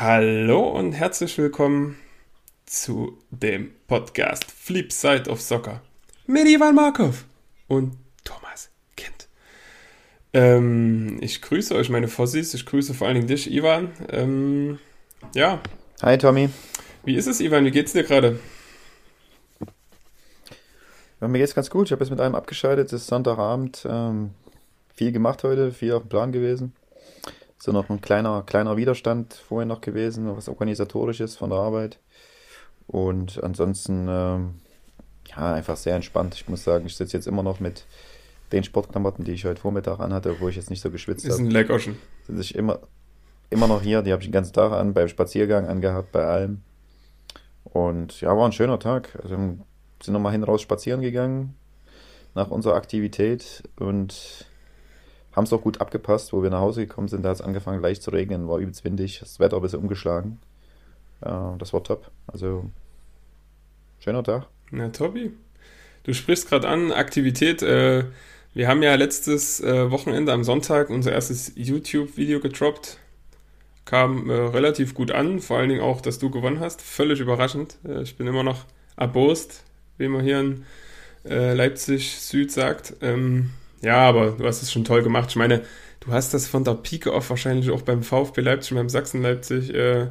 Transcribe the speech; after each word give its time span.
Hallo 0.00 0.60
und 0.68 0.92
herzlich 0.92 1.36
willkommen 1.38 1.96
zu 2.66 3.18
dem 3.30 3.72
Podcast 3.88 4.44
Flip 4.48 4.92
Side 4.92 5.28
of 5.28 5.40
Soccer 5.40 5.82
mit 6.28 6.46
Ivan 6.46 6.76
Markov 6.76 7.24
und 7.66 7.96
Thomas 8.22 8.70
Kind. 8.96 9.26
Ähm, 10.32 11.18
ich 11.20 11.42
grüße 11.42 11.74
euch, 11.74 11.90
meine 11.90 12.06
Fossis. 12.06 12.54
Ich 12.54 12.64
grüße 12.64 12.94
vor 12.94 13.08
allen 13.08 13.16
Dingen 13.16 13.26
dich, 13.26 13.50
Ivan. 13.50 13.90
Ähm, 14.08 14.78
ja. 15.34 15.60
Hi, 16.00 16.16
Tommy. 16.16 16.48
Wie 17.04 17.16
ist 17.16 17.26
es, 17.26 17.40
Ivan? 17.40 17.64
Wie 17.64 17.72
geht's 17.72 17.92
dir 17.92 18.04
gerade? 18.04 18.38
Ja, 21.20 21.26
mir 21.26 21.38
geht's 21.38 21.56
ganz 21.56 21.70
gut. 21.70 21.88
Ich 21.88 21.92
habe 21.92 22.04
jetzt 22.04 22.10
mit 22.10 22.20
einem 22.20 22.36
abgeschaltet. 22.36 22.86
Es 22.92 23.02
ist 23.02 23.08
Sonntagabend. 23.08 23.84
Ähm, 23.90 24.30
viel 24.94 25.10
gemacht 25.10 25.42
heute, 25.42 25.72
viel 25.72 25.92
auf 25.92 26.04
dem 26.04 26.08
Plan 26.08 26.30
gewesen. 26.30 26.72
So 27.58 27.72
noch 27.72 27.90
ein 27.90 28.00
kleiner, 28.00 28.42
kleiner 28.46 28.76
Widerstand 28.76 29.34
vorher 29.34 29.66
noch 29.66 29.80
gewesen, 29.80 30.36
was 30.36 30.48
organisatorisches 30.48 31.36
von 31.36 31.50
der 31.50 31.58
Arbeit. 31.58 31.98
Und 32.86 33.42
ansonsten, 33.42 34.06
ähm, 34.08 34.54
ja, 35.26 35.54
einfach 35.54 35.76
sehr 35.76 35.96
entspannt. 35.96 36.34
Ich 36.34 36.48
muss 36.48 36.64
sagen, 36.64 36.86
ich 36.86 36.96
sitze 36.96 37.16
jetzt 37.16 37.26
immer 37.26 37.42
noch 37.42 37.60
mit 37.60 37.84
den 38.52 38.64
Sportklamotten, 38.64 39.24
die 39.24 39.32
ich 39.32 39.44
heute 39.44 39.60
Vormittag 39.60 40.00
anhatte, 40.00 40.36
wo 40.40 40.48
ich 40.48 40.56
jetzt 40.56 40.70
nicht 40.70 40.80
so 40.80 40.90
geschwitzt 40.90 41.24
habe. 41.24 41.34
Ist 41.34 41.40
ein 41.40 41.50
Leckerchen. 41.50 41.96
Sitze 42.26 42.40
ich 42.40 42.54
immer, 42.54 42.78
immer 43.50 43.66
noch 43.66 43.82
hier. 43.82 44.02
Die 44.02 44.12
habe 44.12 44.22
ich 44.22 44.28
den 44.28 44.32
ganzen 44.32 44.54
Tag 44.54 44.72
an, 44.72 44.94
beim 44.94 45.08
Spaziergang 45.08 45.66
angehabt, 45.66 46.12
bei 46.12 46.24
allem. 46.24 46.62
Und 47.64 48.20
ja, 48.20 48.34
war 48.36 48.46
ein 48.46 48.52
schöner 48.52 48.78
Tag. 48.78 49.18
Also 49.22 49.36
sind 49.36 50.12
nochmal 50.12 50.32
hin 50.32 50.44
raus 50.44 50.62
spazieren 50.62 51.00
gegangen 51.00 51.54
nach 52.34 52.50
unserer 52.50 52.76
Aktivität 52.76 53.64
und 53.78 54.47
haben 55.32 55.44
es 55.44 55.52
auch 55.52 55.62
gut 55.62 55.80
abgepasst, 55.80 56.32
wo 56.32 56.42
wir 56.42 56.50
nach 56.50 56.60
Hause 56.60 56.86
gekommen 56.86 57.08
sind. 57.08 57.22
Da 57.22 57.30
hat 57.30 57.36
es 57.36 57.42
angefangen 57.42 57.80
leicht 57.80 58.02
zu 58.02 58.10
regnen, 58.10 58.48
war 58.48 58.58
übelst 58.58 58.84
windig, 58.84 59.20
das 59.20 59.38
Wetter 59.38 59.56
ein 59.56 59.62
bisschen 59.62 59.80
umgeschlagen. 59.80 60.38
Ja, 61.24 61.56
das 61.58 61.72
war 61.72 61.82
top. 61.82 62.10
Also, 62.26 62.70
schöner 64.00 64.22
Tag. 64.22 64.46
Na, 64.70 64.88
Tobi. 64.88 65.32
Du 66.04 66.14
sprichst 66.14 66.48
gerade 66.48 66.68
an, 66.68 66.92
Aktivität. 66.92 67.62
Äh, 67.62 68.04
wir 68.54 68.68
haben 68.68 68.82
ja 68.82 68.94
letztes 68.94 69.60
äh, 69.60 69.90
Wochenende 69.90 70.32
am 70.32 70.44
Sonntag 70.44 70.90
unser 70.90 71.12
erstes 71.12 71.52
YouTube-Video 71.54 72.40
gedroppt. 72.40 72.98
Kam 73.84 74.30
äh, 74.30 74.34
relativ 74.34 74.94
gut 74.94 75.10
an, 75.10 75.40
vor 75.40 75.58
allen 75.58 75.68
Dingen 75.68 75.80
auch, 75.80 76.00
dass 76.00 76.18
du 76.18 76.30
gewonnen 76.30 76.60
hast. 76.60 76.82
Völlig 76.82 77.20
überraschend. 77.20 77.76
Äh, 77.86 78.02
ich 78.02 78.16
bin 78.16 78.26
immer 78.26 78.42
noch 78.42 78.64
erbost, 78.96 79.64
wie 79.96 80.08
man 80.08 80.24
hier 80.24 80.40
in 80.40 80.64
äh, 81.24 81.54
Leipzig 81.54 82.18
Süd 82.18 82.50
sagt. 82.50 82.94
Ähm, 83.00 83.50
ja, 83.82 83.96
aber 83.96 84.32
du 84.32 84.46
hast 84.46 84.62
es 84.62 84.72
schon 84.72 84.84
toll 84.84 85.02
gemacht. 85.02 85.30
Ich 85.30 85.36
meine, 85.36 85.62
du 86.00 86.12
hast 86.12 86.34
das 86.34 86.46
von 86.46 86.64
der 86.64 86.74
Pike 86.74 87.12
auf 87.12 87.30
wahrscheinlich 87.30 87.70
auch 87.70 87.82
beim 87.82 88.02
VfB 88.02 88.40
Leipzig, 88.40 88.76
beim 88.76 88.88
Sachsen 88.88 89.22
Leipzig 89.22 89.72
äh, 89.74 90.08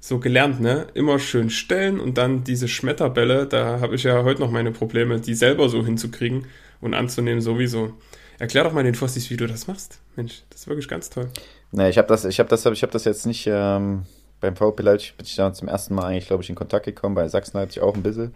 so 0.00 0.18
gelernt, 0.18 0.60
ne? 0.60 0.86
Immer 0.94 1.18
schön 1.18 1.50
stellen 1.50 2.00
und 2.00 2.18
dann 2.18 2.44
diese 2.44 2.68
Schmetterbälle, 2.68 3.46
da 3.46 3.80
habe 3.80 3.94
ich 3.94 4.04
ja 4.04 4.22
heute 4.24 4.40
noch 4.40 4.50
meine 4.50 4.72
Probleme, 4.72 5.20
die 5.20 5.34
selber 5.34 5.68
so 5.68 5.84
hinzukriegen 5.84 6.46
und 6.80 6.94
anzunehmen 6.94 7.40
sowieso. 7.40 7.92
Erklär 8.38 8.64
doch 8.64 8.72
mal 8.72 8.84
den 8.84 8.94
Fossis, 8.94 9.30
wie 9.30 9.36
du 9.36 9.46
das 9.46 9.66
machst. 9.66 10.00
Mensch, 10.14 10.42
das 10.50 10.60
ist 10.60 10.68
wirklich 10.68 10.88
ganz 10.88 11.08
toll. 11.10 11.28
Ne, 11.72 11.88
ich 11.88 11.98
habe 11.98 12.08
das, 12.08 12.24
ich 12.24 12.38
habe 12.38 12.48
das, 12.48 12.66
ich 12.66 12.82
habe 12.82 12.92
das 12.92 13.04
jetzt 13.04 13.26
nicht 13.26 13.46
ähm, 13.46 14.02
beim 14.40 14.56
VfB 14.56 14.82
Leipzig 14.82 15.16
bin 15.16 15.26
ich 15.26 15.34
da 15.36 15.52
zum 15.52 15.68
ersten 15.68 15.94
Mal 15.94 16.04
eigentlich, 16.04 16.26
glaube 16.26 16.42
ich, 16.42 16.50
in 16.50 16.54
Kontakt 16.54 16.84
gekommen. 16.84 17.14
Bei 17.14 17.28
Sachsen 17.28 17.56
Leipzig 17.56 17.82
auch 17.82 17.94
ein 17.94 18.02
bisschen. 18.02 18.34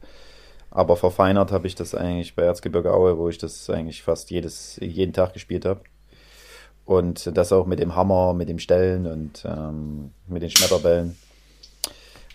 Aber 0.70 0.96
verfeinert 0.96 1.52
habe 1.52 1.66
ich 1.66 1.74
das 1.74 1.94
eigentlich 1.94 2.34
bei 2.34 2.42
Erzgebirge 2.42 2.92
Aue, 2.92 3.18
wo 3.18 3.28
ich 3.28 3.38
das 3.38 3.68
eigentlich 3.70 4.02
fast 4.02 4.30
jedes, 4.30 4.76
jeden 4.80 5.12
Tag 5.12 5.32
gespielt 5.32 5.64
habe. 5.64 5.80
Und 6.84 7.36
das 7.36 7.52
auch 7.52 7.66
mit 7.66 7.78
dem 7.78 7.96
Hammer, 7.96 8.34
mit 8.34 8.48
dem 8.48 8.58
Stellen 8.58 9.06
und 9.06 9.44
ähm, 9.44 10.12
mit 10.26 10.42
den 10.42 10.50
Schmetterbällen 10.50 11.16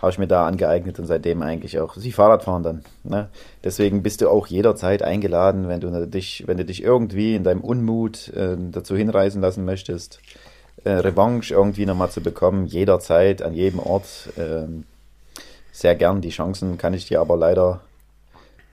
habe 0.02 0.11
ich 0.11 0.17
mir 0.17 0.28
da 0.28 0.45
angeeignet 0.45 1.00
und 1.00 1.08
seitdem 1.08 1.41
eigentlich 1.41 1.80
auch 1.80 1.95
sie 1.95 2.11
Fahrradfahren 2.11 2.63
dann. 2.63 2.86
Ne? 3.03 3.30
Deswegen 3.63 4.03
bist 4.03 4.22
du 4.22 4.30
auch 4.30 4.47
jederzeit 4.47 5.02
eingeladen, 5.02 5.68
wenn 5.68 5.79
du 5.79 6.07
dich, 6.07 6.44
wenn 6.45 6.57
du 6.57 6.66
dich 6.66 6.84
irgendwie 6.84 7.35
in 7.35 7.44
deinem 7.44 7.62
Unmut 7.62 8.29
äh, 8.29 8.56
dazu 8.72 8.95
hinreißen 8.95 9.41
lassen 9.41 9.66
möchtest, 9.66 10.19
äh, 10.84 10.91
Revanche 10.91 11.53
irgendwie 11.53 11.85
nochmal 11.85 12.12
zu 12.12 12.22
bekommen, 12.22 12.66
jederzeit, 12.66 13.41
an 13.41 13.53
jedem 13.53 13.79
Ort. 13.79 14.29
Äh, 14.38 14.68
sehr 15.72 15.95
gern. 15.95 16.22
Die 16.22 16.29
Chancen 16.29 16.78
kann 16.78 16.94
ich 16.94 17.07
dir 17.07 17.19
aber 17.19 17.35
leider 17.35 17.81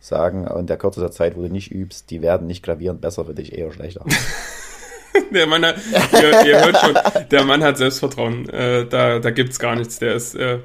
sagen, 0.03 0.47
in 0.47 0.67
der 0.67 0.77
Kürze 0.77 1.01
der 1.01 1.13
Zeit, 1.13 1.37
wo 1.37 1.43
du 1.43 1.49
nicht 1.49 1.71
übst, 1.71 2.11
die 2.11 2.23
werden 2.23 2.47
nicht 2.47 2.65
gravierend 2.65 3.01
besser 3.01 3.25
für 3.25 3.35
dich, 3.35 3.57
eher 3.57 3.73
schlechter. 3.73 4.05
der 5.33 5.47
Mann 5.47 5.65
hat, 5.65 5.77
ihr, 6.13 6.45
ihr, 6.45 6.65
hört 6.65 6.77
schon, 6.79 7.29
der 7.31 7.45
Mann 7.45 7.63
hat 7.63 7.79
Selbstvertrauen. 7.79 8.49
Äh, 8.49 8.87
da 8.87 9.21
da 9.21 9.29
es 9.31 9.59
gar 9.59 9.77
nichts. 9.77 9.99
Der 10.01 10.15
ist 10.15 10.35
äh, 10.35 10.59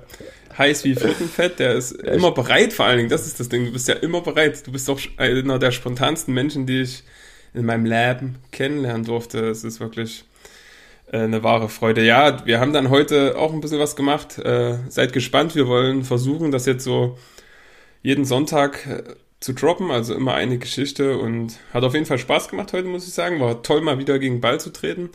heiß 0.58 0.84
wie 0.86 0.96
Frittenfett, 0.96 1.60
der 1.60 1.76
ist 1.76 1.92
Echt? 1.92 2.16
immer 2.16 2.32
bereit 2.32 2.74
vor 2.74 2.86
allen 2.86 2.98
Dingen. 2.98 3.10
Das 3.10 3.28
ist 3.28 3.40
das 3.40 3.48
Ding. 3.48 3.66
Du 3.66 3.72
bist 3.72 3.88
ja 3.88 3.96
immer 3.96 4.22
bereit. 4.22 4.66
Du 4.66 4.72
bist 4.72 4.90
doch 4.90 5.00
einer 5.18 5.60
der 5.60 5.72
spontansten 5.72 6.34
Menschen, 6.34 6.66
die 6.66 6.82
ich 6.82 7.04
in 7.54 7.66
meinem 7.66 7.86
Leben 7.86 8.38
kennenlernen 8.52 9.06
durfte. 9.06 9.48
Es 9.50 9.64
ist 9.64 9.80
wirklich 9.80 10.26
äh, 11.12 11.20
eine 11.20 11.44
wahre 11.44 11.70
Freude. 11.70 12.04
Ja, 12.04 12.46
wir 12.46 12.60
haben 12.60 12.74
dann 12.74 12.90
heute 12.90 13.38
auch 13.38 13.54
ein 13.54 13.62
bisschen 13.62 13.80
was 13.80 13.96
gemacht. 13.96 14.40
Äh, 14.40 14.78
seid 14.90 15.14
gespannt. 15.14 15.56
Wir 15.56 15.68
wollen 15.68 16.04
versuchen, 16.04 16.52
das 16.52 16.66
jetzt 16.66 16.84
so 16.84 17.18
jeden 18.02 18.26
Sonntag 18.26 18.86
äh, 18.88 19.04
zu 19.40 19.54
droppen, 19.54 19.92
also 19.92 20.16
immer 20.16 20.34
eine 20.34 20.58
Geschichte 20.58 21.18
und 21.18 21.60
hat 21.74 21.84
auf 21.84 21.94
jeden 21.94 22.06
Fall 22.06 22.18
Spaß 22.18 22.50
gemacht 22.50 22.74
heute, 22.74 22.88
muss 22.88 23.08
ich 23.08 23.14
sagen. 23.14 23.40
War 23.40 23.62
toll, 23.64 23.82
mal 23.82 24.00
wieder 24.00 24.20
gegen 24.20 24.42
Ball 24.42 24.60
zu 24.60 24.72
treten. 24.72 25.10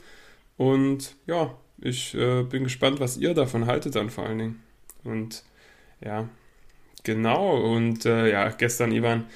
Und 0.57 1.17
ja, 1.27 1.55
ich 1.81 2.15
äh, 2.15 2.45
bin 2.45 2.65
gespannt, 2.65 3.01
was 3.01 3.17
ihr 3.17 3.35
davon 3.35 3.67
haltet 3.67 3.97
dann 3.97 4.11
vor 4.11 4.25
allen 4.27 4.39
Dingen. 4.39 4.63
Und 5.05 5.43
ja, 6.05 6.29
genau. 7.03 7.57
Und 7.57 8.07
äh, 8.07 8.31
ja, 8.31 8.49
gestern, 8.51 8.93
Ivan, 8.93 9.27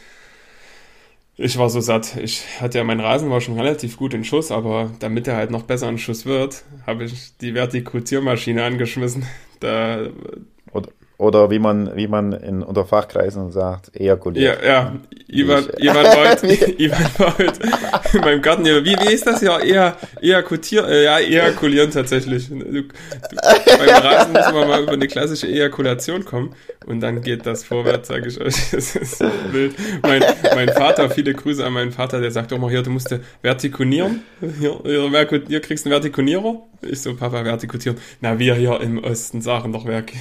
ich 1.36 1.58
war 1.58 1.68
so 1.68 1.80
satt. 1.80 2.16
Ich 2.16 2.44
hatte 2.60 2.78
ja, 2.78 2.84
mein 2.84 3.00
Rasen 3.00 3.30
war 3.30 3.40
schon 3.40 3.58
relativ 3.58 3.96
gut 3.96 4.14
in 4.14 4.24
Schuss, 4.24 4.50
aber 4.50 4.92
damit 5.00 5.26
er 5.28 5.36
halt 5.36 5.50
noch 5.50 5.64
besser 5.64 5.88
in 5.88 5.98
Schuss 5.98 6.24
wird, 6.26 6.64
habe 6.86 7.04
ich 7.04 7.36
die 7.38 7.54
Vertikutiermaschine 7.54 8.64
angeschmissen. 8.64 9.26
Da, 9.60 10.08
oder, 10.72 10.90
oder 11.18 11.50
wie 11.50 11.58
man, 11.58 11.96
wie 11.96 12.08
man 12.08 12.32
in, 12.32 12.62
unter 12.62 12.84
Fachkreisen 12.84 13.50
sagt, 13.50 13.98
ejakuliert. 13.98 14.62
Ja, 14.62 14.68
ja. 14.68 14.96
Ivan 15.28 15.64
war 15.64 16.16
heute, 16.16 16.46
Ivan 16.78 17.06
war 17.18 17.38
heute 17.38 17.60
in 18.12 18.20
meinem 18.20 18.42
Garten. 18.42 18.64
Wie, 18.64 18.96
wie 18.96 19.12
ist 19.12 19.26
das 19.26 19.40
ja? 19.40 19.58
Eher, 19.58 19.96
ejakutieren, 20.20 20.88
äh, 20.90 21.04
ja, 21.04 21.18
ejakulieren 21.18 21.90
tatsächlich. 21.90 22.48
Du, 22.48 22.58
du, 22.58 22.82
beim 23.32 23.88
Rasen 23.88 24.32
muss 24.32 24.52
man 24.52 24.68
mal 24.68 24.82
über 24.82 24.92
eine 24.92 25.08
klassische 25.08 25.46
Ejakulation 25.46 26.24
kommen 26.24 26.54
und 26.84 27.00
dann 27.00 27.22
geht 27.22 27.46
das 27.46 27.64
vorwärts, 27.64 28.08
sage 28.08 28.28
ich 28.28 28.40
euch. 28.40 28.54
Das 28.76 28.94
ist 28.94 29.18
so 29.18 29.24
wild. 29.52 29.74
Mein, 30.02 30.22
mein 30.54 30.68
Vater, 30.68 31.08
viele 31.08 31.32
Grüße 31.32 31.64
an 31.64 31.72
meinen 31.72 31.92
Vater, 31.92 32.20
der 32.20 32.30
sagt 32.30 32.52
auch 32.52 32.58
mal 32.58 32.70
hier, 32.70 32.82
du 32.82 32.90
musst 32.90 33.14
vertikunieren. 33.42 34.22
Hier, 34.60 34.80
hier, 34.84 35.42
hier 35.48 35.60
kriegst 35.60 35.86
du 35.86 35.88
einen 35.88 36.00
Vertikunierer. 36.00 36.60
Ich 36.82 37.00
so, 37.00 37.14
Papa, 37.14 37.42
vertikutieren. 37.42 37.98
Na, 38.20 38.38
wir 38.38 38.54
hier 38.54 38.80
im 38.82 39.02
Osten 39.02 39.40
sagen 39.40 39.72
doch 39.72 39.86
Werk. 39.86 40.12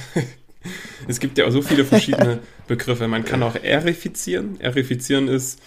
Es 1.08 1.20
gibt 1.20 1.38
ja 1.38 1.46
auch 1.46 1.50
so 1.50 1.62
viele 1.62 1.84
verschiedene 1.84 2.40
Begriffe. 2.66 3.08
Man 3.08 3.24
kann 3.24 3.42
auch 3.42 3.54
erifizieren. 3.54 4.60
Erifizieren 4.60 5.28
ist, 5.28 5.60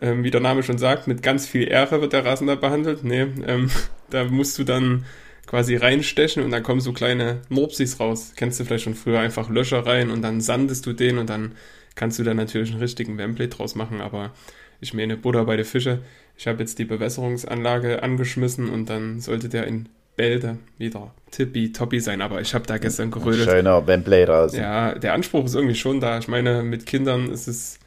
ähm, 0.00 0.24
wie 0.24 0.30
der 0.30 0.40
Name 0.40 0.62
schon 0.62 0.78
sagt, 0.78 1.06
mit 1.06 1.22
ganz 1.22 1.46
viel 1.46 1.68
Ehre 1.68 2.00
wird 2.00 2.12
der 2.12 2.24
Rasen 2.24 2.46
da 2.46 2.54
behandelt. 2.54 3.04
Nee, 3.04 3.26
ähm, 3.46 3.70
da 4.10 4.24
musst 4.24 4.58
du 4.58 4.64
dann 4.64 5.04
quasi 5.46 5.76
reinstechen 5.76 6.42
und 6.42 6.50
dann 6.50 6.62
kommen 6.62 6.80
so 6.80 6.92
kleine 6.92 7.40
Mopsis 7.48 8.00
raus. 8.00 8.32
Kennst 8.36 8.60
du 8.60 8.64
vielleicht 8.64 8.84
schon 8.84 8.94
früher 8.94 9.20
einfach 9.20 9.48
Löcher 9.48 9.86
rein 9.86 10.10
und 10.10 10.22
dann 10.22 10.40
sandest 10.40 10.84
du 10.86 10.92
den 10.92 11.18
und 11.18 11.30
dann 11.30 11.52
kannst 11.94 12.18
du 12.18 12.22
da 12.22 12.34
natürlich 12.34 12.70
einen 12.70 12.80
richtigen 12.80 13.18
Wembley 13.18 13.48
draus 13.48 13.74
machen, 13.74 14.00
aber 14.00 14.32
ich 14.80 14.94
meine 14.94 15.16
Butter 15.16 15.44
bei 15.44 15.56
der 15.56 15.64
Fische. 15.64 16.02
Ich 16.36 16.46
habe 16.46 16.60
jetzt 16.60 16.78
die 16.78 16.84
Bewässerungsanlage 16.84 18.02
angeschmissen 18.02 18.68
und 18.68 18.88
dann 18.88 19.20
sollte 19.20 19.48
der 19.48 19.66
in 19.66 19.88
Bälde 20.18 20.58
wieder 20.76 21.14
tippitoppi 21.30 22.00
sein, 22.00 22.20
aber 22.20 22.42
ich 22.42 22.54
habe 22.54 22.66
da 22.66 22.76
gestern 22.76 23.10
gerödelt. 23.10 23.48
Schöner 23.48 23.86
Wembley 23.86 24.24
raus. 24.24 24.54
Ja, 24.54 24.94
der 24.94 25.14
Anspruch 25.14 25.46
ist 25.46 25.54
irgendwie 25.54 25.76
schon 25.76 26.00
da. 26.00 26.18
Ich 26.18 26.28
meine, 26.28 26.62
mit 26.62 26.84
Kindern 26.84 27.30
ist 27.30 27.46
es 27.46 27.78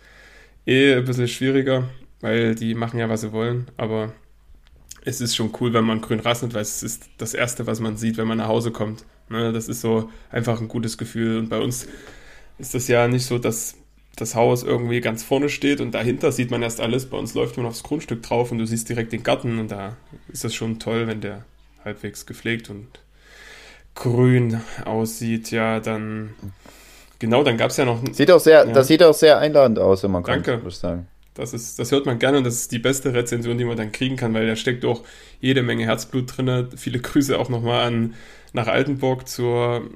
eh 0.66 0.96
ein 0.96 1.06
bisschen 1.06 1.28
schwieriger, 1.28 1.90
weil 2.22 2.56
die 2.56 2.74
machen 2.74 3.00
ja, 3.00 3.10
was 3.10 3.22
sie 3.22 3.34
wollen, 3.34 3.68
aber 3.78 4.14
es 5.04 5.20
ist 5.20 5.36
schon 5.36 5.52
cool, 5.60 5.74
wenn 5.74 5.84
man 5.84 6.00
grün 6.00 6.20
rasselt, 6.20 6.54
weil 6.54 6.62
es 6.62 6.84
ist 6.84 7.10
das 7.18 7.34
Erste, 7.34 7.68
was 7.68 7.80
man 7.80 7.98
sieht, 7.98 8.18
wenn 8.18 8.28
man 8.28 8.38
nach 8.38 8.48
Hause 8.48 8.72
kommt. 8.72 9.04
Ne, 9.30 9.52
das 9.52 9.68
ist 9.68 9.82
so 9.82 10.10
einfach 10.30 10.62
ein 10.62 10.68
gutes 10.68 10.98
Gefühl. 10.98 11.38
Und 11.38 11.50
bei 11.50 11.60
uns 11.60 11.88
ist 12.60 12.76
das 12.76 12.88
ja 12.88 13.08
nicht 13.08 13.26
so, 13.26 13.40
dass 13.40 13.76
das 14.16 14.36
Haus 14.36 14.64
irgendwie 14.64 15.02
ganz 15.02 15.24
vorne 15.24 15.50
steht 15.50 15.82
und 15.82 15.92
dahinter 15.92 16.32
sieht 16.32 16.52
man 16.52 16.62
erst 16.62 16.80
alles. 16.82 17.08
Bei 17.08 17.18
uns 17.18 17.34
läuft 17.34 17.58
man 17.58 17.66
aufs 17.66 17.82
Grundstück 17.84 18.22
drauf 18.22 18.52
und 18.52 18.60
du 18.60 18.66
siehst 18.66 18.90
direkt 18.90 19.12
den 19.14 19.24
Garten 19.24 19.58
und 19.58 19.72
da 19.72 19.98
ist 20.32 20.44
das 20.44 20.54
schon 20.54 20.80
toll, 20.80 21.08
wenn 21.08 21.22
der 21.22 21.46
halbwegs 21.84 22.26
gepflegt 22.26 22.70
und 22.70 22.88
grün 23.96 24.62
aussieht, 24.86 25.52
ja, 25.52 25.80
dann 25.80 26.34
genau, 27.20 27.44
dann 27.44 27.58
gab 27.58 27.72
es 27.72 27.78
ja 27.78 27.86
noch. 27.86 28.02
Sieht 28.12 28.32
auch 28.32 28.40
sehr, 28.40 28.66
ja. 28.66 28.74
das 28.74 28.88
sieht 28.88 29.04
auch 29.04 29.14
sehr 29.14 29.40
einladend 29.40 29.80
aus, 29.80 30.04
wenn 30.04 30.12
man 30.12 30.24
kommt, 30.24 30.48
Danke. 30.48 30.64
muss 30.64 30.76
ich 30.76 30.80
sagen. 30.80 31.08
Das, 31.34 31.54
ist, 31.54 31.80
das 31.80 31.92
hört 31.92 32.06
man 32.06 32.20
gerne 32.20 32.40
und 32.40 32.44
das 32.44 32.56
ist 32.56 32.72
die 32.74 32.80
beste 32.80 33.14
Rezension, 33.14 33.58
die 33.58 33.64
man 33.64 33.78
dann 33.78 33.94
kriegen 33.94 34.18
kann, 34.18 34.34
weil 34.34 34.48
da 34.48 34.56
steckt 34.56 34.84
auch 34.84 35.04
jede 35.40 35.64
Menge 35.64 35.86
Herzblut 35.86 36.38
drin. 36.38 36.68
Viele 36.76 37.00
Grüße 37.00 37.40
auch 37.40 37.48
nochmal 37.48 37.86
an 37.86 38.16
nach 38.54 38.68
Altenburg 38.68 39.30
zur 39.30 39.90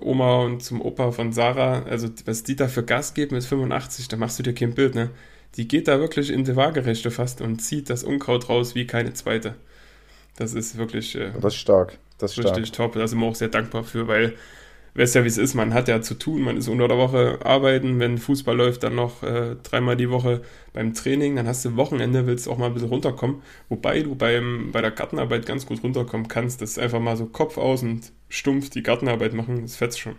Oma 0.00 0.42
und 0.42 0.62
zum 0.62 0.80
Opa 0.80 1.10
von 1.10 1.32
Sarah. 1.32 1.82
Also, 1.82 2.08
was 2.24 2.44
die 2.44 2.54
da 2.54 2.68
für 2.68 2.84
Gas 2.84 3.14
geben 3.14 3.34
mit 3.34 3.44
85, 3.44 4.06
da 4.06 4.16
machst 4.16 4.38
du 4.38 4.44
dir 4.44 4.54
kein 4.54 4.74
Bild, 4.74 4.94
ne? 4.94 5.10
Die 5.56 5.66
geht 5.66 5.88
da 5.88 5.98
wirklich 5.98 6.30
in 6.30 6.44
die 6.44 6.54
Waagerechte 6.54 7.10
fast 7.10 7.40
und 7.40 7.60
zieht 7.60 7.90
das 7.90 8.04
Unkraut 8.04 8.48
raus 8.48 8.74
wie 8.74 8.86
keine 8.86 9.14
zweite. 9.14 9.56
Das 10.36 10.54
ist 10.54 10.76
wirklich. 10.76 11.14
Äh, 11.14 11.32
das 11.40 11.54
ist 11.54 11.60
stark. 11.60 11.98
Das 12.18 12.32
ist 12.32 12.38
richtig 12.38 12.68
stark. 12.68 12.92
top. 12.92 13.00
Da 13.00 13.06
sind 13.06 13.20
wir 13.20 13.26
auch 13.26 13.34
sehr 13.34 13.48
dankbar 13.48 13.84
für, 13.84 14.08
weil 14.08 14.34
weißt 14.96 15.14
ja, 15.14 15.24
wie 15.24 15.28
es 15.28 15.38
ist, 15.38 15.54
man 15.54 15.74
hat 15.74 15.88
ja 15.88 16.00
zu 16.00 16.14
tun, 16.14 16.42
man 16.42 16.56
ist 16.56 16.68
unter 16.68 16.88
der 16.88 16.96
Woche 16.96 17.38
arbeiten, 17.44 18.00
wenn 18.00 18.18
Fußball 18.18 18.56
läuft, 18.56 18.82
dann 18.82 18.94
noch 18.94 19.22
äh, 19.22 19.56
dreimal 19.62 19.96
die 19.96 20.10
Woche 20.10 20.40
beim 20.72 20.94
Training, 20.94 21.36
dann 21.36 21.46
hast 21.46 21.64
du 21.64 21.76
Wochenende, 21.76 22.26
willst 22.26 22.48
auch 22.48 22.56
mal 22.56 22.66
ein 22.66 22.74
bisschen 22.74 22.88
runterkommen, 22.88 23.42
wobei 23.68 24.00
du 24.00 24.14
beim, 24.14 24.70
bei 24.72 24.80
der 24.80 24.90
Gartenarbeit 24.90 25.44
ganz 25.44 25.66
gut 25.66 25.82
runterkommen 25.82 26.28
kannst, 26.28 26.62
das 26.62 26.70
ist 26.70 26.78
einfach 26.78 27.00
mal 27.00 27.16
so 27.16 27.26
Kopf 27.26 27.58
aus 27.58 27.82
und 27.82 28.10
stumpf 28.28 28.70
die 28.70 28.82
Gartenarbeit 28.82 29.34
machen, 29.34 29.62
das 29.62 29.76
fetzt 29.76 30.00
schon. 30.00 30.16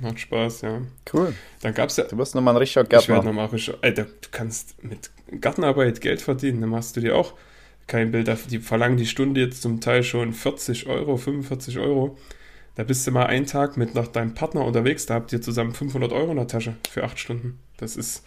Macht 0.00 0.20
Spaß, 0.20 0.60
ja. 0.62 0.80
Cool. 1.12 1.34
Dann 1.60 1.74
gab's 1.74 1.96
ja. 1.96 2.04
Du 2.04 2.16
wirst 2.18 2.32
nochmal 2.36 2.54
ein 2.54 2.58
richtiger 2.58 2.84
Gärtner. 2.84 3.00
Ich 3.00 3.08
werde 3.08 3.26
nochmal. 3.26 3.50
Alter, 3.82 4.04
du 4.04 4.28
kannst 4.30 4.80
mit 4.84 5.10
Gartenarbeit 5.40 6.00
Geld 6.00 6.22
verdienen, 6.22 6.60
dann 6.60 6.70
machst 6.70 6.96
du 6.96 7.00
dir 7.00 7.16
auch 7.16 7.34
kein 7.88 8.12
Bild. 8.12 8.30
Die 8.50 8.58
verlangen 8.58 8.96
die 8.96 9.06
Stunde 9.06 9.40
jetzt 9.40 9.62
zum 9.62 9.80
Teil 9.80 10.02
schon 10.02 10.32
40 10.32 10.86
Euro, 10.86 11.16
45 11.16 11.78
Euro. 11.78 12.16
Da 12.76 12.84
bist 12.84 13.04
du 13.06 13.10
mal 13.10 13.26
einen 13.26 13.46
Tag 13.46 13.76
mit 13.76 13.96
nach 13.96 14.06
deinem 14.06 14.34
Partner 14.34 14.64
unterwegs, 14.64 15.06
da 15.06 15.14
habt 15.14 15.32
ihr 15.32 15.42
zusammen 15.42 15.72
500 15.74 16.12
Euro 16.12 16.30
in 16.30 16.36
der 16.36 16.46
Tasche 16.46 16.76
für 16.88 17.02
acht 17.02 17.18
Stunden. 17.18 17.58
Das 17.76 17.96
ist, 17.96 18.24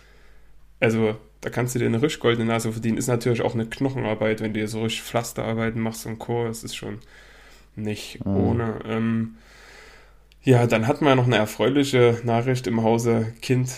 also, 0.82 1.16
da 1.40 1.50
kannst 1.50 1.74
du 1.74 1.80
dir 1.80 1.86
eine 1.86 2.02
richtig 2.02 2.20
goldene 2.20 2.46
Nase 2.46 2.72
verdienen. 2.74 2.98
Ist 2.98 3.08
natürlich 3.08 3.42
auch 3.42 3.54
eine 3.54 3.66
Knochenarbeit, 3.66 4.42
wenn 4.42 4.54
du 4.54 4.60
dir 4.60 4.68
so 4.68 4.84
richtig 4.84 5.04
Pflasterarbeiten 5.04 5.82
machst 5.82 6.06
und 6.06 6.20
Co. 6.20 6.44
Das 6.44 6.66
ist 6.66 6.76
schon 6.76 7.00
nicht 7.78 8.26
mhm. 8.26 8.36
ohne. 8.36 8.80
Ähm, 8.86 9.36
ja, 10.44 10.68
dann 10.68 10.86
hatten 10.88 11.06
wir 11.06 11.16
noch 11.16 11.28
eine 11.28 11.38
erfreuliche 11.38 12.20
Nachricht 12.24 12.68
im 12.68 12.84
Hause 12.84 13.34
Kind, 13.42 13.72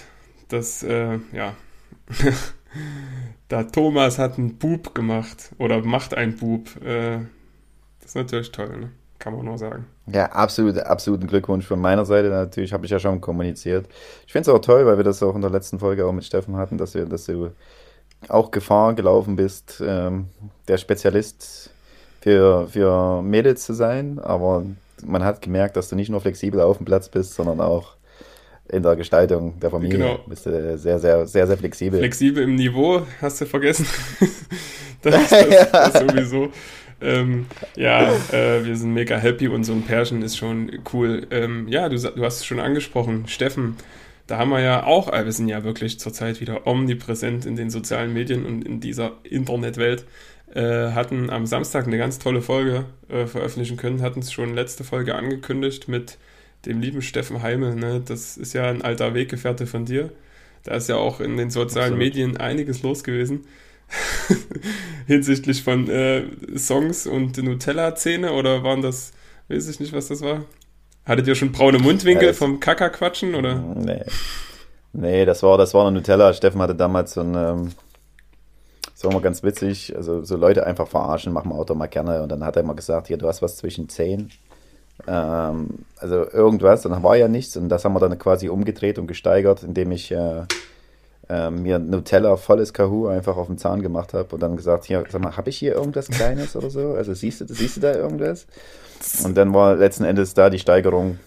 dass, 0.47 0.81
äh, 0.81 1.19
ja, 1.33 1.55
da 3.49 3.63
Thomas 3.63 4.19
hat 4.19 4.37
einen 4.37 4.57
Bub 4.57 4.95
gemacht 4.95 5.51
oder 5.57 5.83
macht 5.83 6.13
einen 6.13 6.37
Bub. 6.37 6.69
Äh, 6.83 7.19
das 7.99 8.09
ist 8.09 8.15
natürlich 8.15 8.51
toll, 8.51 8.77
ne? 8.77 8.91
kann 9.23 9.35
man 9.35 9.45
nur 9.45 9.57
sagen. 9.57 9.85
Ja, 10.07 10.25
absolut, 10.33 10.77
absoluten 10.77 11.27
Glückwunsch 11.27 11.65
von 11.65 11.79
meiner 11.79 12.03
Seite. 12.03 12.29
Natürlich 12.29 12.73
habe 12.73 12.85
ich 12.85 12.91
ja 12.91 12.99
schon 12.99 13.21
kommuniziert. 13.21 13.87
Ich 14.27 14.33
finde 14.33 14.49
es 14.49 14.55
auch 14.55 14.59
toll, 14.59 14.85
weil 14.85 14.97
wir 14.97 15.05
das 15.05 15.23
auch 15.23 15.35
in 15.35 15.41
der 15.41 15.49
letzten 15.49 15.79
Folge 15.79 16.05
auch 16.05 16.11
mit 16.11 16.25
Steffen 16.25 16.57
hatten, 16.57 16.77
dass, 16.77 16.93
wir, 16.93 17.05
dass 17.05 17.25
du 17.25 17.51
auch 18.27 18.51
Gefahr 18.51 18.93
gelaufen 18.95 19.37
bist, 19.37 19.81
ähm, 19.85 20.27
der 20.67 20.77
Spezialist 20.77 21.69
für, 22.19 22.67
für 22.67 23.21
Mädels 23.21 23.63
zu 23.63 23.73
sein. 23.73 24.19
Aber 24.19 24.65
man 25.05 25.23
hat 25.23 25.41
gemerkt, 25.41 25.77
dass 25.77 25.87
du 25.87 25.95
nicht 25.95 26.09
nur 26.09 26.19
flexibel 26.19 26.59
auf 26.59 26.77
dem 26.77 26.85
Platz 26.85 27.07
bist, 27.07 27.33
sondern 27.35 27.61
auch 27.61 27.95
in 28.73 28.83
der 28.83 28.95
Gestaltung 28.95 29.59
der 29.59 29.69
Familie. 29.69 29.97
Genau. 29.97 30.19
Bist 30.27 30.45
du 30.45 30.77
sehr, 30.77 30.99
sehr, 30.99 31.27
sehr, 31.27 31.47
sehr 31.47 31.57
flexibel. 31.57 31.99
Flexibel 31.99 32.43
im 32.43 32.55
Niveau, 32.55 33.03
hast 33.21 33.39
du 33.41 33.45
vergessen. 33.45 33.85
das 35.01 35.15
ist 35.31 35.31
das, 35.71 35.93
das 35.93 35.99
sowieso. 35.99 36.49
Ähm, 37.01 37.45
ja, 37.75 38.11
äh, 38.31 38.65
wir 38.65 38.75
sind 38.75 38.93
mega 38.93 39.17
happy 39.17 39.47
und 39.47 39.63
so 39.63 39.73
ein 39.73 39.83
Pärchen 39.83 40.21
ist 40.21 40.37
schon 40.37 40.71
cool. 40.93 41.27
Ähm, 41.31 41.67
ja, 41.67 41.89
du, 41.89 41.97
du 41.97 42.23
hast 42.23 42.37
es 42.37 42.45
schon 42.45 42.59
angesprochen, 42.59 43.27
Steffen. 43.27 43.77
Da 44.25 44.37
haben 44.37 44.49
wir 44.49 44.61
ja 44.61 44.85
auch, 44.85 45.11
äh, 45.11 45.25
wir 45.25 45.31
sind 45.33 45.49
ja 45.49 45.63
wirklich 45.63 45.99
zurzeit 45.99 46.39
wieder 46.39 46.65
omnipräsent 46.65 47.45
in 47.45 47.55
den 47.55 47.69
sozialen 47.69 48.13
Medien 48.13 48.45
und 48.45 48.65
in 48.65 48.79
dieser 48.79 49.13
Internetwelt. 49.23 50.05
Äh, 50.53 50.91
hatten 50.91 51.29
am 51.29 51.45
Samstag 51.45 51.87
eine 51.87 51.97
ganz 51.97 52.19
tolle 52.19 52.41
Folge 52.41 52.85
äh, 53.09 53.25
veröffentlichen 53.25 53.75
können, 53.75 54.01
hatten 54.01 54.19
es 54.19 54.31
schon 54.31 54.53
letzte 54.53 54.83
Folge 54.83 55.15
angekündigt 55.15 55.87
mit 55.87 56.17
dem 56.65 56.81
lieben 56.81 57.01
Steffen 57.01 57.41
Heime. 57.41 57.75
Ne? 57.75 58.01
Das 58.05 58.37
ist 58.37 58.53
ja 58.53 58.69
ein 58.69 58.81
alter 58.81 59.13
Weggefährte 59.13 59.67
von 59.67 59.85
dir. 59.85 60.11
Da 60.63 60.75
ist 60.75 60.89
ja 60.89 60.95
auch 60.95 61.19
in 61.19 61.37
den 61.37 61.49
sozialen 61.49 61.93
Absolut. 61.93 61.99
Medien 61.99 62.37
einiges 62.37 62.83
los 62.83 63.03
gewesen. 63.03 63.45
hinsichtlich 65.07 65.63
von 65.63 65.89
äh, 65.89 66.23
Songs 66.57 67.05
und 67.07 67.37
Nutella-Zähne 67.37 68.31
oder 68.31 68.63
waren 68.63 68.81
das, 68.81 69.11
weiß 69.49 69.67
ich 69.67 69.79
nicht, 69.79 69.93
was 69.93 70.07
das 70.07 70.21
war? 70.21 70.45
Hattet 71.05 71.27
ihr 71.27 71.35
schon 71.35 71.51
braune 71.51 71.79
Mundwinkel 71.79 72.29
ja, 72.29 72.33
vom 72.33 72.59
Kaka-Quatschen 72.59 73.35
oder? 73.35 73.55
Nee. 73.55 74.03
Nee, 74.93 75.25
das 75.25 75.43
war, 75.43 75.57
das 75.57 75.73
war 75.73 75.85
eine 75.85 75.97
Nutella. 75.97 76.33
Steffen 76.33 76.61
hatte 76.61 76.75
damals 76.75 77.13
so 77.13 77.21
ein, 77.21 77.35
ähm, 77.35 77.71
das 78.93 79.03
war 79.03 79.11
immer 79.11 79.21
ganz 79.21 79.43
witzig, 79.43 79.95
also 79.95 80.23
so 80.23 80.37
Leute 80.37 80.65
einfach 80.65 80.87
verarschen, 80.87 81.33
machen 81.33 81.49
wir 81.49 81.55
Auto 81.55 81.75
mal 81.75 81.87
gerne. 81.87 82.21
Und 82.21 82.29
dann 82.29 82.45
hat 82.45 82.55
er 82.55 82.61
immer 82.61 82.75
gesagt, 82.75 83.07
hier, 83.07 83.17
du 83.17 83.27
hast 83.27 83.41
was 83.41 83.57
zwischen 83.57 83.89
Zehen. 83.89 84.31
Ähm, 85.07 85.79
also 85.97 86.29
irgendwas, 86.31 86.83
dann 86.83 87.03
war 87.03 87.15
ja 87.15 87.27
nichts 87.27 87.57
und 87.57 87.69
das 87.69 87.85
haben 87.85 87.93
wir 87.93 87.99
dann 87.99 88.17
quasi 88.17 88.49
umgedreht 88.49 88.97
und 88.99 89.07
gesteigert, 89.07 89.63
indem 89.63 89.91
ich 89.91 90.11
äh, 90.11 90.43
äh, 91.29 91.49
mir 91.49 91.79
Nutella 91.79 92.35
volles 92.37 92.73
Kahoo 92.73 93.07
einfach 93.07 93.37
auf 93.37 93.47
den 93.47 93.57
Zahn 93.57 93.81
gemacht 93.81 94.13
habe 94.13 94.33
und 94.33 94.41
dann 94.41 94.55
gesagt, 94.55 94.85
hier, 94.85 95.03
sag 95.09 95.21
mal, 95.21 95.37
habe 95.37 95.49
ich 95.49 95.57
hier 95.57 95.73
irgendwas 95.73 96.07
Kleines 96.09 96.55
oder 96.55 96.69
so? 96.69 96.93
Also 96.93 97.13
siehst 97.13 97.41
du, 97.41 97.45
siehst 97.47 97.77
du 97.77 97.81
da 97.81 97.93
irgendwas? 97.93 98.45
Und 99.23 99.35
dann 99.35 99.53
war 99.53 99.75
letzten 99.75 100.05
Endes 100.05 100.33
da 100.33 100.49
die 100.49 100.59
Steigerung, 100.59 101.19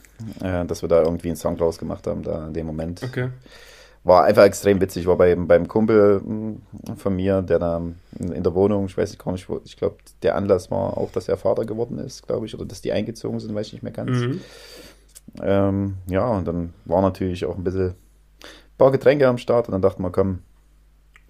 äh, 0.43 0.65
dass 0.65 0.83
wir 0.83 0.89
da 0.89 1.03
irgendwie 1.03 1.29
einen 1.29 1.37
Song 1.37 1.57
draus 1.57 1.79
gemacht 1.79 2.07
haben, 2.07 2.23
da 2.23 2.47
in 2.47 2.55
dem 2.55 2.67
Moment. 2.67 3.03
Okay. 3.03 3.29
War 4.07 4.23
einfach 4.23 4.45
extrem 4.45 4.81
witzig. 4.81 5.07
War 5.07 5.17
bei, 5.17 5.35
beim 5.35 5.67
Kumpel 5.67 6.21
hm, 6.25 6.63
von 6.97 7.17
mir, 7.17 7.43
der 7.43 7.59
da 7.59 7.83
in 8.21 8.43
der 8.43 8.55
Wohnung, 8.55 8.87
ich 8.87 8.97
weiß 8.97 9.11
nicht, 9.11 9.27
ich, 9.35 9.49
ich 9.65 9.77
glaube, 9.77 9.97
der 10.23 10.37
Anlass 10.37 10.71
war 10.71 10.97
auch, 10.97 11.11
dass 11.11 11.29
er 11.29 11.37
Vater 11.37 11.65
geworden 11.65 11.99
ist, 11.99 12.25
glaube 12.25 12.47
ich, 12.47 12.55
oder 12.55 12.65
dass 12.65 12.81
die 12.81 12.93
eingezogen 12.93 13.41
sind, 13.41 13.53
weiß 13.53 13.67
ich 13.67 13.73
nicht 13.73 13.83
mehr 13.83 13.93
ganz. 13.93 14.19
Mhm. 14.19 14.41
Ähm, 15.43 15.95
ja, 16.09 16.25
und 16.29 16.47
dann 16.47 16.73
war 16.85 17.03
natürlich 17.03 17.45
auch 17.45 17.57
ein 17.57 17.65
bisschen 17.65 17.95
paar 18.79 18.93
Getränke 18.93 19.27
am 19.27 19.39
Start 19.39 19.67
und 19.67 19.73
dann 19.73 19.83
dachten 19.83 20.03
wir, 20.03 20.13
komm. 20.13 20.39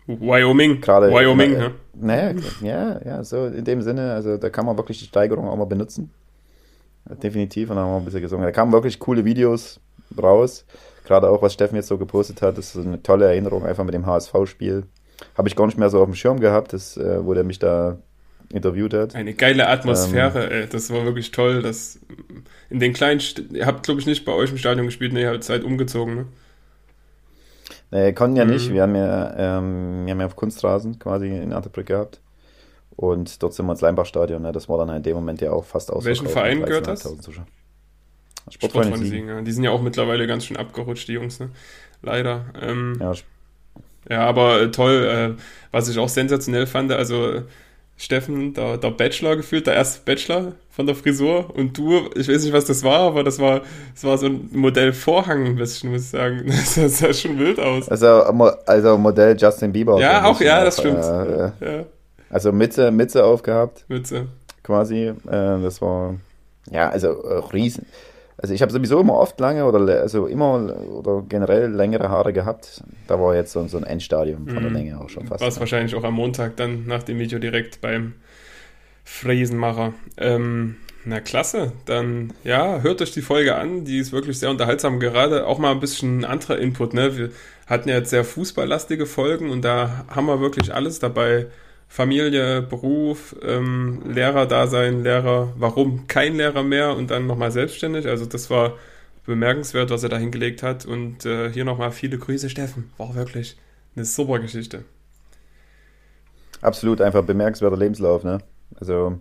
Wyoming. 0.06 0.82
Gerade, 0.82 1.10
Wyoming, 1.10 1.54
äh, 1.54 1.70
ja. 2.02 2.34
ja, 2.60 3.00
ja, 3.04 3.24
so 3.24 3.46
in 3.46 3.64
dem 3.64 3.80
Sinne, 3.80 4.12
also 4.12 4.36
da 4.36 4.50
kann 4.50 4.66
man 4.66 4.76
wirklich 4.76 4.98
die 4.98 5.06
Steigerung 5.06 5.48
auch 5.48 5.56
mal 5.56 5.64
benutzen. 5.64 6.10
Definitiv, 7.22 7.70
und 7.70 7.76
dann 7.76 7.86
haben 7.86 7.92
wir 7.92 7.98
ein 7.98 8.04
bisschen 8.04 8.20
gesungen. 8.20 8.44
Da 8.44 8.52
kamen 8.52 8.72
wirklich 8.72 8.98
coole 8.98 9.24
Videos 9.24 9.80
raus. 10.20 10.66
Gerade 11.06 11.30
auch, 11.30 11.40
was 11.40 11.52
Steffen 11.52 11.76
jetzt 11.76 11.88
so 11.88 11.98
gepostet 11.98 12.42
hat, 12.42 12.58
das 12.58 12.74
ist 12.74 12.84
eine 12.84 13.02
tolle 13.02 13.26
Erinnerung 13.26 13.64
einfach 13.64 13.84
mit 13.84 13.94
dem 13.94 14.06
HSV-Spiel. 14.06 14.84
Habe 15.38 15.48
ich 15.48 15.56
gar 15.56 15.66
nicht 15.66 15.78
mehr 15.78 15.88
so 15.88 16.00
auf 16.00 16.06
dem 16.06 16.14
Schirm 16.14 16.40
gehabt, 16.40 16.72
das, 16.72 16.96
äh, 16.96 17.24
wo 17.24 17.32
der 17.32 17.44
mich 17.44 17.58
da 17.58 17.98
interviewt 18.52 18.92
hat. 18.92 19.14
Eine 19.14 19.34
geile 19.34 19.68
Atmosphäre, 19.68 20.46
ähm, 20.46 20.62
ey. 20.62 20.68
Das 20.68 20.90
war 20.90 21.04
wirklich 21.04 21.30
toll. 21.30 21.62
Das 21.62 21.98
in 22.70 22.80
den 22.80 22.92
kleinen, 22.92 23.20
St 23.20 23.42
ihr 23.52 23.66
habt, 23.66 23.84
glaube 23.84 24.00
ich, 24.00 24.06
nicht 24.06 24.24
bei 24.24 24.32
euch 24.32 24.50
im 24.50 24.58
Stadion 24.58 24.86
gespielt, 24.86 25.12
ne, 25.12 25.22
ihr 25.22 25.30
habt 25.30 25.44
Zeit 25.44 25.64
umgezogen, 25.64 26.14
ne? 26.14 26.26
Äh, 27.92 28.12
konnten 28.12 28.36
ja 28.36 28.44
mhm. 28.44 28.50
nicht. 28.50 28.72
Wir 28.72 28.82
haben 28.82 28.96
ja, 28.96 29.58
ähm, 29.58 30.06
wir 30.06 30.12
haben 30.12 30.20
ja 30.20 30.26
auf 30.26 30.36
Kunstrasen 30.36 30.98
quasi 30.98 31.28
in 31.28 31.52
Atterbrück 31.52 31.86
gehabt. 31.86 32.20
Und 32.96 33.42
dort 33.42 33.54
sind 33.54 33.66
wir 33.66 33.72
ins 33.72 33.80
Leimbachstadion. 33.80 34.42
Ne? 34.42 34.52
Das 34.52 34.68
war 34.68 34.78
dann 34.78 34.96
in 34.96 35.02
dem 35.02 35.14
Moment 35.14 35.40
ja 35.40 35.52
auch 35.52 35.64
fast 35.64 35.92
aus. 35.92 36.04
Welchen 36.04 36.28
Verein 36.28 36.64
gehört 36.64 36.86
das? 36.86 37.04
Sportfreunde 38.50 38.96
Sport 38.96 39.08
Siegen. 39.08 39.28
Ja. 39.28 39.40
Die 39.40 39.52
sind 39.52 39.64
ja 39.64 39.70
auch 39.70 39.82
mittlerweile 39.82 40.26
ganz 40.26 40.44
schön 40.44 40.56
abgerutscht, 40.56 41.08
die 41.08 41.14
Jungs. 41.14 41.40
Ne? 41.40 41.50
Leider. 42.02 42.46
Ähm, 42.60 42.98
ja, 43.00 43.12
ja, 44.08 44.26
aber 44.26 44.62
äh, 44.62 44.70
toll. 44.70 45.36
Äh, 45.36 45.42
was 45.72 45.88
ich 45.88 45.98
auch 45.98 46.08
sensationell 46.08 46.66
fand, 46.66 46.92
also 46.92 47.42
Steffen, 47.98 48.52
der, 48.52 48.76
der 48.76 48.90
Bachelor 48.90 49.36
gefühlt, 49.36 49.66
der 49.66 49.74
erste 49.74 50.00
Bachelor 50.04 50.52
von 50.70 50.86
der 50.86 50.94
Frisur. 50.94 51.54
Und 51.56 51.76
du, 51.78 52.10
ich 52.14 52.28
weiß 52.28 52.44
nicht, 52.44 52.52
was 52.52 52.66
das 52.66 52.84
war, 52.84 53.00
aber 53.00 53.24
das 53.24 53.38
war, 53.38 53.62
das 53.94 54.04
war 54.04 54.18
so 54.18 54.26
ein 54.26 54.50
Modell 54.52 54.92
Vorhang 54.92 55.46
ein 55.46 55.56
bisschen, 55.56 55.90
muss 55.90 56.02
ich 56.02 56.08
sagen. 56.08 56.44
Das 56.76 56.98
sah 56.98 57.12
schon 57.12 57.38
wild 57.38 57.58
aus. 57.58 57.88
Also, 57.88 58.06
also 58.66 58.98
Modell 58.98 59.36
Justin 59.38 59.72
Bieber. 59.72 59.98
Ja, 59.98 60.24
auch, 60.24 60.40
ja, 60.40 60.62
das 60.62 60.78
stimmt. 60.78 61.02
Äh, 61.02 61.50
ja. 61.60 61.84
Also 62.28 62.52
Mütze, 62.52 62.90
Mütze 62.90 63.24
aufgehabt. 63.24 63.84
Mütze. 63.88 64.26
Quasi. 64.62 65.06
Äh, 65.06 65.14
das 65.26 65.80
war, 65.80 66.16
ja, 66.70 66.90
also 66.90 67.22
äh, 67.22 67.38
riesen. 67.52 67.86
Also 68.38 68.52
ich 68.52 68.60
habe 68.60 68.70
sowieso 68.70 69.00
immer 69.00 69.14
oft 69.14 69.40
lange 69.40 69.64
oder 69.64 70.00
also 70.00 70.26
immer 70.26 70.70
oder 70.90 71.24
generell 71.26 71.70
längere 71.70 72.10
Haare 72.10 72.32
gehabt. 72.32 72.82
Da 73.06 73.18
war 73.18 73.34
jetzt 73.34 73.52
so, 73.52 73.66
so 73.66 73.78
ein 73.78 73.84
Endstadium 73.84 74.46
von 74.46 74.60
der 74.60 74.70
mhm. 74.70 74.76
Länge 74.76 75.00
auch 75.00 75.08
schon 75.08 75.26
fast. 75.26 75.40
War 75.40 75.48
es 75.48 75.58
wahrscheinlich 75.58 75.94
auch 75.94 76.04
am 76.04 76.14
Montag 76.14 76.56
dann 76.56 76.86
nach 76.86 77.02
dem 77.02 77.18
Video 77.18 77.38
direkt 77.38 77.80
beim 77.80 78.14
Fräsenmacher. 79.04 79.94
Ähm, 80.18 80.76
na 81.06 81.20
klasse, 81.20 81.72
dann 81.86 82.32
ja, 82.44 82.80
hört 82.80 83.00
euch 83.00 83.12
die 83.12 83.22
Folge 83.22 83.54
an, 83.54 83.84
die 83.84 83.98
ist 83.98 84.12
wirklich 84.12 84.38
sehr 84.38 84.50
unterhaltsam. 84.50 85.00
Gerade 85.00 85.46
auch 85.46 85.58
mal 85.58 85.70
ein 85.70 85.80
bisschen 85.80 86.24
anderer 86.24 86.58
Input. 86.58 86.92
Ne? 86.92 87.16
Wir 87.16 87.30
hatten 87.66 87.88
ja 87.88 87.94
jetzt 87.94 88.10
sehr 88.10 88.24
fußballlastige 88.24 89.06
Folgen 89.06 89.50
und 89.50 89.64
da 89.64 90.04
haben 90.08 90.26
wir 90.26 90.40
wirklich 90.40 90.74
alles 90.74 90.98
dabei 90.98 91.46
Familie, 91.88 92.62
Beruf, 92.62 93.36
ähm, 93.42 94.02
Lehrer-Dasein, 94.06 95.02
Lehrer, 95.02 95.52
warum 95.56 96.06
kein 96.06 96.36
Lehrer 96.36 96.62
mehr 96.62 96.96
und 96.96 97.10
dann 97.10 97.26
nochmal 97.26 97.50
selbstständig. 97.50 98.06
Also 98.06 98.26
das 98.26 98.50
war 98.50 98.74
bemerkenswert, 99.24 99.90
was 99.90 100.02
er 100.02 100.08
da 100.08 100.18
hingelegt 100.18 100.62
hat. 100.62 100.86
Und 100.86 101.24
äh, 101.24 101.50
hier 101.52 101.64
nochmal 101.64 101.92
viele 101.92 102.18
Grüße, 102.18 102.50
Steffen. 102.50 102.90
War 102.96 103.14
wirklich 103.14 103.56
eine 103.94 104.04
super 104.04 104.38
Geschichte. 104.38 104.84
Absolut, 106.60 107.00
einfach 107.00 107.24
bemerkenswerter 107.24 107.76
Lebenslauf, 107.76 108.24
ne? 108.24 108.38
Also 108.80 109.18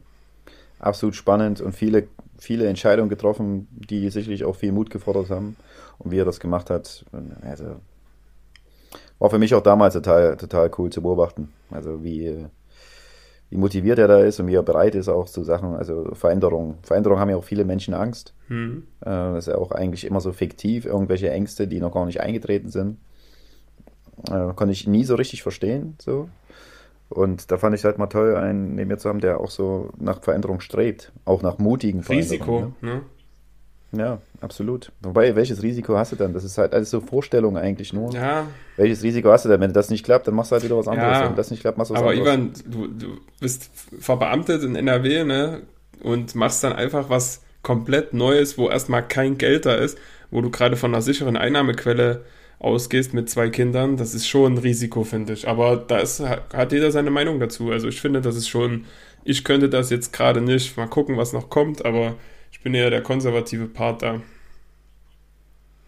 absolut 0.79 1.15
spannend 1.15 1.62
und 1.62 1.74
viele, 1.74 2.07
viele 2.38 2.67
Entscheidungen 2.67 3.10
getroffen, 3.10 3.67
die 3.72 4.10
sicherlich 4.10 4.45
auch 4.45 4.55
viel 4.55 4.72
Mut 4.72 4.89
gefordert 4.89 5.29
haben. 5.29 5.55
Und 5.98 6.12
wie 6.12 6.19
er 6.19 6.25
das 6.25 6.39
gemacht 6.39 6.69
hat, 6.69 7.05
also 7.41 7.77
war 9.25 9.32
für 9.32 9.39
mich 9.39 9.55
auch 9.55 9.63
damals 9.63 9.96
total, 9.96 10.38
total 10.38 10.70
cool 10.77 10.91
zu 10.91 11.01
beobachten. 11.01 11.51
Also 11.72 12.03
wie, 12.03 12.46
wie 13.50 13.58
motiviert 13.58 13.98
er 13.98 14.08
da 14.08 14.20
ist 14.20 14.39
und 14.39 14.46
wie 14.46 14.53
er 14.53 14.62
bereit 14.62 14.94
ist 14.94 15.10
auch 15.10 15.25
zu 15.25 15.44
Sachen, 15.44 15.75
also 15.75 16.13
Veränderungen. 16.13 16.75
Veränderungen 16.84 17.20
haben 17.20 17.32
ja 17.32 17.36
auch 17.36 17.44
viele 17.44 17.65
Menschen 17.65 17.96
Angst. 17.96 18.36
Mhm. 18.50 18.84
Das 19.01 19.48
ist 19.48 19.51
ja 19.51 19.58
auch 19.58 19.72
eigentlich 19.72 20.05
immer 20.05 20.22
so 20.22 20.32
fiktiv, 20.32 20.86
irgendwelche 20.86 21.32
Ängste, 21.32 21.67
die 21.67 21.79
noch 21.79 21.91
gar 21.91 22.05
nicht 22.05 22.22
eingetreten 22.22 22.70
sind. 22.70 23.00
Äh, 24.29 24.53
konnte 24.53 24.74
ich 24.74 24.86
nie 24.86 25.05
so 25.05 25.15
richtig 25.15 25.41
verstehen. 25.41 25.96
So. 26.00 26.29
Und 27.10 27.50
da 27.50 27.58
fand 27.58 27.74
ich 27.74 27.84
halt 27.84 27.98
mal 27.98 28.05
toll, 28.05 28.36
einen 28.36 28.75
neben 28.75 28.89
mir 28.89 29.00
zu 29.00 29.10
haben, 29.10 29.22
der 29.22 29.39
auch 29.39 29.50
so 29.50 29.89
nach 29.98 30.22
Veränderung 30.22 30.60
strebt, 30.60 31.12
auch 31.25 31.41
nach 31.41 31.58
mutigen 31.58 32.01
Risiko, 32.01 32.74
ne? 32.82 33.01
Ja, 33.98 34.20
absolut. 34.42 34.92
Wobei, 35.02 35.36
welches 35.36 35.64
Risiko 35.64 35.98
hast 35.98 36.12
du 36.12 36.16
dann? 36.16 36.34
Das 36.34 36.44
ist 36.44 36.58
halt 36.58 36.74
alles 36.74 36.90
so 36.90 37.02
Vorstellung 37.02 37.58
eigentlich 37.58 37.94
nur. 37.94 38.12
Ja. 38.14 38.48
Welches 38.78 39.04
Risiko 39.04 39.30
hast 39.32 39.46
du 39.46 39.50
denn? 39.50 39.62
Wenn 39.62 39.74
das 39.74 39.90
nicht 39.90 40.04
klappt, 40.04 40.28
dann 40.28 40.36
machst 40.36 40.52
du 40.52 40.54
halt 40.54 40.64
wieder 40.64 40.78
was 40.78 40.88
anderes. 40.88 41.20
Ja. 41.20 41.30
Wenn 41.30 41.36
das 41.36 41.52
nicht 41.52 41.62
klappt, 41.62 41.78
machst 41.78 41.92
du 41.92 41.96
was 41.96 42.02
Aber 42.02 42.12
anderes. 42.12 42.28
Aber 42.28 42.38
Ivan, 42.38 42.54
du, 42.66 42.88
du 42.88 43.18
bist 43.40 43.70
verbeamtet 44.00 44.64
in 44.64 44.75
NRW, 44.75 45.24
ne? 45.24 45.62
Und 46.02 46.36
machst 46.36 46.64
dann 46.64 46.74
einfach 46.74 47.10
was 47.10 47.42
komplett 47.64 48.14
Neues, 48.14 48.58
wo 48.58 48.70
erstmal 48.70 49.08
kein 49.08 49.38
Geld 49.38 49.66
da 49.66 49.74
ist, 49.74 49.98
wo 50.30 50.42
du 50.42 50.52
gerade 50.52 50.75
von 50.75 50.94
einer 50.94 51.02
sicheren 51.02 51.38
Einnahmequelle 51.38 52.24
ausgehst 52.60 53.14
mit 53.14 53.30
zwei 53.30 53.50
Kindern, 53.50 53.98
das 53.98 54.14
ist 54.14 54.28
schon 54.28 54.54
ein 54.54 54.58
Risiko, 54.58 55.04
finde 55.04 55.34
ich. 55.34 55.48
Aber 55.48 55.75
da 55.75 55.98
ist, 56.00 56.22
hat 56.22 56.72
jeder 56.72 56.92
seine 56.92 57.12
Meinung 57.12 57.40
dazu. 57.40 57.72
Also 57.72 57.88
ich 57.88 58.02
finde, 58.02 58.22
das 58.22 58.36
ist 58.36 58.48
schon, 58.48 58.86
ich 59.24 59.44
könnte 59.44 59.70
das 59.70 59.90
jetzt 59.90 60.14
gerade 60.14 60.42
nicht. 60.42 60.78
Mal 60.78 60.88
gucken, 60.88 61.18
was 61.18 61.34
noch 61.34 61.50
kommt, 61.50 61.86
aber 61.86 62.16
ich 62.56 62.62
bin 62.62 62.74
eher 62.74 62.90
der 62.90 63.04
konservative 63.04 63.66
Part 63.66 64.02
da. 64.02 64.22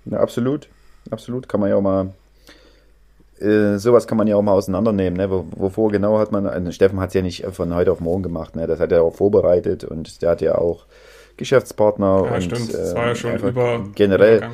Ja, 0.06 0.20
absolut. 0.20 0.68
Absolut. 1.10 1.48
Kann 1.48 1.62
man 1.62 1.70
ja 1.70 1.78
auch 1.78 1.82
mal, 1.82 2.14
äh, 3.40 3.78
sowas 3.78 4.06
kann 4.06 4.18
man 4.18 4.28
ja 4.28 4.36
auch 4.36 4.42
mal 4.42 4.52
auseinandernehmen. 4.52 5.18
Ne? 5.18 5.30
Wovor 5.30 5.92
genau 5.92 6.20
hat 6.20 6.34
man, 6.34 6.46
also 6.46 6.72
Steffen 6.72 7.00
hat 7.00 7.10
es 7.10 7.14
ja 7.14 7.22
nicht 7.22 7.46
von 7.46 7.74
heute 7.74 7.94
auf 7.94 8.02
morgen 8.02 8.22
gemacht. 8.22 8.58
Ne? 8.58 8.68
Das 8.68 8.82
hat 8.82 8.92
er 8.92 9.02
auch 9.02 9.16
vorbereitet 9.16 9.86
und 9.86 10.22
der 10.22 10.32
hat 10.32 10.42
ja 10.42 10.58
auch 10.58 10.86
Geschäftspartner. 11.38 12.26
Ja, 12.26 12.36
und, 12.36 12.44
stimmt. 12.44 12.74
Das 12.74 12.94
war 12.94 13.08
ja 13.08 13.16
schon 13.16 13.38
über 13.38 13.86
generell. 13.96 14.42
Ja. 14.42 14.52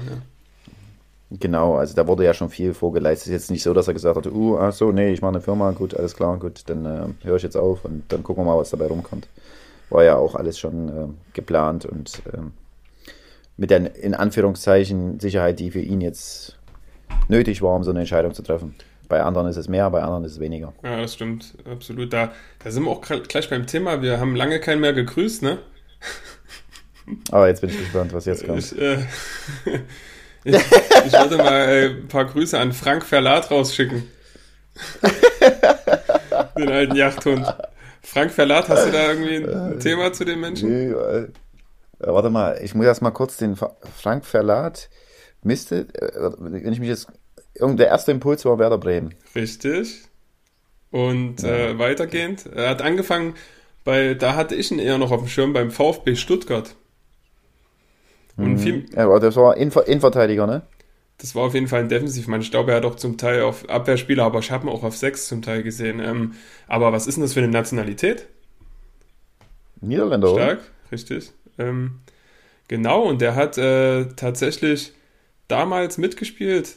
Genau, 1.40 1.78
also 1.78 1.96
da 1.96 2.08
wurde 2.08 2.26
ja 2.26 2.36
schon 2.36 2.50
viel 2.50 2.76
vorgeleistet. 2.76 3.24
Es 3.24 3.28
ist 3.28 3.34
jetzt 3.34 3.52
nicht 3.52 3.64
so, 3.64 3.74
dass 3.74 3.88
er 3.88 3.96
gesagt 3.96 4.16
hat, 4.16 4.28
uh, 4.28 4.60
ach 4.60 4.72
so, 4.72 4.92
nee, 4.92 5.12
ich 5.12 5.22
mache 5.22 5.34
eine 5.34 5.42
Firma, 5.42 5.72
gut, 5.72 5.96
alles 5.96 6.16
klar, 6.16 6.38
gut, 6.38 6.62
dann 6.68 6.86
äh, 6.86 7.26
höre 7.26 7.38
ich 7.38 7.44
jetzt 7.44 7.58
auf 7.58 7.86
und 7.86 8.04
dann 8.10 8.22
gucken 8.22 8.46
wir 8.46 8.52
mal, 8.52 8.60
was 8.60 8.70
dabei 8.70 8.86
rumkommt. 8.86 9.28
War 9.94 10.04
ja 10.04 10.16
auch 10.16 10.36
alles 10.36 10.60
schon 10.60 10.90
äh, 10.90 11.08
geplant 11.34 11.86
und 11.86 12.22
äh, 12.34 12.40
mit 13.58 13.70
der 13.70 13.96
in 13.96 14.14
Anführungszeichen 14.14 15.20
Sicherheit, 15.20 15.60
die 15.60 15.72
für 15.72 15.82
ihn 15.82 16.02
jetzt 16.02 16.58
nötig 17.28 17.62
war, 17.62 17.76
um 17.76 17.84
so 17.84 17.92
eine 17.92 18.00
Entscheidung 18.00 18.34
zu 18.34 18.42
treffen. 18.42 18.76
Bei 19.08 19.22
anderen 19.22 19.48
ist 19.48 19.58
es 19.58 19.68
mehr, 19.68 19.90
bei 19.92 20.02
anderen 20.02 20.24
ist 20.26 20.34
es 20.34 20.40
weniger. 20.40 20.74
Ja, 20.84 21.00
das 21.00 21.14
stimmt, 21.14 21.54
absolut. 21.70 22.12
Da, 22.12 22.32
da 22.64 22.72
sind 22.72 22.84
wir 22.84 22.92
auch 22.92 23.02
gleich 23.02 23.50
beim 23.50 23.68
Thema. 23.68 24.02
Wir 24.02 24.20
haben 24.20 24.36
lange 24.36 24.60
keinen 24.60 24.82
mehr 24.82 24.94
gegrüßt, 24.94 25.44
ne? 25.44 25.60
Aber 27.32 27.48
jetzt 27.48 27.62
bin 27.62 27.70
ich 27.70 27.78
gespannt, 27.78 28.14
was 28.14 28.26
jetzt 28.26 28.46
kommt. 28.46 28.60
Ich, 28.60 28.82
äh, 28.82 28.98
Ich, 30.46 30.56
ich 30.56 31.14
wollte 31.14 31.38
mal 31.38 31.70
äh, 31.70 31.86
ein 31.90 32.08
paar 32.08 32.26
Grüße 32.26 32.60
an 32.60 32.74
Frank 32.74 33.06
Verlat 33.06 33.50
rausschicken. 33.50 34.04
Den 36.58 36.70
alten 36.70 36.96
Yachthund. 36.96 37.46
Frank 38.04 38.32
Verlat, 38.32 38.70
hast 38.70 38.88
du 38.88 38.92
da 38.92 39.10
irgendwie 39.10 39.38
ein 39.38 39.80
Thema 39.80 40.12
zu 40.14 40.26
den 40.26 40.40
Menschen? 40.40 40.70
Nee, 40.70 40.92
äh, 40.92 41.30
warte 42.00 42.30
mal, 42.30 42.60
ich 42.62 42.76
muss 42.76 42.86
erst 42.86 43.02
mal 43.02 43.12
kurz 43.12 43.38
den 43.38 43.56
Frank 43.56 44.26
Verlat 44.26 44.90
äh, 45.46 45.86
wenn 46.40 46.74
ich 46.74 46.80
mich 46.80 46.90
jetzt. 46.90 47.08
Der 47.60 47.88
erste 47.88 48.12
Impuls 48.12 48.44
war 48.46 48.58
Werder 48.58 48.80
Bremen. 48.80 49.14
Richtig. 49.36 50.02
Und 50.90 51.44
ja. 51.44 51.50
äh, 51.50 51.80
weitergehend, 51.80 52.48
er 52.48 52.70
hat 52.70 52.82
angefangen 52.82 53.36
bei, 53.84 54.16
da 54.16 54.36
hatte 54.36 54.56
ich 54.56 54.72
ihn 54.72 54.80
eher 54.80 54.98
noch 54.98 55.12
auf 55.12 55.22
dem 55.22 55.28
Schirm 55.28 55.54
beim 55.54 55.70
VfB 55.70 56.16
Stuttgart. 56.16 56.76
Und 58.38 58.54
mhm. 58.54 58.58
viel, 58.60 58.86
ja, 58.96 59.20
das 59.20 59.36
war 59.36 59.56
Innenverteidiger, 59.58 60.48
ne? 60.48 60.64
Das 61.24 61.36
war 61.36 61.44
auf 61.44 61.54
jeden 61.54 61.70
Fall 61.70 61.80
ein 61.80 61.88
Defensivmann. 61.88 62.42
Ich 62.42 62.52
glaube, 62.52 62.72
er 62.72 62.78
hat 62.78 62.86
auch 62.86 62.96
zum 62.96 63.18
Teil 63.18 63.44
auf 63.44 63.70
Abwehrspieler, 63.70 64.26
aber 64.26 64.40
ich 64.40 64.52
habe 64.52 64.68
ihn 64.68 64.70
auch 64.70 64.84
auf 64.84 64.98
sechs 64.98 65.30
zum 65.30 65.42
Teil 65.42 65.64
gesehen. 65.64 66.02
Ähm, 66.02 66.34
aber 66.68 66.92
was 66.92 67.08
ist 67.08 67.16
denn 67.16 67.22
das 67.22 67.32
für 67.32 67.40
eine 67.40 67.48
Nationalität? 67.48 68.28
Niederländer, 69.80 70.28
Stark, 70.28 70.60
oder? 70.60 70.92
richtig. 70.92 71.32
Ähm, 71.58 72.02
genau, 72.68 73.04
und 73.04 73.22
der 73.22 73.36
hat 73.36 73.58
äh, 73.58 74.08
tatsächlich 74.18 74.92
damals 75.48 75.98
mitgespielt 75.98 76.76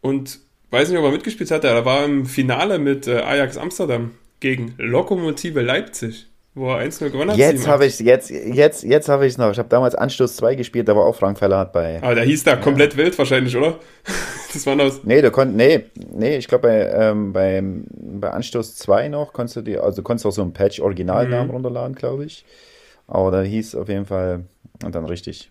und 0.00 0.38
weiß 0.70 0.88
nicht, 0.88 0.98
ob 1.00 1.04
er 1.04 1.10
mitgespielt 1.10 1.50
hat, 1.50 1.64
er 1.64 1.84
war 1.84 2.04
im 2.04 2.24
Finale 2.24 2.78
mit 2.78 3.08
äh, 3.08 3.18
Ajax 3.18 3.56
Amsterdam 3.56 4.12
gegen 4.38 4.74
Lokomotive 4.78 5.60
Leipzig 5.60 6.28
wo 6.56 6.70
er 6.70 6.86
1-0 6.86 7.10
gewonnen 7.10 7.30
hat. 7.30 7.36
Jetzt 7.36 7.68
habe 7.68 7.84
ich 7.84 8.00
jetzt 8.00 8.30
jetzt 8.30 8.82
jetzt 8.82 9.10
habe 9.10 9.26
ich 9.26 9.34
es 9.34 9.38
noch. 9.38 9.52
Ich 9.52 9.58
habe 9.58 9.68
damals 9.68 9.94
Anstoß 9.94 10.36
2 10.36 10.54
gespielt, 10.54 10.88
da 10.88 10.96
war 10.96 11.04
auch 11.04 11.14
Frank 11.14 11.38
Verlat 11.38 11.70
bei. 11.72 12.02
Aber 12.02 12.14
der 12.14 12.24
hieß 12.24 12.44
da 12.44 12.56
komplett 12.56 12.94
ja. 12.94 12.98
wild 12.98 13.18
wahrscheinlich, 13.18 13.54
oder? 13.54 13.78
das 14.52 14.66
war 14.66 14.74
das. 14.74 15.04
Nee, 15.04 15.20
du 15.20 15.30
konntest 15.30 15.58
nee, 15.58 15.84
nee, 16.12 16.38
ich 16.38 16.48
glaube 16.48 16.68
bei 16.68 16.90
ähm, 16.92 17.34
bei, 17.34 17.62
bei 17.62 18.30
Anstoß 18.30 18.74
2 18.76 19.08
noch 19.08 19.34
konntest 19.34 19.56
du 19.56 19.62
dir 19.62 19.84
also 19.84 20.02
konntest 20.02 20.24
auch 20.24 20.30
so 20.30 20.40
einen 20.40 20.54
Patch 20.54 20.80
Originalnamen 20.80 21.48
mhm. 21.48 21.52
runterladen, 21.52 21.94
glaube 21.94 22.24
ich. 22.24 22.44
Aber 23.06 23.30
da 23.30 23.42
hieß 23.42 23.74
auf 23.74 23.88
jeden 23.90 24.06
Fall 24.06 24.44
und 24.82 24.94
dann 24.94 25.04
richtig. 25.04 25.50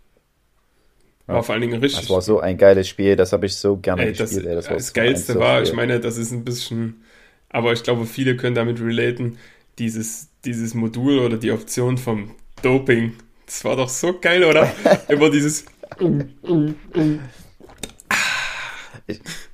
War 1.28 1.44
vor 1.44 1.54
allen 1.54 1.62
Dingen 1.62 1.80
richtig. 1.80 2.02
Das 2.02 2.10
war 2.10 2.22
so 2.22 2.40
ein 2.40 2.58
geiles 2.58 2.88
Spiel, 2.88 3.16
das 3.16 3.32
habe 3.32 3.46
ich 3.46 3.56
so 3.56 3.78
gerne 3.78 4.04
ey, 4.04 4.14
gespielt. 4.14 4.46
Das, 4.46 4.46
ey, 4.46 4.56
das, 4.56 4.68
das 4.68 4.94
Geilste 4.94 5.36
war, 5.40 5.62
ich 5.62 5.74
meine, 5.74 6.00
das 6.00 6.18
ist 6.18 6.32
ein 6.32 6.44
bisschen, 6.44 7.04
aber 7.50 7.74
ich 7.74 7.84
glaube, 7.84 8.06
viele 8.06 8.36
können 8.36 8.56
damit 8.56 8.80
relaten, 8.80 9.38
dieses 9.80 10.30
dieses 10.46 10.74
Modul 10.74 11.20
oder 11.20 11.38
die 11.38 11.52
Option 11.52 11.98
vom 11.98 12.32
Doping. 12.62 13.14
Das 13.46 13.64
war 13.64 13.76
doch 13.76 13.90
so 13.90 14.20
geil, 14.20 14.44
oder? 14.44 14.72
Immer 15.08 15.30
dieses. 15.30 15.66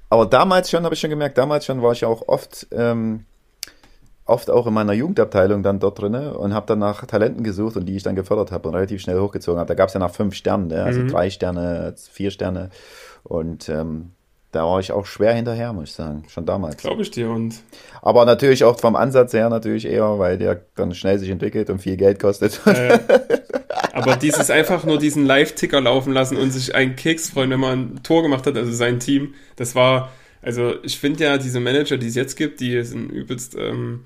aber 0.09 0.25
damals 0.25 0.69
schon, 0.69 0.83
habe 0.83 0.95
ich 0.95 0.99
schon 0.99 1.09
gemerkt, 1.09 1.37
damals 1.37 1.65
schon 1.65 1.81
war 1.81 1.91
ich 1.91 2.05
auch 2.05 2.27
oft, 2.27 2.67
ähm, 2.71 3.25
oft 4.25 4.49
auch 4.49 4.67
in 4.67 4.73
meiner 4.73 4.93
Jugendabteilung 4.93 5.61
dann 5.61 5.79
dort 5.79 5.99
drin 5.99 6.15
und 6.15 6.53
habe 6.53 6.65
dann 6.67 6.79
nach 6.79 7.05
Talenten 7.05 7.43
gesucht 7.43 7.75
und 7.75 7.85
die 7.85 7.95
ich 7.95 8.03
dann 8.03 8.15
gefördert 8.15 8.51
habe 8.51 8.69
und 8.69 8.75
relativ 8.75 9.01
schnell 9.01 9.19
hochgezogen 9.19 9.59
habe. 9.59 9.67
Da 9.67 9.73
gab 9.73 9.89
es 9.89 9.93
ja 9.93 9.99
nach 9.99 10.11
fünf 10.11 10.35
Sternen, 10.35 10.67
ne? 10.67 10.83
also 10.83 11.01
mhm. 11.01 11.09
drei 11.09 11.29
Sterne, 11.29 11.95
vier 11.97 12.31
Sterne. 12.31 12.69
Und 13.23 13.67
ähm, 13.69 14.11
da 14.51 14.65
war 14.65 14.79
ich 14.79 14.91
auch 14.91 15.05
schwer 15.05 15.33
hinterher, 15.33 15.71
muss 15.71 15.89
ich 15.89 15.95
sagen, 15.95 16.25
schon 16.27 16.45
damals. 16.45 16.77
Glaube 16.77 17.01
ich 17.01 17.11
dir 17.11 17.29
und. 17.29 17.55
Aber 18.01 18.25
natürlich 18.25 18.63
auch 18.63 18.79
vom 18.79 18.95
Ansatz 18.95 19.33
her 19.33 19.49
natürlich 19.49 19.85
eher, 19.85 20.19
weil 20.19 20.37
der 20.37 20.61
dann 20.75 20.93
schnell 20.93 21.19
sich 21.19 21.29
entwickelt 21.29 21.69
und 21.69 21.79
viel 21.79 21.95
Geld 21.95 22.19
kostet. 22.19 22.59
Äh, 22.65 22.99
aber 23.93 24.17
dieses 24.17 24.49
einfach 24.49 24.83
nur 24.83 24.97
diesen 24.97 25.25
Live-Ticker 25.25 25.79
laufen 25.79 26.11
lassen 26.11 26.37
und 26.37 26.51
sich 26.51 26.75
einen 26.75 26.95
Keks 26.95 27.29
freuen, 27.29 27.51
wenn 27.51 27.59
man 27.59 27.79
ein 27.79 28.03
Tor 28.03 28.23
gemacht 28.23 28.45
hat, 28.45 28.57
also 28.57 28.71
sein 28.71 28.99
Team, 28.99 29.35
das 29.55 29.73
war, 29.75 30.11
also 30.41 30.75
ich 30.83 30.99
finde 30.99 31.23
ja 31.23 31.37
diese 31.37 31.59
Manager, 31.59 31.97
die 31.97 32.07
es 32.07 32.15
jetzt 32.15 32.35
gibt, 32.35 32.59
die 32.59 32.83
sind 32.83 33.09
übelst, 33.09 33.55
ähm, 33.55 34.05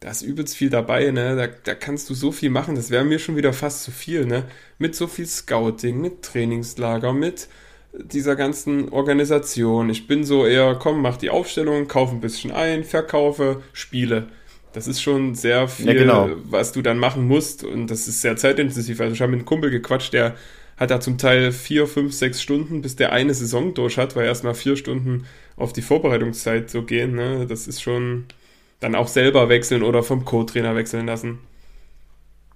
da 0.00 0.10
ist 0.10 0.20
übelst 0.20 0.54
viel 0.54 0.68
dabei, 0.68 1.10
ne? 1.10 1.34
Da, 1.36 1.46
da 1.46 1.74
kannst 1.74 2.10
du 2.10 2.14
so 2.14 2.30
viel 2.30 2.50
machen, 2.50 2.74
das 2.74 2.90
wäre 2.90 3.04
mir 3.04 3.18
schon 3.18 3.36
wieder 3.36 3.54
fast 3.54 3.84
zu 3.84 3.90
viel, 3.90 4.26
ne? 4.26 4.44
Mit 4.78 4.94
so 4.94 5.06
viel 5.06 5.26
Scouting, 5.26 5.98
mit 5.98 6.22
Trainingslager, 6.22 7.14
mit 7.14 7.48
dieser 8.02 8.36
ganzen 8.36 8.88
Organisation. 8.90 9.90
Ich 9.90 10.06
bin 10.06 10.24
so 10.24 10.46
eher, 10.46 10.74
komm, 10.74 11.02
mach 11.02 11.16
die 11.16 11.30
Aufstellung, 11.30 11.88
kaufe 11.88 12.14
ein 12.14 12.20
bisschen 12.20 12.50
ein, 12.50 12.84
verkaufe, 12.84 13.62
spiele. 13.72 14.28
Das 14.72 14.86
ist 14.86 15.00
schon 15.00 15.34
sehr 15.34 15.68
viel, 15.68 15.86
ja, 15.86 15.94
genau. 15.94 16.30
was 16.44 16.72
du 16.72 16.82
dann 16.82 16.98
machen 16.98 17.26
musst 17.26 17.64
und 17.64 17.86
das 17.86 18.08
ist 18.08 18.20
sehr 18.20 18.36
zeitintensiv. 18.36 19.00
Also 19.00 19.14
ich 19.14 19.20
habe 19.22 19.30
mit 19.30 19.40
einem 19.40 19.46
Kumpel 19.46 19.70
gequatscht, 19.70 20.12
der 20.12 20.36
hat 20.76 20.90
da 20.90 21.00
zum 21.00 21.16
Teil 21.16 21.52
vier, 21.52 21.86
fünf, 21.86 22.12
sechs 22.12 22.42
Stunden, 22.42 22.82
bis 22.82 22.96
der 22.96 23.12
eine 23.12 23.32
Saison 23.32 23.72
durch 23.72 23.96
hat, 23.96 24.14
weil 24.14 24.26
erstmal 24.26 24.54
vier 24.54 24.76
Stunden 24.76 25.24
auf 25.56 25.72
die 25.72 25.80
Vorbereitungszeit 25.80 26.68
so 26.68 26.82
gehen. 26.82 27.14
Ne? 27.14 27.46
Das 27.48 27.66
ist 27.66 27.80
schon 27.80 28.26
dann 28.80 28.94
auch 28.94 29.08
selber 29.08 29.48
wechseln 29.48 29.82
oder 29.82 30.02
vom 30.02 30.26
Co-Trainer 30.26 30.76
wechseln 30.76 31.06
lassen. 31.06 31.38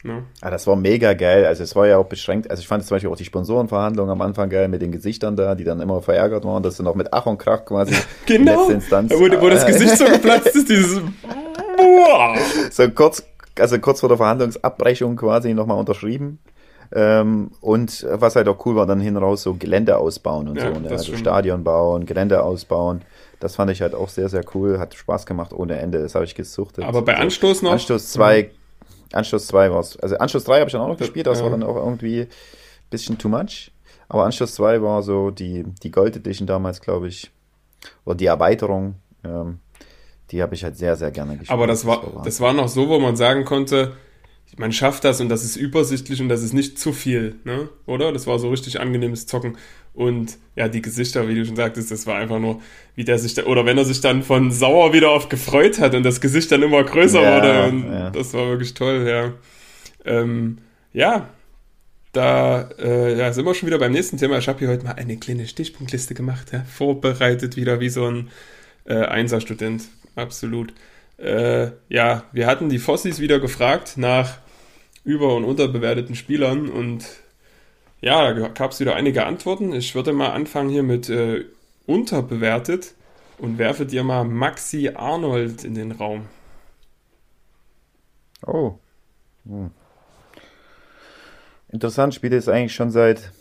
Ja. 0.03 0.23
Ah, 0.41 0.51
das 0.51 0.67
war 0.67 0.77
mega 0.77 1.13
geil. 1.13 1.45
Also 1.45 1.63
es 1.63 1.77
war 1.77 1.87
ja 1.87 1.99
auch 1.99 2.07
beschränkt. 2.07 2.51
Also 2.51 2.61
ich 2.61 2.69
fand 2.69 2.85
zum 2.85 2.95
Beispiel 2.95 3.11
auch 3.11 3.17
die 3.17 3.25
Sponsorenverhandlungen 3.25 4.11
am 4.11 4.21
Anfang 4.23 4.49
geil 4.49 4.69
mit 4.69 4.81
den 4.81 4.93
Gesichtern 4.93 5.37
da, 5.37 5.55
die 5.55 5.65
dann 5.65 5.81
immer 5.81 6.01
verärgert 6.01 6.45
waren, 6.45 6.63
dass 6.63 6.79
sie 6.79 6.83
noch 6.83 6.95
mit 6.95 7.13
Ach 7.13 7.27
und 7.27 7.39
Krach 7.39 7.65
quasi 7.65 7.95
genau. 8.27 8.61
letzte 8.61 8.73
Instanz. 8.75 9.13
Wo, 9.13 9.21
wo 9.41 9.49
das 9.49 9.67
Gesicht 9.67 9.99
so 9.99 10.07
geplatzt 10.07 10.55
ist, 10.57 10.69
dieses 10.69 11.01
so 12.71 12.91
kurz, 12.91 13.25
also 13.59 13.79
kurz 13.79 14.01
vor 14.01 14.09
der 14.09 14.19
Verhandlungsabbrechung 14.19 15.17
quasi 15.17 15.53
nochmal 15.53 15.79
unterschrieben. 15.79 16.39
Ähm, 16.93 17.53
und 17.61 18.05
was 18.11 18.35
halt 18.35 18.49
auch 18.49 18.65
cool 18.67 18.75
war, 18.75 18.87
dann 18.87 19.01
hin 19.01 19.17
raus 19.17 19.43
so 19.43 19.55
Gelände 19.55 19.97
ausbauen 19.97 20.49
und 20.49 20.57
ja, 20.57 20.75
so, 20.75 20.81
ne? 20.81 20.91
also 20.91 21.15
Stadion 21.15 21.63
bauen, 21.63 22.05
Gelände 22.05 22.43
ausbauen. 22.43 23.03
Das 23.39 23.57
fand 23.57 23.71
ich 23.71 23.81
halt 23.81 23.95
auch 23.95 24.09
sehr, 24.09 24.29
sehr 24.29 24.43
cool. 24.55 24.79
Hat 24.79 24.95
Spaß 24.95 25.25
gemacht 25.25 25.53
ohne 25.53 25.79
Ende. 25.79 26.01
Das 26.01 26.15
habe 26.15 26.25
ich 26.25 26.35
gesuchtet. 26.35 26.85
Aber 26.85 27.03
bei 27.03 27.17
Anstoß 27.17 27.63
noch? 27.63 27.73
Anstoß 27.73 28.09
2, 28.09 28.51
Anstoß 29.13 29.47
2 29.49 29.71
war 29.71 29.81
es. 29.81 29.97
Also 29.99 30.17
Anstoß 30.17 30.45
3 30.45 30.61
habe 30.61 30.69
ich 30.69 30.73
dann 30.73 30.83
auch 30.83 30.89
noch 30.89 30.99
gespielt, 30.99 31.27
das 31.27 31.39
ja. 31.39 31.45
war 31.45 31.51
dann 31.51 31.63
auch 31.63 31.77
irgendwie 31.77 32.23
ein 32.23 32.29
bisschen 32.91 33.19
too 33.19 33.29
much. 33.29 33.73
Aber 34.09 34.25
Anstoß 34.25 34.55
2 34.55 34.83
war 34.83 35.03
so 35.03 35.31
die, 35.31 35.65
die 35.83 35.91
Gold 35.91 36.17
Edition 36.17 36.47
damals, 36.47 36.81
glaube 36.81 37.09
ich. 37.09 37.31
Oder 38.05 38.17
die 38.17 38.27
Erweiterung. 38.27 38.97
Ähm, 39.25 39.61
die 40.31 40.43
habe 40.43 40.55
ich 40.55 40.65
halt 40.65 40.77
sehr, 40.77 40.97
sehr 40.97 41.11
gerne 41.11 41.33
gespielt. 41.33 41.51
Aber 41.51 41.67
das 41.67 41.87
war, 41.87 42.23
das 42.25 42.41
war 42.41 42.53
noch 42.53 42.69
so, 42.69 42.89
wo 42.89 42.99
man 42.99 43.17
sagen 43.17 43.45
konnte, 43.45 43.97
man 44.57 44.73
schafft 44.73 45.05
das 45.05 45.21
und 45.21 45.29
das 45.29 45.45
ist 45.45 45.57
übersichtlich 45.57 46.21
und 46.21 46.29
das 46.29 46.43
ist 46.43 46.53
nicht 46.53 46.79
zu 46.79 46.93
viel, 46.93 47.37
ne? 47.45 47.69
Oder? 47.87 48.13
Das 48.13 48.27
war 48.27 48.39
so 48.39 48.51
richtig 48.51 48.81
angenehmes 48.81 49.27
Zocken. 49.27 49.57
Und 49.95 50.39
ja, 50.57 50.69
die 50.69 50.83
Gesichter, 50.83 51.29
wie 51.29 51.35
du 51.35 51.45
schon 51.45 51.57
sagtest, 51.57 51.91
das 51.91 52.07
war 52.07 52.17
einfach 52.17 52.39
nur, 52.39 52.61
wie 52.95 53.05
der 53.05 53.19
sich 53.19 53.35
da, 53.35 53.45
oder 53.45 53.67
wenn 53.67 53.77
er 53.77 53.85
sich 53.85 54.01
dann 54.01 54.23
von 54.23 54.51
sauer 54.51 54.93
wieder 54.93 55.11
auf 55.11 55.29
gefreut 55.29 55.81
hat 55.81 55.95
und 55.95 56.05
das 56.05 56.21
Gesicht 56.21 56.53
dann 56.53 56.63
immer 56.63 56.85
größer 56.85 57.23
ja, 57.23 57.37
wurde. 57.37 57.69
Und 57.69 57.93
ja. 57.93 58.11
Das 58.11 58.33
war 58.33 58.49
wirklich 58.49 58.75
toll, 58.75 59.07
ja. 59.09 59.33
Ähm, 60.05 60.59
ja, 60.93 61.29
da 62.13 62.71
äh, 62.79 63.19
ja, 63.19 63.33
sind 63.33 63.45
wir 63.45 63.55
schon 63.55 63.69
wieder 63.69 63.79
beim 63.79 63.93
nächsten 63.93 64.17
Thema. 64.17 64.39
Ich 64.39 64.49
habe 64.49 64.59
hier 64.59 64.69
heute 64.69 64.85
mal 64.85 64.93
eine 64.93 65.17
kleine 65.17 65.47
Stichpunktliste 65.47 66.15
gemacht, 66.15 66.53
ja? 66.53 66.65
vorbereitet 66.65 67.57
wieder 67.57 67.81
wie 67.81 67.89
so 67.89 68.07
ein 68.07 68.31
äh, 68.85 68.95
Einserstudent. 68.95 69.85
Absolut. 70.17 70.73
Äh, 71.19 71.71
ja, 71.89 72.25
wir 72.33 72.47
hatten 72.47 72.69
die 72.69 72.79
Fossis 72.79 73.21
wieder 73.21 73.39
gefragt 73.39 73.95
nach 73.97 74.39
über- 75.05 75.35
und 75.35 75.45
unterbewerteten 75.45 76.15
Spielern 76.15 76.69
und 76.69 77.05
ja, 78.01 78.33
da 78.33 78.49
gab 78.49 78.73
es 78.73 78.81
wieder 78.81 78.95
einige 78.95 79.27
Antworten. 79.27 79.73
Ich 79.73 79.95
würde 79.95 80.13
mal 80.13 80.31
anfangen 80.31 80.71
hier 80.71 80.83
mit 80.83 81.09
äh, 81.09 81.45
unterbewertet 81.87 82.95
und 83.39 83.59
werfe 83.59 83.87
dir 83.87 84.05
mal 84.05 84.25
Maxi 84.25 84.91
Arnold 84.95 85.65
in 85.65 85.75
den 85.75 85.93
Raum. 85.93 86.27
Oh. 88.47 88.75
Hm. 89.47 89.71
Interessant, 91.69 92.15
spielt 92.15 92.33
es 92.33 92.49
eigentlich 92.49 92.75
schon 92.75 92.91
seit. 92.91 93.33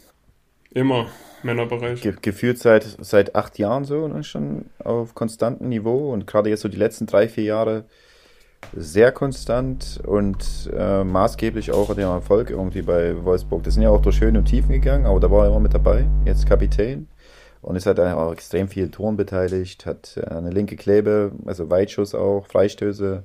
Immer, 0.72 1.10
Männerbereich. 1.42 2.02
Ge 2.02 2.14
gefühlt 2.22 2.60
seit, 2.60 2.84
seit 3.00 3.36
acht 3.36 3.58
Jahren 3.58 3.86
so, 3.86 4.08
ne, 4.08 4.24
schon 4.24 4.66
auf 4.80 5.16
konstantem 5.16 5.70
Niveau 5.70 6.14
und 6.14 6.28
gerade 6.28 6.50
jetzt 6.50 6.62
so 6.62 6.70
die 6.70 6.78
letzten 6.78 7.08
drei, 7.08 7.28
vier 7.28 7.46
Jahre 7.46 7.86
sehr 8.74 9.12
konstant 9.12 10.00
und 10.06 10.70
äh, 10.76 11.04
maßgeblich 11.04 11.72
auch 11.72 11.94
der 11.96 12.08
Erfolg 12.08 12.50
irgendwie 12.50 12.82
bei 12.82 13.24
Wolfsburg. 13.24 13.64
Das 13.64 13.74
sind 13.74 13.84
ja 13.84 13.90
auch 13.90 14.02
durch 14.02 14.22
Höhen 14.22 14.38
und 14.38 14.46
Tiefen 14.46 14.72
gegangen, 14.72 15.06
aber 15.06 15.20
da 15.20 15.32
war 15.32 15.44
er 15.44 15.50
immer 15.50 15.60
mit 15.60 15.74
dabei, 15.74 16.08
jetzt 16.26 16.46
Kapitän. 16.46 17.08
Und 17.62 17.76
ist 17.76 17.88
halt 17.88 18.00
auch 18.00 18.32
extrem 18.32 18.70
viel 18.70 18.90
Toren 18.90 19.18
beteiligt, 19.18 19.86
hat 19.86 20.16
äh, 20.18 20.26
eine 20.30 20.50
linke 20.50 20.78
Klebe, 20.78 21.34
also 21.46 21.70
Weitschuss 21.70 22.16
auch, 22.16 22.46
Freistöße, 22.46 23.24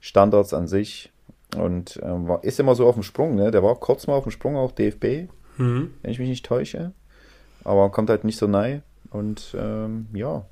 Standards 0.00 0.52
an 0.52 0.66
sich. 0.66 1.10
Und 1.56 1.96
äh, 1.96 2.28
war, 2.28 2.44
ist 2.44 2.60
immer 2.60 2.74
so 2.74 2.86
auf 2.86 2.94
dem 2.94 3.02
Sprung, 3.02 3.34
ne? 3.34 3.50
Der 3.50 3.62
war 3.62 3.74
kurz 3.76 4.06
mal 4.06 4.14
auf 4.14 4.24
dem 4.24 4.32
Sprung, 4.32 4.56
auch 4.56 4.72
DFB, 4.72 5.30
mhm. 5.56 5.94
wenn 6.02 6.10
ich 6.10 6.18
mich 6.18 6.28
nicht 6.28 6.44
täusche. 6.44 6.92
Aber 7.64 7.90
kommt 7.90 8.10
halt 8.10 8.24
nicht 8.24 8.38
so 8.38 8.46
nahe. 8.46 8.82
Und 9.10 9.54
ähm, 9.58 10.06
ja, 10.12 10.44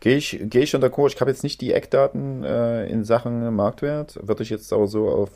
Gehe 0.00 0.16
ich, 0.16 0.38
geh 0.42 0.60
ich 0.60 0.70
schon 0.70 0.82
d'accord. 0.82 1.12
Ich 1.12 1.20
habe 1.20 1.30
jetzt 1.30 1.42
nicht 1.42 1.60
die 1.60 1.72
Eckdaten 1.72 2.44
äh, 2.44 2.86
in 2.86 3.04
Sachen 3.04 3.54
Marktwert. 3.54 4.18
Würde 4.22 4.42
ich 4.42 4.50
jetzt 4.50 4.72
aber 4.72 4.86
so 4.86 5.08
auf. 5.08 5.30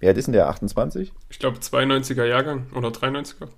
Wie 0.00 0.08
alt 0.08 0.18
ist 0.18 0.26
denn 0.26 0.32
der? 0.32 0.48
28? 0.48 1.12
Ich 1.30 1.38
glaube 1.38 1.58
92er 1.58 2.24
Jahrgang 2.24 2.66
oder 2.74 2.88
93er. 2.88 3.48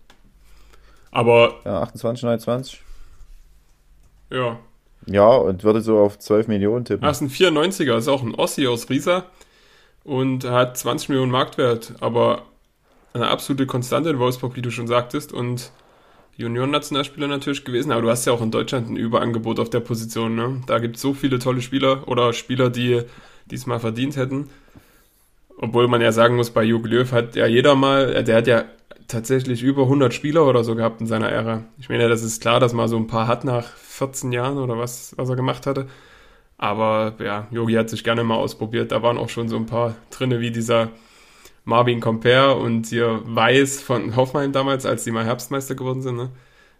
Aber. 1.11 1.55
Ja, 1.65 1.81
28, 1.83 2.25
29. 2.25 2.83
Ja. 4.31 4.59
Ja, 5.07 5.29
und 5.29 5.65
würde 5.65 5.81
so 5.81 5.99
auf 5.99 6.19
12 6.19 6.49
Millionen 6.49 6.85
tippen. 6.85 7.05
Ah, 7.05 7.11
ist 7.11 7.21
ein 7.21 7.31
94er, 7.31 7.97
ist 7.97 8.09
auch 8.09 8.23
ein 8.23 8.35
Ossi 8.35 8.67
aus 8.67 8.91
Riesa 8.91 9.25
und 10.05 10.45
hat 10.45 10.77
20 10.77 11.11
Millionen 11.11 11.31
Marktwert, 11.31 11.95
aber 12.01 12.43
eine 13.13 13.29
absolute 13.29 13.67
Konstante 13.67 14.11
in 14.11 14.19
Wolfsburg, 14.19 14.57
wie 14.57 14.63
du 14.63 14.71
schon 14.71 14.87
sagtest. 14.87 15.33
Und 15.33 15.71
Junioren-Nationalspieler 16.37 17.29
natürlich 17.29 17.65
gewesen, 17.65 17.93
aber 17.93 18.03
du 18.03 18.11
hast 18.11 18.27
ja 18.27 18.33
auch 18.33 18.43
in 18.43 18.51
Deutschland 18.51 18.91
ein 18.91 18.97
Überangebot 18.97 19.59
auf 19.59 19.71
der 19.71 19.81
Position. 19.81 20.35
Ne? 20.35 20.63
Da 20.67 20.79
gibt 20.79 20.97
es 20.97 21.03
so 21.03 21.15
viele 21.15 21.39
tolle 21.39 21.63
Spieler 21.63 22.07
oder 22.09 22.33
Spieler, 22.33 22.71
die 22.71 23.03
diesmal 23.51 23.81
verdient 23.81 24.17
hätten. 24.17 24.51
Obwohl 25.59 25.89
man 25.89 26.03
ja 26.03 26.13
sagen 26.13 26.37
muss, 26.37 26.51
bei 26.51 26.63
Jogi 26.63 26.89
Löw 26.89 27.13
hat 27.13 27.37
ja 27.37 27.47
jeder 27.47 27.75
mal, 27.75 28.15
äh, 28.15 28.25
der 28.25 28.37
hat 28.37 28.47
ja 28.47 28.65
tatsächlich 29.09 29.63
über 29.63 29.83
100 29.83 30.13
Spieler 30.13 30.47
oder 30.47 30.65
so 30.65 30.75
gehabt 30.75 31.01
in 31.01 31.07
seiner 31.07 31.31
Ära. 31.31 31.65
Ich 31.79 31.89
meine, 31.89 32.09
das 32.09 32.23
ist 32.23 32.43
klar, 32.43 32.61
dass 32.61 32.75
man 32.75 32.89
so 32.89 32.97
ein 32.97 33.07
paar 33.07 33.27
hat 33.27 33.45
nach 33.45 33.65
14 33.65 34.33
Jahren 34.33 34.59
oder 34.59 34.79
was, 34.79 35.15
was 35.17 35.29
er 35.29 35.37
gemacht 35.37 35.67
hatte. 35.67 35.87
Aber 36.59 37.15
ja, 37.19 37.47
Yogi 37.51 37.75
hat 37.75 37.89
sich 37.89 38.05
gerne 38.05 38.25
mal 38.25 38.37
ausprobiert. 38.37 38.93
Da 38.93 39.03
waren 39.03 39.19
auch 39.19 39.29
schon 39.29 39.49
so 39.49 39.57
ein 39.57 39.67
paar 39.67 39.95
drinne, 40.11 40.41
wie 40.41 40.51
dieser 40.51 40.91
Marvin 41.67 42.01
Compare 42.01 42.55
und 42.55 42.87
hier 42.87 43.21
Weiß 43.25 43.83
von 43.83 44.17
Hoffmann 44.17 44.53
damals, 44.53 44.87
als 44.87 45.05
die 45.05 45.11
mal 45.11 45.25
Herbstmeister 45.25 45.75
geworden 45.75 46.01
sind. 46.01 46.17
Ne? 46.17 46.31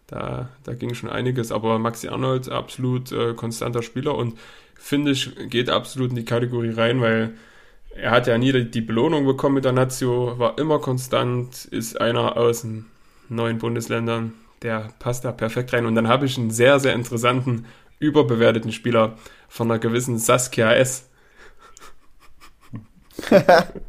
Da, 0.07 0.49
da 0.63 0.73
ging 0.73 0.93
schon 0.93 1.09
einiges, 1.09 1.51
aber 1.51 1.77
Maxi 1.77 2.07
Arnold, 2.07 2.49
absolut 2.49 3.11
äh, 3.11 3.33
konstanter 3.33 3.83
Spieler 3.83 4.15
und 4.15 4.39
finde 4.75 5.11
ich, 5.11 5.35
geht 5.49 5.69
absolut 5.69 6.11
in 6.11 6.15
die 6.15 6.25
Kategorie 6.25 6.71
rein, 6.71 7.01
weil 7.01 7.33
er 7.95 8.11
hat 8.11 8.27
ja 8.27 8.37
nie 8.37 8.53
die 8.63 8.81
Belohnung 8.81 9.25
bekommen 9.25 9.55
mit 9.55 9.65
der 9.65 9.73
Nazio, 9.73 10.39
war 10.39 10.57
immer 10.57 10.79
konstant, 10.79 11.65
ist 11.65 11.99
einer 11.99 12.37
aus 12.37 12.61
den 12.61 12.85
neuen 13.27 13.57
Bundesländern, 13.57 14.35
der 14.61 14.93
passt 14.99 15.25
da 15.25 15.33
perfekt 15.33 15.73
rein. 15.73 15.85
Und 15.85 15.95
dann 15.95 16.07
habe 16.07 16.25
ich 16.25 16.37
einen 16.37 16.51
sehr, 16.51 16.79
sehr 16.79 16.93
interessanten, 16.93 17.65
überbewerteten 17.99 18.71
Spieler 18.71 19.17
von 19.49 19.69
einer 19.69 19.79
gewissen 19.79 20.17
Saskia 20.17 20.71
S. 20.73 21.09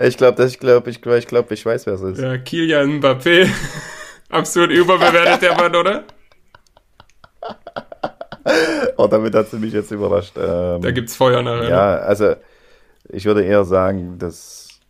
ich 0.00 0.16
glaube, 0.16 0.44
ich 0.44 0.58
glaube, 0.58 0.90
ich, 0.90 1.04
ich, 1.04 1.26
glaub, 1.26 1.50
ich 1.50 1.64
weiß, 1.64 1.86
wer 1.86 1.94
es 1.94 2.02
ist. 2.02 2.20
Ja, 2.20 2.36
Kilian 2.38 3.00
Mbappé. 3.00 3.48
Absolut 4.28 4.70
überbewertet 4.70 5.42
der 5.42 5.54
Mann, 5.54 5.74
oder? 5.74 6.04
oh, 8.96 9.06
damit 9.06 9.34
hat 9.34 9.50
sie 9.50 9.58
mich 9.58 9.72
jetzt 9.72 9.90
überrascht. 9.90 10.36
Ähm, 10.36 10.82
da 10.82 10.90
gibt's 10.90 11.16
Feuer 11.16 11.42
nachher. 11.42 11.68
Ja, 11.68 11.96
also 11.98 12.34
ich 13.08 13.24
würde 13.24 13.44
eher 13.44 13.64
sagen, 13.64 14.18
dass 14.18 14.80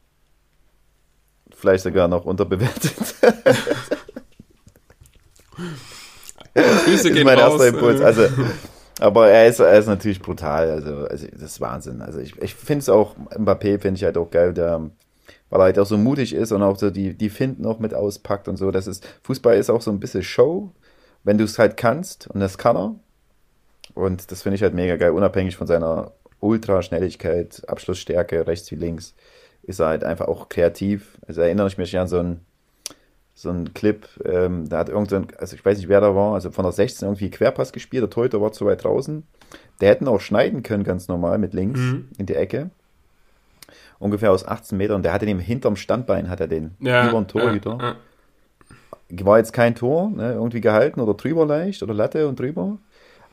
vielleicht 1.54 1.85
sogar 1.85 2.09
noch 2.09 2.24
unterbewertet. 2.24 2.94
Grüße 6.54 7.11
gehen 7.12 7.24
mein 7.24 7.38
raus. 7.38 7.61
erster 7.61 7.68
Impuls. 7.68 8.00
Also 8.00 8.28
aber 9.00 9.28
er 9.28 9.46
ist, 9.46 9.59
er 9.59 9.78
ist 9.78 9.87
natürlich 9.87 10.20
brutal. 10.20 10.70
Also, 10.70 11.07
also 11.07 11.26
das 11.33 11.42
ist 11.42 11.61
Wahnsinn. 11.61 12.00
Also 12.00 12.20
ich, 12.20 12.40
ich 12.40 12.54
finde 12.54 12.80
es 12.80 12.88
auch, 12.88 13.16
Mbappé 13.37 13.80
finde 13.80 13.94
ich 13.96 14.04
halt 14.04 14.16
auch 14.16 14.30
geil, 14.30 14.54
der, 14.54 14.90
weil 15.50 15.61
er 15.61 15.64
halt 15.64 15.78
auch 15.78 15.87
so 15.87 15.98
mutig 15.98 16.35
ist 16.35 16.52
und 16.52 16.62
auch 16.62 16.78
so 16.78 16.90
die, 16.90 17.14
die 17.14 17.30
Finden 17.30 17.66
auch 17.66 17.78
mit 17.78 17.94
auspackt 17.94 18.48
und 18.48 18.57
so. 18.57 18.70
Das 18.70 18.87
ist, 18.87 19.07
Fußball 19.22 19.57
ist 19.57 19.70
auch 19.70 19.83
so 19.83 19.90
ein 19.90 20.00
bisschen 20.00 20.22
Show, 20.22 20.72
wenn 21.24 21.38
du 21.38 21.44
es 21.44 21.59
halt 21.59 21.76
kannst 21.76 22.28
und 22.28 22.40
das 22.40 22.59
kann 22.59 22.76
er. 22.76 22.94
Und 23.94 24.30
das 24.30 24.42
finde 24.42 24.57
ich 24.57 24.62
halt 24.62 24.74
mega 24.74 24.96
geil, 24.96 25.11
unabhängig 25.11 25.57
von 25.57 25.66
seiner 25.66 26.12
Ultraschnelligkeit, 26.40 27.62
Abschlussstärke, 27.68 28.46
rechts 28.46 28.70
wie 28.70 28.76
links, 28.76 29.14
ist 29.62 29.80
er 29.80 29.87
halt 29.87 30.04
einfach 30.04 30.28
auch 30.28 30.48
kreativ. 30.48 31.18
Also 31.26 31.40
erinnere 31.40 31.68
ich 31.68 31.78
mich 31.78 31.96
an 31.98 32.09
so 32.09 32.18
ein 32.18 32.40
so 33.35 33.51
ein 33.51 33.75
Clip, 33.75 34.07
ähm, 34.25 34.68
da 34.68 34.79
hat 34.79 34.88
irgend 34.88 35.11
so 35.11 35.16
ein, 35.16 35.27
also 35.38 35.57
ich 35.57 35.64
weiß 35.64 35.79
nicht, 35.79 35.88
wer 35.88 36.01
da 36.01 36.14
war, 36.14 36.35
also 36.35 36.51
von 36.51 36.64
der 36.64 36.73
16 36.73 37.07
irgendwie 37.07 37.31
Querpass 37.31 37.73
gespielt, 37.73 38.03
der 38.03 38.11
Torhüter 38.11 38.40
war 38.40 38.53
zu 38.53 38.64
weit 38.66 38.85
draußen. 38.85 39.25
Der 39.81 39.90
hätten 39.90 40.07
auch 40.07 40.20
schneiden 40.20 40.62
können, 40.62 40.85
ganz 40.85 41.09
normal, 41.09 41.38
mit 41.38 41.53
links 41.53 41.81
mhm. 41.81 42.09
in 42.16 42.27
die 42.27 42.35
Ecke. 42.35 42.70
Ungefähr 43.99 44.31
aus 44.31 44.47
18 44.47 44.79
Metern. 44.79 45.03
Der 45.03 45.12
hatte 45.12 45.27
den 45.27 45.38
hinterm 45.38 45.77
Standbein, 45.77 46.29
hat 46.29 46.40
er 46.40 46.49
den, 46.49 46.73
ja, 46.79 47.09
über 47.09 47.20
den 47.20 47.29
Torhüter. 47.29 47.79
Ja, 47.81 47.97
ja. 49.11 49.27
War 49.27 49.38
jetzt 49.38 49.53
kein 49.53 49.75
Tor, 49.75 50.11
ne, 50.11 50.33
irgendwie 50.33 50.61
gehalten 50.61 51.01
oder 51.01 51.14
drüber 51.14 51.44
leicht 51.47 51.83
oder 51.83 51.94
Latte 51.94 52.29
und 52.29 52.38
drüber. 52.38 52.79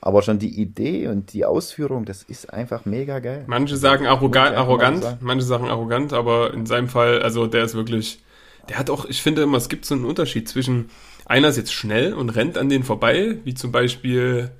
Aber 0.04 0.24
schon 0.24 0.40
die 0.40 0.60
Idee 0.60 1.08
und 1.08 1.32
die 1.34 1.46
Ausführung, 1.46 2.06
das 2.06 2.24
ist 2.24 2.52
einfach 2.52 2.86
mega 2.86 3.20
geil. 3.20 3.44
Manche 3.46 3.78
sagen 3.78 4.08
arrogant, 4.08 4.56
arrogant 4.56 5.18
manche 5.22 5.46
sagen 5.46 5.70
arrogant, 5.70 6.12
aber 6.12 6.54
in 6.56 6.66
seinem 6.66 6.88
Fall, 6.88 7.22
also 7.22 7.46
der 7.46 7.64
ist 7.64 7.76
wirklich 7.76 8.24
der 8.70 8.78
hat 8.78 8.90
auch, 8.90 9.06
ich 9.06 9.22
finde 9.22 9.42
immer, 9.42 9.58
es 9.58 9.70
gibt 9.70 9.86
so 9.86 9.96
einen 9.96 10.06
Unterschied 10.06 10.48
zwischen 10.48 10.90
einer 11.26 11.48
ist 11.48 11.58
jetzt 11.58 11.74
schnell 11.74 12.14
und 12.14 12.30
rennt 12.30 12.58
an 12.58 12.70
denen 12.70 12.84
vorbei, 12.84 13.38
wie 13.44 13.54
zum 13.54 13.72
Beispiel, 13.72 14.52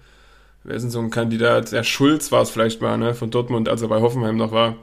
wer 0.64 0.76
ist 0.76 0.84
denn 0.84 0.92
so 0.92 1.00
ein 1.00 1.10
Kandidat? 1.10 1.72
Der 1.72 1.84
Schulz 1.84 2.32
war 2.32 2.42
es 2.42 2.50
vielleicht 2.50 2.82
mal, 2.82 2.98
ne, 2.98 3.14
von 3.14 3.30
Dortmund, 3.30 3.68
als 3.68 3.82
er 3.82 3.90
bei 3.90 4.00
Hoffenheim 4.00 4.38
noch 4.38 4.52
war. 4.52 4.78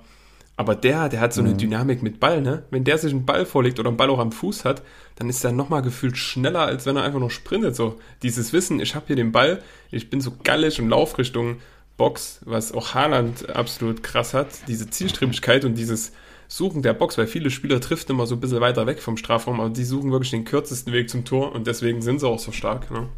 Aber 0.59 0.75
der, 0.75 1.09
der 1.09 1.21
hat 1.21 1.33
so 1.33 1.41
eine 1.41 1.51
mhm. 1.51 1.59
Dynamik 1.59 2.03
mit 2.03 2.19
Ball, 2.19 2.43
ne? 2.43 2.65
Wenn 2.71 2.83
der 2.83 2.99
sich 2.99 3.13
einen 3.13 3.25
Ball 3.25 3.47
vorlegt 3.47 3.79
oder 3.79 3.91
einen 3.91 3.97
Ball 3.97 4.11
auch 4.11 4.19
am 4.19 4.33
Fuß 4.33 4.65
hat, 4.65 4.83
dann 5.15 5.29
ist 5.29 5.45
er 5.45 5.53
nochmal 5.53 5.83
gefühlt 5.83 6.19
schneller, 6.19 6.63
als 6.63 6.85
wenn 6.85 6.97
er 6.97 7.05
einfach 7.05 7.21
nur 7.21 7.31
sprintet. 7.31 7.77
So 7.77 8.01
dieses 8.23 8.53
Wissen, 8.53 8.81
ich 8.81 8.97
habe 8.97 9.07
hier 9.07 9.15
den 9.15 9.31
Ball, 9.31 9.63
ich 9.93 10.11
bin 10.11 10.21
so 10.21 10.33
gallig 10.43 10.81
und 10.81 10.89
Laufrichtung 10.89 11.59
Box, 11.97 12.41
was 12.45 12.73
auch 12.73 12.93
Haaland 12.95 13.55
absolut 13.55 14.03
krass 14.03 14.35
hat. 14.35 14.49
Diese 14.67 14.91
Zielstrebigkeit 14.91 15.65
und 15.65 15.77
dieses 15.77 16.13
Suchen 16.49 16.83
der 16.83 16.95
Box, 16.95 17.19
weil 17.19 17.27
viele 17.27 17.51
Spieler 17.51 17.81
trifft 17.81 18.09
immer 18.11 18.27
so 18.27 18.35
ein 18.35 18.41
bisschen 18.41 18.61
weiter 18.61 18.87
weg 18.87 19.01
vom 19.01 19.17
Strafraum, 19.17 19.61
aber 19.61 19.71
die 19.71 19.85
suchen 19.85 20.11
wirklich 20.11 20.31
den 20.31 20.45
kürzesten 20.45 20.93
Weg 20.93 21.11
zum 21.11 21.25
Tor 21.25 21.53
und 21.53 21.67
deswegen 21.67 22.01
sind 22.03 22.21
sie 22.21 22.27
auch 22.27 22.39
so 22.39 22.53
stark. 22.53 22.91
Ne? 22.91 23.09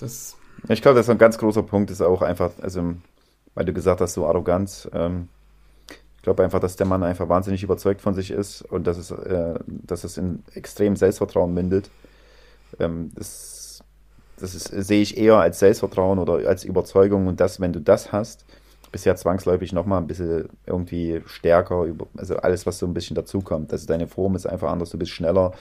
Das 0.00 0.36
ich 0.68 0.82
glaube, 0.82 0.96
das 0.96 1.06
ist 1.06 1.10
ein 1.10 1.18
ganz 1.18 1.38
großer 1.38 1.62
Punkt, 1.62 1.90
ist 1.90 2.00
auch 2.00 2.22
einfach, 2.22 2.50
also, 2.60 2.94
weil 3.54 3.64
du 3.64 3.72
gesagt 3.72 4.00
hast, 4.00 4.14
so 4.14 4.26
Arroganz. 4.26 4.88
Ähm, 4.92 5.28
ich 6.16 6.22
glaube 6.22 6.42
einfach, 6.42 6.58
dass 6.58 6.76
der 6.76 6.86
Mann 6.86 7.04
einfach 7.04 7.28
wahnsinnig 7.28 7.62
überzeugt 7.62 8.00
von 8.00 8.14
sich 8.14 8.30
ist 8.30 8.62
und 8.62 8.86
dass 8.86 8.98
es, 8.98 9.10
äh, 9.12 9.54
dass 9.66 10.02
es 10.02 10.16
in 10.16 10.42
extrem 10.54 10.96
Selbstvertrauen 10.96 11.54
mündet. 11.54 11.90
Ähm, 12.80 13.12
das 13.14 13.82
das 14.38 14.54
ist, 14.54 14.66
sehe 14.66 15.00
ich 15.00 15.16
eher 15.16 15.36
als 15.36 15.60
Selbstvertrauen 15.60 16.18
oder 16.18 16.46
als 16.46 16.64
Überzeugung 16.64 17.26
und 17.26 17.40
das, 17.40 17.60
wenn 17.60 17.72
du 17.72 17.80
das 17.80 18.12
hast, 18.12 18.44
bist 18.90 19.06
ja 19.06 19.14
zwangsläufig 19.14 19.72
nochmal 19.72 20.00
ein 20.00 20.06
bisschen 20.06 20.48
irgendwie 20.66 21.22
stärker, 21.26 21.86
also 22.16 22.36
alles, 22.36 22.66
was 22.66 22.78
so 22.78 22.86
ein 22.86 22.94
bisschen 22.94 23.14
dazukommt. 23.14 23.72
Also 23.72 23.86
deine 23.86 24.06
Form 24.06 24.36
ist 24.36 24.46
einfach 24.46 24.70
anders, 24.70 24.90
du 24.90 24.98
bist 24.98 25.12
schneller, 25.12 25.52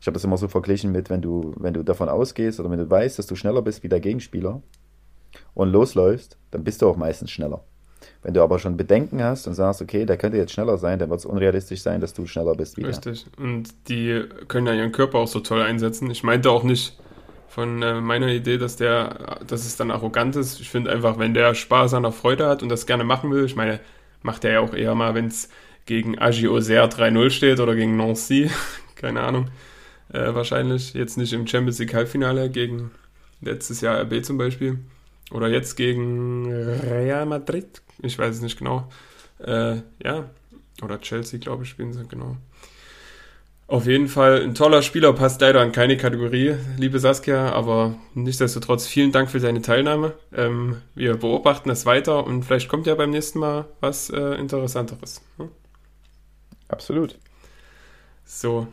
ich 0.00 0.06
habe 0.06 0.14
das 0.14 0.24
immer 0.24 0.36
so 0.36 0.48
verglichen 0.48 0.92
mit, 0.92 1.10
wenn 1.10 1.22
du, 1.22 1.54
wenn 1.56 1.74
du 1.74 1.82
davon 1.82 2.08
ausgehst 2.08 2.60
oder 2.60 2.70
wenn 2.70 2.78
du 2.78 2.88
weißt, 2.88 3.18
dass 3.18 3.26
du 3.26 3.34
schneller 3.34 3.62
bist 3.62 3.82
wie 3.82 3.88
der 3.88 4.00
Gegenspieler 4.00 4.62
und 5.54 5.70
losläufst, 5.70 6.38
dann 6.50 6.64
bist 6.64 6.82
du 6.82 6.88
auch 6.88 6.96
meistens 6.96 7.30
schneller. 7.30 7.64
Wenn 8.22 8.34
du 8.34 8.42
aber 8.42 8.58
schon 8.58 8.76
Bedenken 8.76 9.22
hast 9.22 9.46
und 9.46 9.54
sagst, 9.54 9.82
okay, 9.82 10.04
der 10.04 10.16
könnte 10.16 10.38
jetzt 10.38 10.52
schneller 10.52 10.78
sein, 10.78 10.98
dann 10.98 11.10
wird 11.10 11.20
es 11.20 11.26
unrealistisch 11.26 11.82
sein, 11.82 12.00
dass 12.00 12.14
du 12.14 12.26
schneller 12.26 12.54
bist 12.54 12.76
wie 12.76 12.84
Richtig. 12.84 13.26
Und 13.38 13.68
die 13.88 14.24
können 14.48 14.66
ja 14.66 14.74
ihren 14.74 14.92
Körper 14.92 15.18
auch 15.18 15.28
so 15.28 15.40
toll 15.40 15.62
einsetzen. 15.62 16.10
Ich 16.10 16.22
meinte 16.22 16.50
auch 16.50 16.62
nicht 16.62 16.98
von 17.48 17.82
äh, 17.82 18.00
meiner 18.00 18.28
Idee, 18.28 18.58
dass 18.58 18.76
der, 18.76 19.40
dass 19.46 19.64
es 19.66 19.76
dann 19.76 19.90
arrogant 19.90 20.36
ist. 20.36 20.60
Ich 20.60 20.70
finde 20.70 20.92
einfach, 20.92 21.18
wenn 21.18 21.34
der 21.34 21.54
Spaß 21.54 21.94
an 21.94 22.02
der 22.02 22.12
Freude 22.12 22.46
hat 22.46 22.62
und 22.62 22.68
das 22.68 22.86
gerne 22.86 23.04
machen 23.04 23.30
will, 23.30 23.44
ich 23.44 23.56
meine, 23.56 23.80
macht 24.22 24.44
er 24.44 24.52
ja 24.52 24.60
auch 24.60 24.74
eher 24.74 24.94
mal, 24.94 25.14
wenn 25.14 25.26
es 25.26 25.48
gegen 25.86 26.18
Agi 26.18 26.48
Auxerre 26.48 26.88
3-0 26.88 27.30
steht 27.30 27.60
oder 27.60 27.74
gegen 27.74 27.96
Nancy, 27.96 28.50
keine 28.94 29.22
Ahnung, 29.22 29.48
äh, 30.12 30.34
wahrscheinlich. 30.34 30.94
Jetzt 30.94 31.16
nicht 31.16 31.32
im 31.32 31.46
Champions 31.46 31.78
League 31.78 31.94
Halbfinale 31.94 32.50
gegen 32.50 32.90
letztes 33.40 33.80
Jahr 33.80 34.00
RB 34.02 34.24
zum 34.24 34.38
Beispiel. 34.38 34.78
Oder 35.30 35.48
jetzt 35.48 35.76
gegen 35.76 36.50
Real 36.50 37.26
Madrid. 37.26 37.82
Ich 38.02 38.18
weiß 38.18 38.36
es 38.36 38.42
nicht 38.42 38.58
genau. 38.58 38.88
Äh, 39.38 39.76
ja. 40.02 40.30
Oder 40.82 41.00
Chelsea, 41.00 41.38
glaube 41.38 41.64
ich, 41.64 41.70
spielen 41.70 41.92
sie, 41.92 42.06
genau. 42.06 42.36
Auf 43.68 43.86
jeden 43.86 44.08
Fall 44.08 44.44
ein 44.44 44.54
toller 44.54 44.80
Spieler, 44.80 45.12
passt 45.12 45.42
leider 45.42 45.60
an 45.60 45.72
keine 45.72 45.98
Kategorie, 45.98 46.54
liebe 46.78 46.98
Saskia, 46.98 47.52
aber 47.52 47.96
nichtsdestotrotz 48.14 48.86
vielen 48.86 49.12
Dank 49.12 49.30
für 49.30 49.40
deine 49.40 49.60
Teilnahme. 49.60 50.14
Ähm, 50.32 50.80
wir 50.94 51.18
beobachten 51.18 51.68
es 51.68 51.84
weiter 51.84 52.26
und 52.26 52.44
vielleicht 52.44 52.70
kommt 52.70 52.86
ja 52.86 52.94
beim 52.94 53.10
nächsten 53.10 53.40
Mal 53.40 53.66
was 53.80 54.08
äh, 54.08 54.36
Interessanteres. 54.36 55.20
Hm? 55.36 55.50
Absolut. 56.68 57.18
So, 58.24 58.68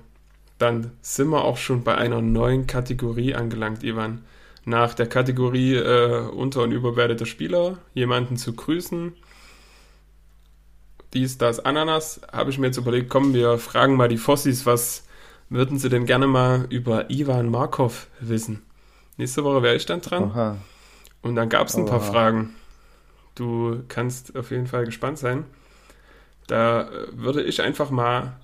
dann 0.60 0.92
sind 1.02 1.28
wir 1.28 1.44
auch 1.44 1.58
schon 1.58 1.84
bei 1.84 1.96
einer 1.96 2.22
neuen 2.22 2.66
Kategorie 2.66 3.36
angelangt, 3.36 3.84
Ivan. 3.84 4.24
Nach 4.64 4.94
der 4.94 5.08
Kategorie 5.08 5.76
äh, 5.76 6.22
unter- 6.30 6.64
und 6.64 6.72
überwertete 6.72 7.26
Spieler, 7.26 7.80
jemanden 7.94 8.38
zu 8.38 8.54
grüßen, 8.54 9.12
dies, 11.16 11.38
das, 11.38 11.60
Ananas, 11.60 12.22
habe 12.32 12.50
ich 12.52 12.60
mir 12.60 12.68
jetzt 12.68 12.78
überlegt, 12.78 13.10
komm, 13.10 13.34
wir 13.34 13.58
fragen 13.58 13.96
mal 13.96 14.08
die 14.08 14.18
Fossis, 14.18 14.66
was 14.66 15.08
würden 15.50 15.80
sie 15.80 15.90
denn 15.90 16.06
gerne 16.06 16.28
mal 16.28 16.68
über 16.70 17.10
Ivan 17.10 17.50
Markov 17.50 18.08
wissen? 18.20 18.64
Nächste 19.18 19.44
Woche 19.44 19.64
wäre 19.64 19.76
ich 19.76 19.86
dann 19.86 20.02
dran. 20.02 20.26
Oha. 20.26 20.58
Und 21.22 21.36
dann 21.36 21.50
gab 21.50 21.68
es 21.68 21.76
ein 21.76 21.84
Oha. 21.84 21.92
paar 21.92 22.02
Fragen. 22.02 22.56
Du 23.34 23.84
kannst 23.88 24.36
auf 24.36 24.52
jeden 24.52 24.68
Fall 24.68 24.86
gespannt 24.86 25.18
sein. 25.18 25.46
Da 26.48 26.84
äh, 26.84 27.08
würde 27.14 27.42
ich 27.44 27.62
einfach 27.62 27.90
mal 27.90 28.40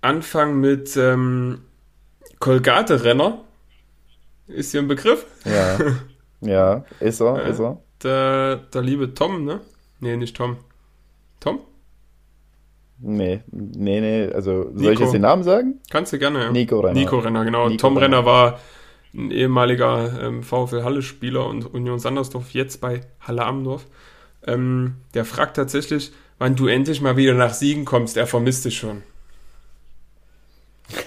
anfangen 0.00 0.60
mit 0.60 0.96
ähm, 0.96 1.62
Kolgate-Renner. 2.40 3.40
Ist 4.48 4.72
hier 4.72 4.80
ein 4.80 4.88
Begriff? 4.88 5.24
Ja. 5.44 5.78
Ja, 6.40 6.84
ist 7.00 7.20
er, 7.20 7.42
ist 7.46 7.58
er. 7.58 7.82
Der, 8.02 8.56
der 8.56 8.82
liebe 8.82 9.12
Tom, 9.12 9.44
ne? 9.44 9.60
Nee, 9.98 10.16
nicht 10.16 10.36
Tom. 10.36 10.58
Tom? 11.40 11.60
Nee, 13.00 13.42
nee, 13.52 14.00
nee, 14.00 14.32
also 14.32 14.64
Nico. 14.64 14.78
soll 14.78 14.92
ich 14.92 15.00
jetzt 15.00 15.12
den 15.12 15.22
Namen 15.22 15.44
sagen? 15.44 15.80
Kannst 15.90 16.12
du 16.12 16.18
gerne, 16.18 16.44
ja. 16.44 16.50
Nico 16.50 16.80
Renner. 16.80 16.98
Nico 16.98 17.18
Renner, 17.18 17.44
genau. 17.44 17.68
Nico 17.68 17.80
Tom 17.80 17.96
Renner. 17.96 18.18
Renner 18.18 18.26
war 18.26 18.58
ein 19.14 19.30
ehemaliger 19.30 20.20
ähm, 20.22 20.42
VfL 20.42 20.82
Halle-Spieler 20.82 21.46
und 21.46 21.72
Union 21.72 21.98
Sandersdorf, 21.98 22.50
jetzt 22.50 22.80
bei 22.80 23.02
Halle 23.20 23.44
Amdorf. 23.44 23.86
Ähm, 24.46 24.96
der 25.14 25.24
fragt 25.24 25.56
tatsächlich, 25.56 26.12
wann 26.38 26.56
du 26.56 26.66
endlich 26.66 27.00
mal 27.00 27.16
wieder 27.16 27.34
nach 27.34 27.54
Siegen 27.54 27.84
kommst. 27.84 28.16
Er 28.16 28.26
vermisst 28.26 28.64
dich 28.64 28.76
schon. 28.78 29.02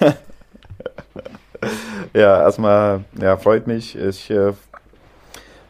ja, 2.14 2.42
erstmal, 2.42 3.04
ja, 3.20 3.36
freut 3.36 3.66
mich. 3.66 3.96
Ich 3.96 4.30
äh, 4.30 4.52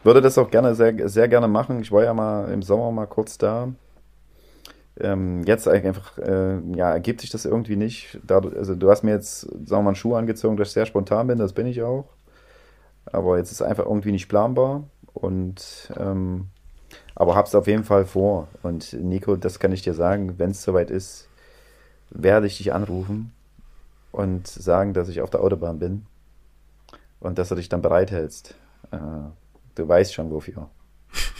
würde 0.03 0.21
das 0.21 0.37
auch 0.37 0.49
gerne, 0.49 0.75
sehr, 0.75 1.09
sehr 1.09 1.27
gerne 1.27 1.47
machen. 1.47 1.81
Ich 1.81 1.91
war 1.91 2.03
ja 2.03 2.13
mal 2.13 2.51
im 2.51 2.61
Sommer 2.61 2.91
mal 2.91 3.07
kurz 3.07 3.37
da. 3.37 3.69
Ähm, 4.99 5.43
jetzt 5.45 5.67
einfach, 5.67 6.17
äh, 6.19 6.59
ja, 6.75 6.91
ergibt 6.91 7.21
sich 7.21 7.29
das 7.29 7.45
irgendwie 7.45 7.75
nicht. 7.75 8.19
Da, 8.25 8.39
also 8.39 8.75
du 8.75 8.89
hast 8.91 9.03
mir 9.03 9.11
jetzt, 9.11 9.41
sagen 9.41 9.69
wir 9.69 9.81
mal, 9.81 9.89
einen 9.89 9.95
Schuh 9.95 10.15
angezogen, 10.15 10.57
dass 10.57 10.69
ich 10.69 10.73
sehr 10.73 10.85
spontan 10.85 11.27
bin, 11.27 11.39
das 11.39 11.53
bin 11.53 11.65
ich 11.65 11.81
auch. 11.81 12.05
Aber 13.05 13.37
jetzt 13.37 13.51
ist 13.51 13.61
es 13.61 13.67
einfach 13.67 13.85
irgendwie 13.85 14.11
nicht 14.11 14.29
planbar. 14.29 14.83
Und 15.13 15.91
ähm, 15.97 16.47
aber 17.15 17.35
hab's 17.35 17.55
auf 17.55 17.67
jeden 17.67 17.83
Fall 17.83 18.05
vor. 18.05 18.47
Und 18.61 18.93
Nico, 18.93 19.35
das 19.35 19.59
kann 19.59 19.71
ich 19.71 19.81
dir 19.81 19.93
sagen, 19.93 20.37
wenn 20.39 20.51
es 20.51 20.63
soweit 20.63 20.89
ist, 20.91 21.27
werde 22.09 22.47
ich 22.47 22.57
dich 22.57 22.73
anrufen 22.73 23.33
und 24.11 24.47
sagen, 24.47 24.93
dass 24.93 25.09
ich 25.09 25.21
auf 25.21 25.29
der 25.29 25.41
Autobahn 25.41 25.79
bin 25.79 26.05
und 27.19 27.37
dass 27.37 27.49
du 27.49 27.55
dich 27.55 27.69
dann 27.69 27.81
bereithältst. 27.81 28.55
Äh, 28.91 28.97
du 29.75 29.87
weißt 29.87 30.13
schon 30.13 30.29
wofür. 30.31 30.69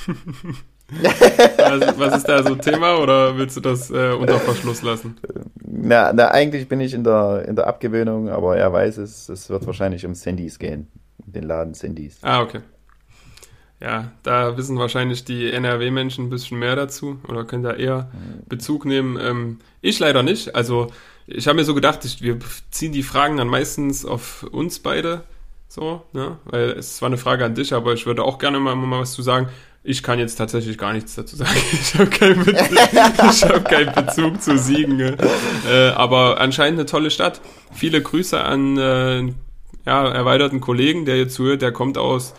was, 1.02 2.00
was, 2.00 2.17
ist 2.17 2.28
da 2.28 2.43
so 2.43 2.56
Thema 2.56 3.00
oder 3.00 3.38
willst 3.38 3.58
du 3.58 3.62
das 3.62 3.89
äh, 3.89 4.12
unter 4.12 4.39
Verschluss 4.39 4.82
lassen? 4.82 5.17
Na, 5.65 6.13
na, 6.13 6.30
eigentlich 6.32 6.67
bin 6.67 6.82
ich 6.82 6.93
in 6.93 7.04
der, 7.04 7.46
in 7.48 7.56
der 7.56 7.67
Abgewöhnung, 7.67 8.30
aber 8.30 8.58
er 8.58 8.72
weiß 8.72 8.98
es, 8.98 9.30
es 9.30 9.50
wird 9.50 9.65
wahrscheinlich 9.65 10.06
um 10.06 10.13
Sindys 10.13 10.60
gehen. 10.60 10.88
Den 11.26 11.43
Laden 11.43 11.74
Sindys. 11.74 12.19
Ah, 12.22 12.41
okay. 12.41 12.62
Ja, 13.84 14.12
da 14.24 14.56
wissen 14.56 14.78
wahrscheinlich 14.78 15.26
die 15.26 15.52
NRW-Menschen 15.52 16.26
ein 16.26 16.30
bisschen 16.30 16.60
mehr 16.60 16.76
dazu 16.76 17.19
oder 17.28 17.43
können 17.43 17.63
da 17.63 17.74
eher 17.74 18.10
mhm. 18.13 18.48
Bezug 18.48 18.86
nehmen. 18.86 19.17
Ähm, 19.19 19.60
ich 19.82 20.00
leider 20.00 20.24
nicht. 20.24 20.56
Also 20.56 20.91
ich 21.28 21.48
habe 21.48 21.58
mir 21.58 21.65
so 21.65 21.74
gedacht, 21.74 22.06
ich, 22.06 22.22
wir 22.22 22.38
ziehen 22.72 22.93
die 22.93 23.04
Fragen 23.04 23.38
dann 23.38 23.48
meistens 23.48 24.06
auf 24.06 24.43
uns 24.43 24.80
beide, 24.80 25.24
so, 25.67 26.04
ne? 26.13 26.38
Weil 26.46 26.72
es 26.72 27.02
war 27.02 27.08
eine 27.08 27.17
Frage 27.17 27.43
an 27.43 27.56
dich, 27.56 27.74
aber 27.74 27.93
ich 27.93 28.06
würde 28.06 28.24
auch 28.24 28.38
gerne 28.38 28.60
mal, 28.60 28.76
mal 28.76 29.02
was 29.02 29.13
zu 29.13 29.22
sagen. 29.22 29.50
Ich 29.86 30.02
kann 30.02 30.17
jetzt 30.17 30.36
tatsächlich 30.36 30.78
gar 30.78 30.93
nichts 30.93 31.15
dazu 31.15 31.36
sagen. 31.36 31.52
Ich 31.74 31.93
habe 31.96 32.10
keinen, 32.10 32.46
Bezug, 32.46 33.50
hab 33.50 33.69
keinen 33.69 33.93
Bezug 33.93 34.41
zu 34.41 34.58
Siegen. 34.58 34.96
Ne? 34.96 35.17
Äh, 35.69 35.89
aber 35.89 36.39
anscheinend 36.39 36.80
eine 36.80 36.86
tolle 36.86 37.12
Stadt. 37.12 37.41
Viele 37.74 38.02
Grüße 38.02 38.41
an 38.41 38.78
äh, 38.78 39.34
ja, 39.86 40.10
erweiterten 40.10 40.62
Kollegen, 40.62 41.04
der 41.04 41.17
jetzt 41.17 41.36
zuhört. 41.36 41.62
Der 41.62 41.74
kommt 41.74 41.98
aus, 41.98 42.34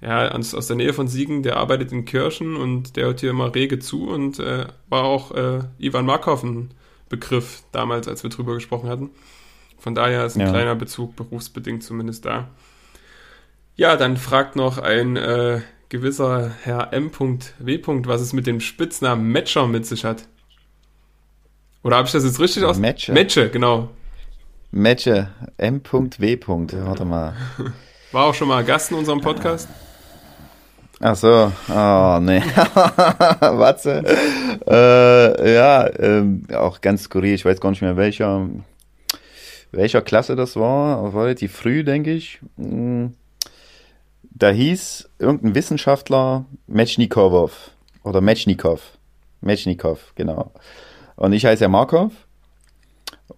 ja, 0.00 0.30
aus, 0.30 0.54
aus 0.54 0.68
der 0.68 0.76
Nähe 0.76 0.92
von 0.92 1.08
Siegen. 1.08 1.42
Der 1.42 1.56
arbeitet 1.56 1.90
in 1.90 2.04
Kirchen 2.04 2.54
und 2.54 2.96
der 2.96 3.06
hört 3.06 3.20
hier 3.20 3.30
immer 3.30 3.52
rege 3.52 3.80
zu 3.80 4.08
und 4.08 4.38
äh, 4.38 4.66
war 4.88 5.04
auch 5.04 5.32
äh, 5.32 5.64
Ivan 5.78 6.06
Markov 6.06 6.44
ein 6.44 6.70
Begriff 7.08 7.62
damals, 7.72 8.06
als 8.06 8.22
wir 8.22 8.30
drüber 8.30 8.54
gesprochen 8.54 8.88
hatten. 8.88 9.10
Von 9.78 9.96
daher 9.96 10.24
ist 10.24 10.36
ein 10.36 10.40
ja. 10.40 10.50
kleiner 10.50 10.76
Bezug 10.76 11.16
berufsbedingt 11.16 11.82
zumindest 11.82 12.24
da. 12.24 12.48
Ja, 13.74 13.96
dann 13.96 14.16
fragt 14.16 14.56
noch 14.56 14.78
ein 14.78 15.16
äh, 15.16 15.60
gewisser 15.88 16.50
Herr 16.62 16.92
M.W. 16.92 17.80
was 18.06 18.20
es 18.20 18.32
mit 18.32 18.46
dem 18.46 18.60
Spitznamen 18.60 19.30
Matcher 19.30 19.66
mit 19.66 19.86
sich 19.86 20.04
hat. 20.04 20.26
Oder 21.82 21.96
habe 21.96 22.06
ich 22.06 22.12
das 22.12 22.24
jetzt 22.24 22.40
richtig 22.40 22.64
aus? 22.64 22.78
Matcher. 22.78 23.12
Matcher, 23.14 23.48
genau. 23.48 23.90
Matcher, 24.72 25.30
M.W. 25.56 26.38
Warte 26.46 27.04
mal. 27.04 27.34
War 28.12 28.24
auch 28.24 28.34
schon 28.34 28.48
mal 28.48 28.64
Gast 28.64 28.90
in 28.90 28.98
unserem 28.98 29.20
Podcast? 29.20 29.68
Ach 31.00 31.14
so, 31.14 31.52
oh 31.68 32.18
nee. 32.22 32.40
Watze. 33.40 34.02
Äh, 34.66 35.54
ja, 35.54 35.90
ähm, 35.98 36.44
auch 36.54 36.80
ganz 36.80 37.02
skurril, 37.02 37.34
ich 37.34 37.44
weiß 37.44 37.60
gar 37.60 37.70
nicht 37.70 37.82
mehr 37.82 37.98
welcher, 37.98 38.48
welcher 39.72 40.00
Klasse 40.00 40.36
das 40.36 40.56
war, 40.56 41.14
relativ 41.14 41.52
früh, 41.52 41.84
denke 41.84 42.12
ich. 42.12 42.40
Da 44.38 44.50
hieß 44.50 45.08
irgendein 45.18 45.54
Wissenschaftler 45.54 46.44
Metschnikow 46.66 47.70
oder 48.02 48.20
Metschnikow. 48.20 48.80
Metschnikow, 49.40 50.12
genau. 50.14 50.52
Und 51.16 51.32
ich 51.32 51.46
heiße 51.46 51.64
ja 51.64 51.68
Markov. 51.68 52.12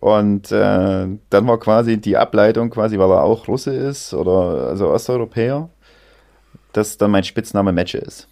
Und 0.00 0.50
äh, 0.52 1.06
dann 1.30 1.46
war 1.46 1.58
quasi 1.58 1.98
die 1.98 2.16
Ableitung, 2.16 2.70
quasi, 2.70 2.98
weil 2.98 3.10
er 3.10 3.22
auch 3.22 3.48
Russe 3.48 3.74
ist 3.74 4.12
oder 4.12 4.68
also 4.68 4.90
Osteuropäer 4.90 5.70
dass 6.72 6.98
dann 6.98 7.10
mein 7.10 7.24
Spitzname 7.24 7.72
Matche 7.72 7.98
ist. 7.98 8.28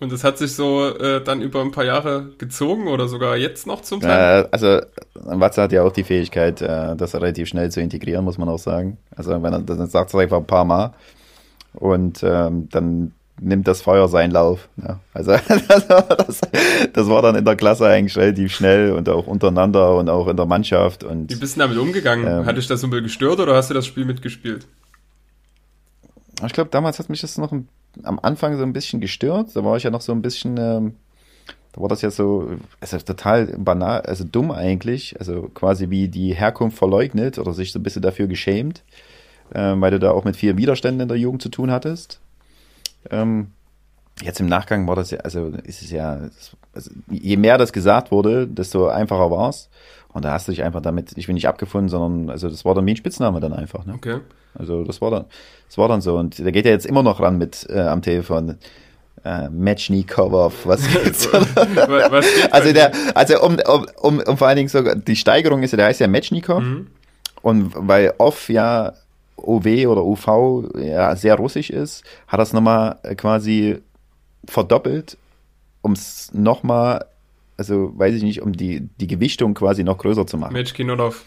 Und 0.00 0.12
das 0.12 0.24
hat 0.24 0.38
sich 0.38 0.54
so 0.54 0.88
äh, 0.88 1.22
dann 1.22 1.40
über 1.40 1.60
ein 1.60 1.70
paar 1.70 1.84
Jahre 1.84 2.30
gezogen 2.36 2.88
oder 2.88 3.08
sogar 3.08 3.36
jetzt 3.36 3.66
noch 3.66 3.80
zum 3.82 4.00
Teil? 4.00 4.44
Äh, 4.44 4.48
also 4.50 4.80
Watze 5.14 5.62
hat 5.62 5.72
ja 5.72 5.82
auch 5.82 5.92
die 5.92 6.02
Fähigkeit, 6.02 6.60
äh, 6.60 6.96
das 6.96 7.14
relativ 7.14 7.48
schnell 7.48 7.70
zu 7.70 7.80
integrieren, 7.80 8.24
muss 8.24 8.36
man 8.36 8.48
auch 8.48 8.58
sagen. 8.58 8.98
Also 9.16 9.30
wenn 9.42 9.52
er 9.52 9.60
das 9.60 9.92
sagt 9.92 10.10
es 10.10 10.14
einfach 10.14 10.38
ein 10.38 10.46
paar 10.46 10.64
Mal 10.64 10.94
und 11.74 12.22
ähm, 12.22 12.68
dann 12.70 13.12
nimmt 13.40 13.66
das 13.66 13.82
Feuer 13.82 14.08
seinen 14.08 14.30
Lauf. 14.30 14.68
Ja. 14.80 15.00
Also 15.12 15.32
das, 15.48 15.86
das, 15.86 16.40
das, 16.92 17.08
war 17.08 17.22
dann 17.22 17.34
in 17.36 17.44
der 17.44 17.56
Klasse 17.56 17.86
eigentlich 17.86 18.16
relativ 18.16 18.54
schnell 18.54 18.92
und 18.92 19.08
auch 19.08 19.26
untereinander 19.26 19.96
und 19.96 20.08
auch 20.08 20.28
in 20.28 20.36
der 20.36 20.46
Mannschaft. 20.46 21.04
Und, 21.04 21.30
Wie 21.30 21.36
bist 21.36 21.56
du 21.56 21.60
damit 21.60 21.78
umgegangen? 21.78 22.26
Ähm, 22.26 22.46
Hat 22.46 22.56
dich 22.56 22.66
das 22.66 22.80
so 22.80 22.86
ein 22.86 22.90
bisschen 22.90 23.04
gestört 23.04 23.40
oder 23.40 23.54
hast 23.54 23.70
du 23.70 23.74
das 23.74 23.86
Spiel 23.86 24.04
mitgespielt? 24.04 24.66
Ich 26.44 26.52
glaube, 26.52 26.70
damals 26.70 26.98
hat 26.98 27.08
mich 27.08 27.20
das 27.20 27.38
noch 27.38 27.52
ein, 27.52 27.68
am 28.02 28.18
Anfang 28.20 28.56
so 28.56 28.62
ein 28.62 28.72
bisschen 28.72 29.00
gestört. 29.00 29.50
Da 29.54 29.64
war 29.64 29.76
ich 29.76 29.82
ja 29.82 29.90
noch 29.90 30.00
so 30.00 30.12
ein 30.12 30.22
bisschen, 30.22 30.56
ähm, 30.56 30.94
da 31.72 31.80
war 31.80 31.88
das 31.88 32.02
ja 32.02 32.10
so, 32.10 32.50
also 32.80 32.98
total 32.98 33.46
banal, 33.58 34.02
also 34.02 34.24
dumm 34.24 34.50
eigentlich. 34.50 35.18
Also 35.18 35.50
quasi 35.54 35.90
wie 35.90 36.08
die 36.08 36.34
Herkunft 36.34 36.78
verleugnet 36.78 37.38
oder 37.38 37.52
sich 37.52 37.72
so 37.72 37.78
ein 37.78 37.82
bisschen 37.82 38.02
dafür 38.02 38.26
geschämt, 38.26 38.84
ähm, 39.54 39.80
weil 39.80 39.90
du 39.90 39.98
da 39.98 40.10
auch 40.12 40.24
mit 40.24 40.36
vielen 40.36 40.56
Widerständen 40.56 41.00
in 41.02 41.08
der 41.08 41.18
Jugend 41.18 41.42
zu 41.42 41.48
tun 41.48 41.70
hattest. 41.70 42.20
Ähm, 43.10 43.48
jetzt 44.22 44.40
im 44.40 44.46
Nachgang 44.46 44.86
war 44.86 44.96
das 44.96 45.10
ja, 45.10 45.18
also 45.20 45.52
ist 45.64 45.82
es 45.82 45.90
ja, 45.90 46.20
also 46.72 46.90
je 47.10 47.36
mehr 47.36 47.58
das 47.58 47.72
gesagt 47.72 48.10
wurde, 48.10 48.46
desto 48.46 48.88
einfacher 48.88 49.30
war 49.30 49.48
es. 49.48 49.68
Und 50.12 50.24
da 50.24 50.32
hast 50.32 50.46
du 50.46 50.52
dich 50.52 50.62
einfach 50.62 50.80
damit, 50.80 51.12
ich 51.16 51.26
bin 51.26 51.34
nicht 51.34 51.48
abgefunden, 51.48 51.88
sondern 51.88 52.30
also 52.30 52.48
das 52.48 52.64
war 52.64 52.74
dann 52.74 52.86
wie 52.86 52.92
ein 52.92 52.96
Spitzname 52.96 53.40
dann 53.40 53.52
einfach. 53.52 53.84
Ne? 53.84 53.94
Okay. 53.94 54.20
Also 54.54 54.84
das 54.84 55.00
war 55.00 55.10
dann, 55.10 55.24
das 55.66 55.76
war 55.76 55.88
dann 55.88 56.00
so. 56.00 56.16
Und 56.16 56.38
der 56.38 56.52
geht 56.52 56.66
ja 56.66 56.70
jetzt 56.70 56.86
immer 56.86 57.02
noch 57.02 57.20
ran 57.20 57.36
mit 57.36 57.66
äh, 57.68 57.80
am 57.80 58.00
Telefon. 58.00 58.56
Äh, 59.24 59.48
Matchnikov, 59.48 60.66
was 60.66 60.86
geht's? 60.86 61.32
was 61.32 62.26
geht's 62.26 62.52
also 62.52 62.72
der, 62.72 62.92
also 63.14 63.42
um, 63.42 63.56
um, 63.66 63.86
um, 64.00 64.20
um 64.20 64.36
vor 64.36 64.46
allen 64.46 64.56
Dingen 64.56 64.68
so, 64.68 64.82
die 64.82 65.16
Steigerung 65.16 65.62
ist 65.62 65.72
ja, 65.72 65.76
der 65.78 65.86
heißt 65.86 66.00
ja 66.00 66.08
Matchnikov. 66.08 66.62
Mhm. 66.62 66.88
Und 67.42 67.72
weil 67.74 68.14
Off 68.18 68.48
ja 68.48 68.92
OW 69.36 69.66
oder 69.86 70.04
UV 70.04 70.70
ja 70.78 71.14
sehr 71.16 71.34
russisch 71.36 71.70
ist, 71.70 72.04
hat 72.26 72.40
das 72.40 72.52
nochmal 72.52 72.98
quasi 73.16 73.78
verdoppelt, 74.46 75.16
um 75.82 75.92
es 75.92 76.30
nochmal, 76.32 77.04
also 77.56 77.92
weiß 77.96 78.14
ich 78.14 78.22
nicht, 78.22 78.42
um 78.42 78.52
die, 78.52 78.88
die 79.00 79.06
Gewichtung 79.06 79.54
quasi 79.54 79.84
noch 79.84 79.98
größer 79.98 80.26
zu 80.26 80.36
machen. 80.36 80.52
Metschkinodov. 80.52 81.24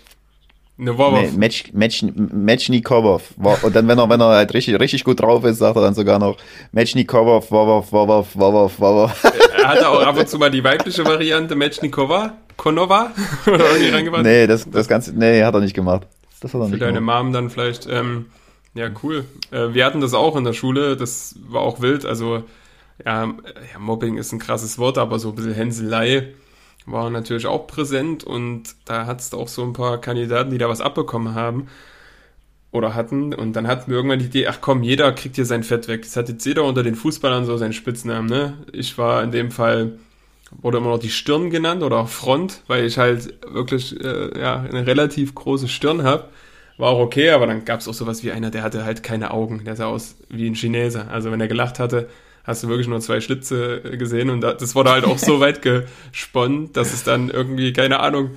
Ne, 0.79 0.95
Wobov. 0.95 1.33
Metsch, 1.33 1.73
Metsch, 1.73 2.03
Metschnikov. 2.03 3.33
Und 3.63 3.75
dann, 3.75 3.87
wenn 3.87 3.97
er, 3.97 4.09
wenn 4.09 4.21
er 4.21 4.27
halt 4.27 4.53
richtig, 4.53 4.79
richtig 4.79 5.03
gut 5.03 5.19
drauf 5.19 5.43
ist, 5.43 5.57
sagt 5.57 5.75
er 5.75 5.81
dann 5.81 5.95
sogar 5.95 6.19
noch 6.19 6.37
Metschnikov, 6.71 7.49
Wobov, 7.49 7.91
Wobov, 7.91 8.35
Wobov, 8.35 8.79
Wobov. 8.79 9.23
Er 9.57 9.67
hatte 9.69 9.89
auch 9.89 10.05
ab 10.05 10.19
und 10.19 10.29
zu 10.29 10.37
mal 10.37 10.51
die 10.51 10.63
weibliche 10.63 11.03
Variante 11.03 11.55
Metschnikova, 11.55 12.33
Konova, 12.57 13.11
oder 13.47 13.71
irgendwie 13.71 13.89
reingebracht. 13.89 14.23
Nee, 14.23 14.45
das, 14.45 14.69
das 14.69 14.87
Ganze, 14.87 15.13
nee, 15.17 15.43
hat 15.43 15.55
er 15.55 15.61
nicht 15.61 15.73
gemacht. 15.73 16.05
Das 16.39 16.53
er 16.53 16.67
Für 16.67 16.77
deine. 16.77 17.01
Mom 17.01 17.33
dann 17.33 17.49
vielleicht, 17.49 17.87
ähm, 17.89 18.27
ja, 18.73 18.89
cool. 19.03 19.25
Äh, 19.51 19.73
wir 19.73 19.85
hatten 19.85 20.01
das 20.01 20.13
auch 20.13 20.35
in 20.35 20.43
der 20.43 20.53
Schule, 20.53 20.95
das 20.95 21.35
war 21.47 21.61
auch 21.61 21.81
wild, 21.81 22.05
also, 22.05 22.43
ja, 23.03 23.25
ja, 23.25 23.79
Mobbing 23.79 24.17
ist 24.17 24.31
ein 24.31 24.39
krasses 24.39 24.77
Wort, 24.77 24.97
aber 24.97 25.19
so 25.19 25.29
ein 25.29 25.35
bisschen 25.35 25.53
Hänselei 25.53 26.33
war 26.85 27.09
natürlich 27.09 27.47
auch 27.47 27.67
präsent 27.67 28.23
und 28.23 28.75
da 28.85 29.05
hat 29.05 29.19
es 29.19 29.33
auch 29.33 29.47
so 29.47 29.63
ein 29.63 29.73
paar 29.73 29.99
Kandidaten, 29.99 30.51
die 30.51 30.57
da 30.57 30.69
was 30.69 30.81
abbekommen 30.81 31.35
haben 31.35 31.67
oder 32.71 32.95
hatten 32.95 33.33
und 33.33 33.53
dann 33.53 33.67
hatten 33.67 33.89
wir 33.91 33.97
irgendwann 33.97 34.19
die 34.19 34.25
Idee, 34.25 34.47
ach 34.47 34.59
komm, 34.61 34.83
jeder 34.83 35.11
kriegt 35.11 35.35
hier 35.35 35.45
sein 35.45 35.63
Fett 35.63 35.87
weg. 35.87 36.03
Das 36.03 36.15
hat 36.15 36.29
jetzt 36.29 36.45
jeder 36.45 36.63
unter 36.63 36.83
den 36.83 36.95
Fußballern 36.95 37.45
so 37.45 37.57
seinen 37.57 37.73
Spitznamen, 37.73 38.29
ne? 38.29 38.53
Ich 38.71 38.97
war 38.97 39.23
in 39.23 39.31
dem 39.31 39.51
Fall, 39.51 39.99
wurde 40.51 40.77
immer 40.77 40.89
noch 40.89 40.99
die 40.99 41.09
Stirn 41.09 41.49
genannt 41.49 41.83
oder 41.83 41.97
auch 41.97 42.09
Front, 42.09 42.61
weil 42.67 42.85
ich 42.85 42.97
halt 42.97 43.33
wirklich 43.51 43.99
äh, 44.03 44.39
ja, 44.39 44.59
eine 44.61 44.85
relativ 44.87 45.35
große 45.35 45.67
Stirn 45.67 46.03
habe. 46.03 46.29
War 46.77 46.89
auch 46.89 46.99
okay, 46.99 47.31
aber 47.31 47.47
dann 47.47 47.65
gab 47.65 47.79
es 47.79 47.87
auch 47.87 47.93
sowas 47.93 48.23
wie 48.23 48.31
einer, 48.31 48.51
der 48.51 48.63
hatte 48.63 48.85
halt 48.85 49.01
keine 49.01 49.31
Augen, 49.31 49.63
der 49.65 49.75
sah 49.75 49.87
aus 49.87 50.15
wie 50.29 50.47
ein 50.47 50.55
Chinese. 50.55 51.07
Also 51.07 51.31
wenn 51.31 51.41
er 51.41 51.47
gelacht 51.47 51.79
hatte, 51.79 52.07
hast 52.43 52.63
du 52.63 52.69
wirklich 52.69 52.87
nur 52.87 53.01
zwei 53.01 53.19
Schlitze 53.19 53.81
äh, 53.83 53.97
gesehen 53.97 54.29
und 54.29 54.41
das 54.41 54.75
wurde 54.75 54.91
halt 54.91 55.05
auch 55.05 55.17
so 55.17 55.39
weit 55.41 55.61
gesponnen, 55.61 56.71
dass 56.73 56.93
es 56.93 57.03
dann 57.03 57.29
irgendwie, 57.29 57.73
keine 57.73 57.99
Ahnung, 57.99 58.31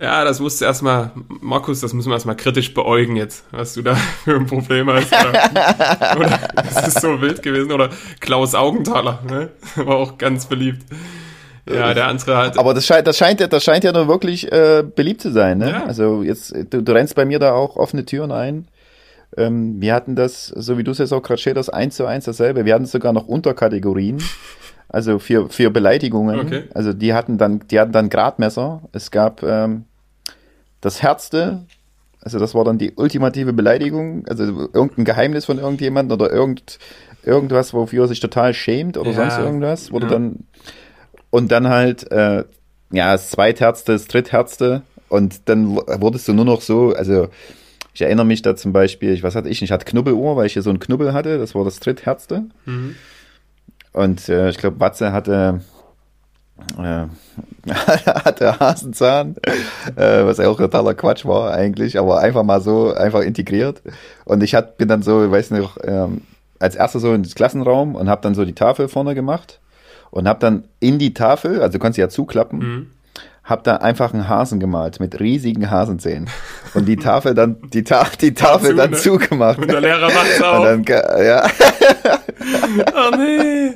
ja, 0.00 0.24
das 0.24 0.40
musst 0.40 0.62
du 0.62 0.64
erstmal, 0.64 1.10
Markus, 1.28 1.80
das 1.80 1.92
müssen 1.92 2.08
wir 2.08 2.14
erstmal 2.14 2.36
kritisch 2.36 2.72
beäugen 2.72 3.16
jetzt, 3.16 3.44
was 3.50 3.74
du 3.74 3.82
da 3.82 3.94
für 4.24 4.34
ein 4.34 4.46
Problem 4.46 4.88
hast. 4.88 5.12
Oder, 5.12 6.16
oder 6.16 6.38
das 6.54 6.88
ist 6.88 7.00
so 7.02 7.20
wild 7.20 7.42
gewesen. 7.42 7.70
Oder 7.70 7.90
Klaus 8.18 8.54
Augenthaler, 8.54 9.22
ne? 9.28 9.50
War 9.76 9.96
auch 9.96 10.16
ganz 10.16 10.46
beliebt. 10.46 10.86
Ja, 11.74 11.94
der 11.94 12.06
andere 12.06 12.36
hat. 12.36 12.58
Aber 12.58 12.74
das 12.74 12.86
scheint, 12.86 13.06
das 13.06 13.16
scheint, 13.16 13.40
das 13.40 13.64
scheint 13.64 13.84
ja 13.84 13.92
nur 13.92 14.08
wirklich 14.08 14.50
äh, 14.50 14.82
beliebt 14.82 15.20
zu 15.20 15.30
sein, 15.30 15.58
ne? 15.58 15.70
Ja. 15.70 15.84
Also 15.84 16.22
jetzt, 16.22 16.54
du, 16.70 16.82
du 16.82 16.92
rennst 16.92 17.14
bei 17.14 17.24
mir 17.24 17.38
da 17.38 17.52
auch 17.52 17.76
offene 17.76 18.04
Türen 18.04 18.32
ein. 18.32 18.68
Ähm, 19.36 19.80
wir 19.80 19.94
hatten 19.94 20.16
das, 20.16 20.46
so 20.48 20.78
wie 20.78 20.84
du 20.84 20.90
es 20.90 20.98
jetzt 20.98 21.12
auch 21.12 21.22
gerade 21.22 21.54
das 21.54 21.68
eins 21.68 21.96
zu 21.96 22.06
eins 22.06 22.24
dasselbe. 22.24 22.64
Wir 22.64 22.74
hatten 22.74 22.86
sogar 22.86 23.12
noch 23.12 23.26
Unterkategorien. 23.26 24.22
Also 24.92 25.20
für, 25.20 25.48
für 25.50 25.70
Beleidigungen. 25.70 26.40
Okay. 26.40 26.64
Also 26.74 26.92
die 26.92 27.14
hatten 27.14 27.38
dann, 27.38 27.60
die 27.70 27.78
hatten 27.78 27.92
dann 27.92 28.10
Gradmesser. 28.10 28.82
Es 28.90 29.12
gab 29.12 29.40
ähm, 29.44 29.84
das 30.80 31.00
Herzte, 31.00 31.60
also 32.20 32.38
das 32.38 32.54
war 32.54 32.64
dann 32.64 32.78
die 32.78 32.92
ultimative 32.96 33.52
Beleidigung, 33.52 34.26
also 34.26 34.42
irgendein 34.44 35.04
Geheimnis 35.04 35.44
von 35.44 35.58
irgendjemandem 35.58 36.18
oder 36.20 36.32
irgend, 36.32 36.78
irgendwas, 37.22 37.72
wofür 37.72 38.04
er 38.04 38.08
sich 38.08 38.20
total 38.20 38.52
schämt 38.52 38.98
oder 38.98 39.10
ja. 39.10 39.16
sonst 39.16 39.38
irgendwas, 39.38 39.92
wurde 39.92 40.06
ja. 40.06 40.12
dann 40.12 40.44
und 41.30 41.50
dann 41.50 41.68
halt 41.68 42.10
äh, 42.10 42.44
ja 42.90 43.12
das 43.12 43.30
Zweitherzte, 43.30 43.92
das 43.92 44.06
Drittherzte 44.06 44.82
und 45.08 45.48
dann 45.48 45.76
wurdest 45.76 46.28
du 46.28 46.32
nur 46.32 46.44
noch 46.44 46.60
so, 46.60 46.92
also 46.92 47.28
ich 47.92 48.02
erinnere 48.02 48.26
mich 48.26 48.42
da 48.42 48.56
zum 48.56 48.72
Beispiel, 48.72 49.12
ich, 49.12 49.22
was 49.22 49.34
hatte 49.34 49.48
ich? 49.48 49.60
Ich 49.60 49.72
hatte 49.72 49.84
Knubbelohr, 49.84 50.36
weil 50.36 50.46
ich 50.46 50.52
hier 50.52 50.62
so 50.62 50.70
einen 50.70 50.78
Knubbel 50.78 51.12
hatte. 51.12 51.38
Das 51.38 51.54
war 51.54 51.64
das 51.64 51.80
Drittherzte. 51.80 52.44
Mhm. 52.64 52.94
Und 53.92 54.28
äh, 54.28 54.50
ich 54.50 54.58
glaube, 54.58 54.78
Watze 54.78 55.12
hatte, 55.12 55.60
äh, 56.78 57.06
hatte 57.74 58.60
Hasenzahn, 58.60 59.34
äh, 59.96 60.24
was 60.24 60.38
ja 60.38 60.48
auch 60.48 60.56
totaler 60.56 60.94
Quatsch 60.94 61.26
war 61.26 61.52
eigentlich, 61.52 61.98
aber 61.98 62.20
einfach 62.20 62.44
mal 62.44 62.60
so, 62.60 62.94
einfach 62.94 63.22
integriert. 63.22 63.82
Und 64.24 64.42
ich 64.44 64.54
hat, 64.54 64.78
bin 64.78 64.86
dann 64.86 65.02
so, 65.02 65.24
ich 65.24 65.30
weiß 65.30 65.50
nicht, 65.50 65.68
ähm, 65.82 66.22
als 66.60 66.76
erster 66.76 67.00
so 67.00 67.12
ins 67.12 67.34
Klassenraum 67.34 67.96
und 67.96 68.08
habe 68.08 68.22
dann 68.22 68.34
so 68.36 68.44
die 68.44 68.54
Tafel 68.54 68.88
vorne 68.88 69.16
gemacht 69.16 69.58
und 70.10 70.28
habe 70.28 70.40
dann 70.40 70.64
in 70.80 70.98
die 70.98 71.14
Tafel, 71.14 71.60
also 71.60 71.72
du 71.72 71.78
kannst 71.78 71.96
sie 71.96 72.02
ja 72.02 72.08
zuklappen, 72.08 72.58
mhm 72.58 72.86
habe 73.50 73.62
da 73.64 73.76
einfach 73.76 74.14
einen 74.14 74.28
Hasen 74.28 74.60
gemalt 74.60 75.00
mit 75.00 75.18
riesigen 75.18 75.70
Hasenzähnen 75.70 76.28
und 76.74 76.86
die 76.86 76.96
Tafel 76.96 77.34
dann 77.34 77.56
die, 77.72 77.82
Ta 77.82 78.06
die 78.20 78.32
Tafel 78.32 78.76
dann 78.76 78.92
ne? 78.92 78.96
zugemacht. 78.96 79.58
Und 79.58 79.70
der 79.70 79.80
Lehrer 79.80 80.06
macht's 80.06 80.40
auch. 80.42 80.60
Und 80.60 80.88
dann, 80.88 81.24
ja. 81.24 81.44
oh 82.94 83.16
nee. 83.16 83.72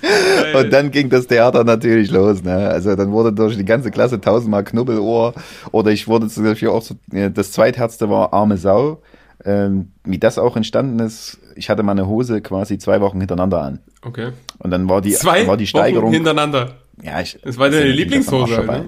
Und 0.54 0.72
dann 0.72 0.92
ging 0.92 1.08
das 1.10 1.26
Theater 1.26 1.64
natürlich 1.64 2.12
los. 2.12 2.44
Ne? 2.44 2.68
Also 2.68 2.94
dann 2.94 3.10
wurde 3.10 3.32
durch 3.32 3.56
die 3.56 3.64
ganze 3.64 3.90
Klasse 3.90 4.20
tausendmal 4.20 4.62
Knubbelohr 4.62 5.34
oder 5.72 5.90
ich 5.90 6.06
wurde 6.06 6.28
zum 6.28 6.44
Beispiel 6.44 6.68
auch 6.68 6.82
so, 6.82 6.94
das 7.10 7.50
zweithärtste 7.50 8.08
war 8.08 8.32
arme 8.32 8.56
Sau. 8.56 9.02
Ähm, 9.44 9.92
wie 10.04 10.18
das 10.18 10.38
auch 10.38 10.56
entstanden 10.56 10.98
ist, 10.98 11.38
ich 11.54 11.70
hatte 11.70 11.82
meine 11.82 12.08
Hose 12.08 12.40
quasi 12.40 12.78
zwei 12.78 13.00
Wochen 13.00 13.20
hintereinander 13.20 13.62
an. 13.62 13.78
Okay. 14.02 14.32
Und 14.58 14.70
dann 14.70 14.88
war 14.88 15.00
die, 15.00 15.12
zwei 15.12 15.46
war 15.46 15.56
die 15.56 15.66
Steigerung. 15.66 16.06
Wochen 16.06 16.14
hintereinander. 16.14 16.74
Ja, 17.02 17.20
ich. 17.20 17.38
Das 17.42 17.56
war 17.56 17.70
deine 17.70 17.90
Lieblingshose, 17.90 18.64
ne? 18.64 18.84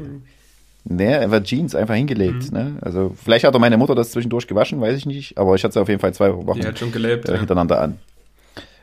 Nee, 0.84 1.12
er 1.12 1.30
war 1.30 1.42
Jeans 1.42 1.74
einfach 1.74 1.94
hingelegt. 1.94 2.50
Mhm. 2.50 2.58
Ne? 2.58 2.76
Also 2.80 3.14
vielleicht 3.22 3.44
hat 3.44 3.54
auch 3.54 3.60
meine 3.60 3.76
Mutter 3.76 3.94
das 3.94 4.12
zwischendurch 4.12 4.46
gewaschen, 4.46 4.80
weiß 4.80 4.96
ich 4.96 5.06
nicht. 5.06 5.38
Aber 5.38 5.54
ich 5.54 5.62
hatte 5.62 5.74
sie 5.74 5.80
auf 5.80 5.88
jeden 5.88 6.00
Fall 6.00 6.14
zwei 6.14 6.34
Wochen 6.34 6.60
die 6.60 6.66
hat 6.66 6.78
schon 6.78 6.90
gelebt, 6.90 7.28
äh, 7.28 7.36
hintereinander 7.36 7.76
ja. 7.76 7.82
an. 7.82 7.98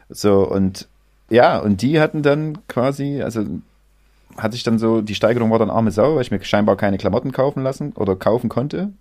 So 0.10 0.48
und 0.48 0.88
ja, 1.30 1.58
und 1.58 1.82
die 1.82 2.00
hatten 2.00 2.22
dann 2.22 2.60
quasi, 2.68 3.22
also 3.22 3.44
hatte 4.38 4.56
ich 4.56 4.64
dann 4.64 4.80
so, 4.80 5.02
die 5.02 5.16
Steigerung 5.16 5.52
war 5.52 5.60
dann 5.60 5.70
arme 5.70 5.92
Sau, 5.92 6.16
weil 6.16 6.22
ich 6.22 6.32
mir 6.32 6.42
scheinbar 6.44 6.78
keine 6.78 6.98
Klamotten 6.98 7.32
kaufen 7.32 7.64
lassen 7.64 7.92
oder 7.94 8.16
kaufen 8.16 8.50
konnte. 8.50 8.92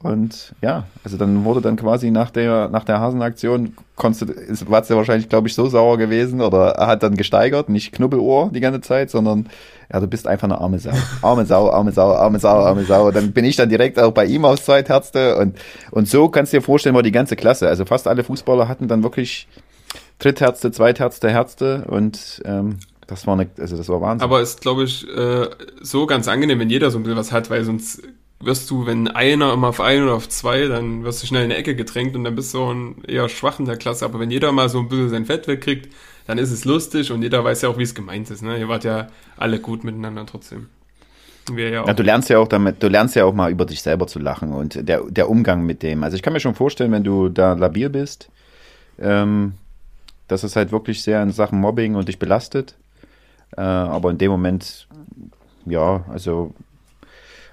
Und 0.00 0.54
ja, 0.62 0.84
also 1.02 1.16
dann 1.16 1.44
wurde 1.44 1.60
dann 1.60 1.76
quasi 1.76 2.12
nach 2.12 2.30
der, 2.30 2.68
nach 2.68 2.84
der 2.84 3.00
Hasenaktion, 3.00 3.74
ist 4.48 4.70
Watze 4.70 4.94
wahrscheinlich, 4.94 5.28
glaube 5.28 5.48
ich, 5.48 5.54
so 5.54 5.68
sauer 5.68 5.98
gewesen 5.98 6.40
oder 6.40 6.70
er 6.76 6.86
hat 6.86 7.02
dann 7.02 7.16
gesteigert, 7.16 7.68
nicht 7.68 7.92
Knubbelohr 7.92 8.50
die 8.52 8.60
ganze 8.60 8.80
Zeit, 8.80 9.10
sondern 9.10 9.48
ja, 9.92 9.98
du 9.98 10.06
bist 10.06 10.28
einfach 10.28 10.44
eine 10.44 10.60
arme 10.60 10.78
Sau. 10.78 10.92
Arme 11.22 11.46
Sau, 11.46 11.70
arme 11.70 11.90
Sau, 11.90 12.12
arme 12.12 12.38
Sau, 12.38 12.60
arme 12.60 12.84
Sau. 12.84 13.10
Dann 13.10 13.32
bin 13.32 13.44
ich 13.44 13.56
dann 13.56 13.68
direkt 13.68 13.98
auch 13.98 14.12
bei 14.12 14.24
ihm 14.26 14.44
aufs 14.44 14.66
Zweitherzte 14.66 15.36
und, 15.36 15.58
und 15.90 16.06
so 16.06 16.28
kannst 16.28 16.52
du 16.52 16.58
dir 16.58 16.62
vorstellen, 16.62 16.94
war 16.94 17.02
die 17.02 17.10
ganze 17.10 17.34
Klasse. 17.34 17.66
Also 17.66 17.84
fast 17.84 18.06
alle 18.06 18.22
Fußballer 18.22 18.68
hatten 18.68 18.86
dann 18.86 19.02
wirklich 19.02 19.48
Drittherzte, 20.20 20.70
Zweitherzte, 20.70 21.28
Herzte 21.28 21.86
und 21.88 22.40
ähm, 22.44 22.78
das 23.08 23.26
war 23.26 23.34
eine, 23.34 23.48
also 23.58 23.76
das 23.76 23.88
war 23.88 24.00
Wahnsinn. 24.00 24.22
Aber 24.22 24.42
ist, 24.42 24.60
glaube 24.60 24.84
ich, 24.84 25.08
äh, 25.08 25.48
so 25.80 26.06
ganz 26.06 26.28
angenehm, 26.28 26.60
wenn 26.60 26.70
jeder 26.70 26.92
so 26.92 26.98
ein 26.98 27.02
bisschen 27.02 27.18
was 27.18 27.32
hat, 27.32 27.50
weil 27.50 27.64
sonst 27.64 28.02
wirst 28.40 28.70
du, 28.70 28.86
wenn 28.86 29.08
einer 29.08 29.52
immer 29.52 29.68
auf 29.68 29.80
ein 29.80 30.02
oder 30.02 30.14
auf 30.14 30.28
zwei, 30.28 30.66
dann 30.68 31.02
wirst 31.04 31.22
du 31.22 31.26
schnell 31.26 31.44
in 31.44 31.50
eine 31.50 31.58
Ecke 31.58 31.74
gedrängt 31.74 32.14
und 32.14 32.24
dann 32.24 32.36
bist 32.36 32.54
du 32.54 32.70
ein 32.70 33.02
eher 33.04 33.28
schwach 33.28 33.58
in 33.58 33.64
der 33.64 33.76
Klasse. 33.76 34.04
Aber 34.04 34.20
wenn 34.20 34.30
jeder 34.30 34.52
mal 34.52 34.68
so 34.68 34.78
ein 34.78 34.88
bisschen 34.88 35.10
sein 35.10 35.26
Fett 35.26 35.48
wegkriegt, 35.48 35.92
dann 36.26 36.38
ist 36.38 36.50
es 36.50 36.64
lustig 36.64 37.10
und 37.10 37.22
jeder 37.22 37.42
weiß 37.42 37.62
ja 37.62 37.68
auch, 37.68 37.78
wie 37.78 37.82
es 37.82 37.94
gemeint 37.94 38.30
ist. 38.30 38.42
Ne? 38.42 38.58
Ihr 38.58 38.68
wart 38.68 38.84
ja 38.84 39.08
alle 39.36 39.58
gut 39.58 39.82
miteinander 39.82 40.24
trotzdem. 40.26 40.68
Wir 41.50 41.70
ja, 41.70 41.82
auch. 41.82 41.88
ja 41.88 41.94
du 41.94 42.02
lernst 42.02 42.28
ja 42.28 42.38
auch 42.38 42.48
damit, 42.48 42.82
du 42.82 42.88
lernst 42.88 43.16
ja 43.16 43.24
auch 43.24 43.32
mal 43.32 43.50
über 43.50 43.64
dich 43.64 43.82
selber 43.82 44.06
zu 44.06 44.18
lachen 44.18 44.52
und 44.52 44.88
der, 44.88 45.02
der 45.08 45.30
Umgang 45.30 45.64
mit 45.64 45.82
dem. 45.82 46.04
Also 46.04 46.14
ich 46.16 46.22
kann 46.22 46.32
mir 46.32 46.40
schon 46.40 46.54
vorstellen, 46.54 46.92
wenn 46.92 47.04
du 47.04 47.30
da 47.30 47.54
labil 47.54 47.88
bist, 47.88 48.28
ähm, 49.00 49.54
dass 50.28 50.42
es 50.42 50.54
halt 50.54 50.70
wirklich 50.70 51.02
sehr 51.02 51.22
in 51.22 51.32
Sachen 51.32 51.58
Mobbing 51.58 51.94
und 51.94 52.08
dich 52.08 52.18
belastet. 52.18 52.76
Äh, 53.56 53.62
aber 53.62 54.10
in 54.10 54.18
dem 54.18 54.30
Moment, 54.30 54.86
ja, 55.64 56.04
also 56.10 56.52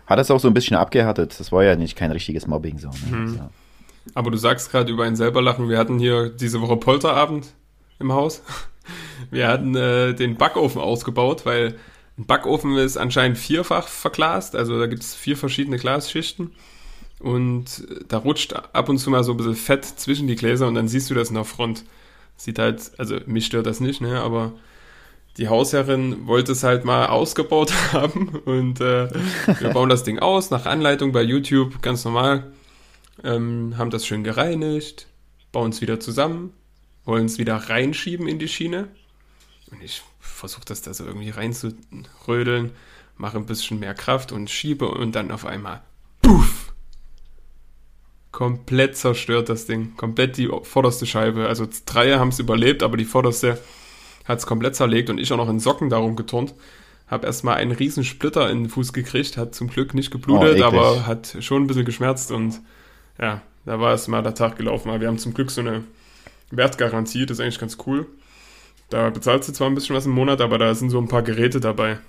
hat 0.08 0.20
es 0.20 0.32
auch 0.32 0.40
so 0.40 0.48
ein 0.48 0.54
bisschen 0.54 0.78
abgehärtet. 0.78 1.40
Das 1.40 1.52
war 1.52 1.64
ja 1.64 1.76
nicht 1.76 1.96
kein 1.96 2.12
richtiges 2.12 2.48
Mobbing 2.48 2.78
so. 2.78 2.90
Ne? 2.90 3.18
Mhm. 3.18 3.28
so. 3.30 3.50
Aber 4.14 4.32
du 4.32 4.38
sagst 4.38 4.72
gerade 4.72 4.92
über 4.92 5.04
einen 5.04 5.16
selber 5.16 5.42
lachen. 5.42 5.70
Wir 5.70 5.78
hatten 5.78 5.98
hier 5.98 6.30
diese 6.30 6.62
Woche 6.62 6.78
Polterabend 6.78 7.48
im 8.00 8.14
Haus. 8.14 8.44
Wir 9.32 9.48
hatten 9.48 9.76
äh, 9.76 10.14
den 10.14 10.36
Backofen 10.36 10.80
ausgebaut, 10.80 11.46
weil 11.46 11.76
ein 12.18 12.26
Backofen 12.26 12.78
ist 12.78 12.98
anscheinend 12.98 13.38
vierfach 13.38 13.88
verglast. 13.88 14.56
Also 14.56 14.80
da 14.80 14.86
gibt 14.86 15.02
es 15.02 15.16
vier 15.16 15.36
verschiedene 15.36 15.78
Glasschichten. 15.78 16.52
Und 17.20 17.88
da 18.08 18.18
rutscht 18.18 18.54
ab 18.54 18.90
und 18.90 19.00
zu 19.00 19.10
mal 19.10 19.24
so 19.24 19.32
ein 19.32 19.38
bisschen 19.38 19.56
Fett 19.56 19.86
zwischen 19.86 20.28
die 20.28 20.36
Gläser 20.36 20.68
und 20.68 20.76
dann 20.76 20.88
siehst 20.88 21.10
du 21.10 21.16
das 21.16 21.30
in 21.30 21.36
der 21.36 21.46
Front. 21.46 21.84
Sieht 22.38 22.60
halt, 22.60 22.92
also 22.98 23.18
mich 23.26 23.46
stört 23.46 23.66
das 23.66 23.80
nicht, 23.80 24.02
ne? 24.02 24.20
Aber 24.20 24.54
die 25.38 25.50
Hausherrin 25.50 26.28
wollte 26.28 26.54
es 26.54 26.64
halt 26.64 26.86
mal 26.86 27.08
ausgebaut 27.08 27.74
haben 27.94 28.30
und 28.46 28.80
äh, 28.80 29.10
wir 29.60 29.70
bauen 29.70 29.90
das 29.90 30.04
Ding 30.04 30.20
aus 30.20 30.50
nach 30.50 30.66
Anleitung 30.66 31.12
bei 31.12 31.22
YouTube, 31.22 31.82
ganz 31.82 32.06
normal. 32.06 32.52
Ähm, 33.24 33.76
haben 33.78 33.90
das 33.90 34.06
schön 34.06 34.24
gereinigt, 34.24 35.08
bauen 35.52 35.72
es 35.72 35.82
wieder 35.82 36.00
zusammen, 36.00 36.54
wollen 37.06 37.26
es 37.26 37.38
wieder 37.38 37.56
reinschieben 37.56 38.28
in 38.28 38.40
die 38.40 38.48
Schiene. 38.48 38.88
Und 39.72 39.82
ich 39.82 40.04
versuche 40.20 40.66
das 40.66 40.82
da 40.82 40.94
so 40.94 41.06
irgendwie 41.06 41.30
reinzurödeln, 41.30 42.72
mache 43.18 43.38
ein 43.38 43.46
bisschen 43.46 43.80
mehr 43.80 43.94
Kraft 43.94 44.32
und 44.32 44.50
schiebe 44.50 44.88
und 44.88 45.14
dann 45.14 45.32
auf 45.32 45.46
einmal, 45.46 45.82
puff, 46.22 46.74
komplett 48.32 48.98
zerstört 48.98 49.48
das 49.48 49.66
Ding. 49.66 49.96
Komplett 49.96 50.36
die 50.36 50.50
vorderste 50.64 51.06
Scheibe. 51.06 51.48
Also 51.48 51.68
drei 51.86 52.16
haben 52.16 52.30
es 52.30 52.40
überlebt, 52.40 52.84
aber 52.84 52.98
die 52.98 53.06
vorderste 53.06 53.58
hat 54.26 54.40
es 54.40 54.46
komplett 54.46 54.76
zerlegt 54.76 55.10
und 55.10 55.20
ich 55.20 55.32
auch 55.32 55.38
noch 55.38 55.50
in 55.50 55.60
Socken 55.60 55.90
darum 55.90 56.16
geturnt. 56.16 56.54
Hab 57.08 57.24
erstmal 57.24 57.58
einen 57.58 57.72
riesen 57.72 58.04
Splitter 58.04 58.50
in 58.50 58.64
den 58.64 58.70
Fuß 58.70 58.92
gekriegt, 58.92 59.38
hat 59.38 59.54
zum 59.54 59.68
Glück 59.68 59.94
nicht 59.94 60.10
geblutet, 60.10 60.60
oh, 60.60 60.64
aber 60.64 61.06
hat 61.06 61.38
schon 61.40 61.64
ein 61.64 61.68
bisschen 61.68 61.86
geschmerzt 61.86 62.32
und 62.32 62.62
ja, 63.20 63.42
da 63.66 63.80
war 63.80 63.92
erstmal 63.92 64.24
der 64.24 64.34
Tag 64.34 64.58
gelaufen. 64.58 64.90
Aber 64.90 65.02
wir 65.02 65.08
haben 65.08 65.20
zum 65.20 65.34
Glück 65.34 65.52
so 65.52 65.62
eine 65.62 65.84
Wertgarantie, 66.50 67.26
das 67.26 67.38
ist 67.38 67.44
eigentlich 67.44 67.60
ganz 67.60 67.78
cool. 67.86 68.08
Da 68.90 69.10
bezahlst 69.10 69.50
du 69.50 69.54
zwar 69.54 69.68
ein 69.68 69.76
bisschen 69.76 69.96
was 69.96 70.06
im 70.06 70.12
Monat, 70.12 70.42
aber 70.42 70.58
da 70.58 70.74
sind 70.74 70.90
so 70.90 71.00
ein 71.00 71.08
paar 71.08 71.24
Geräte 71.24 71.60
dabei, 71.60 72.00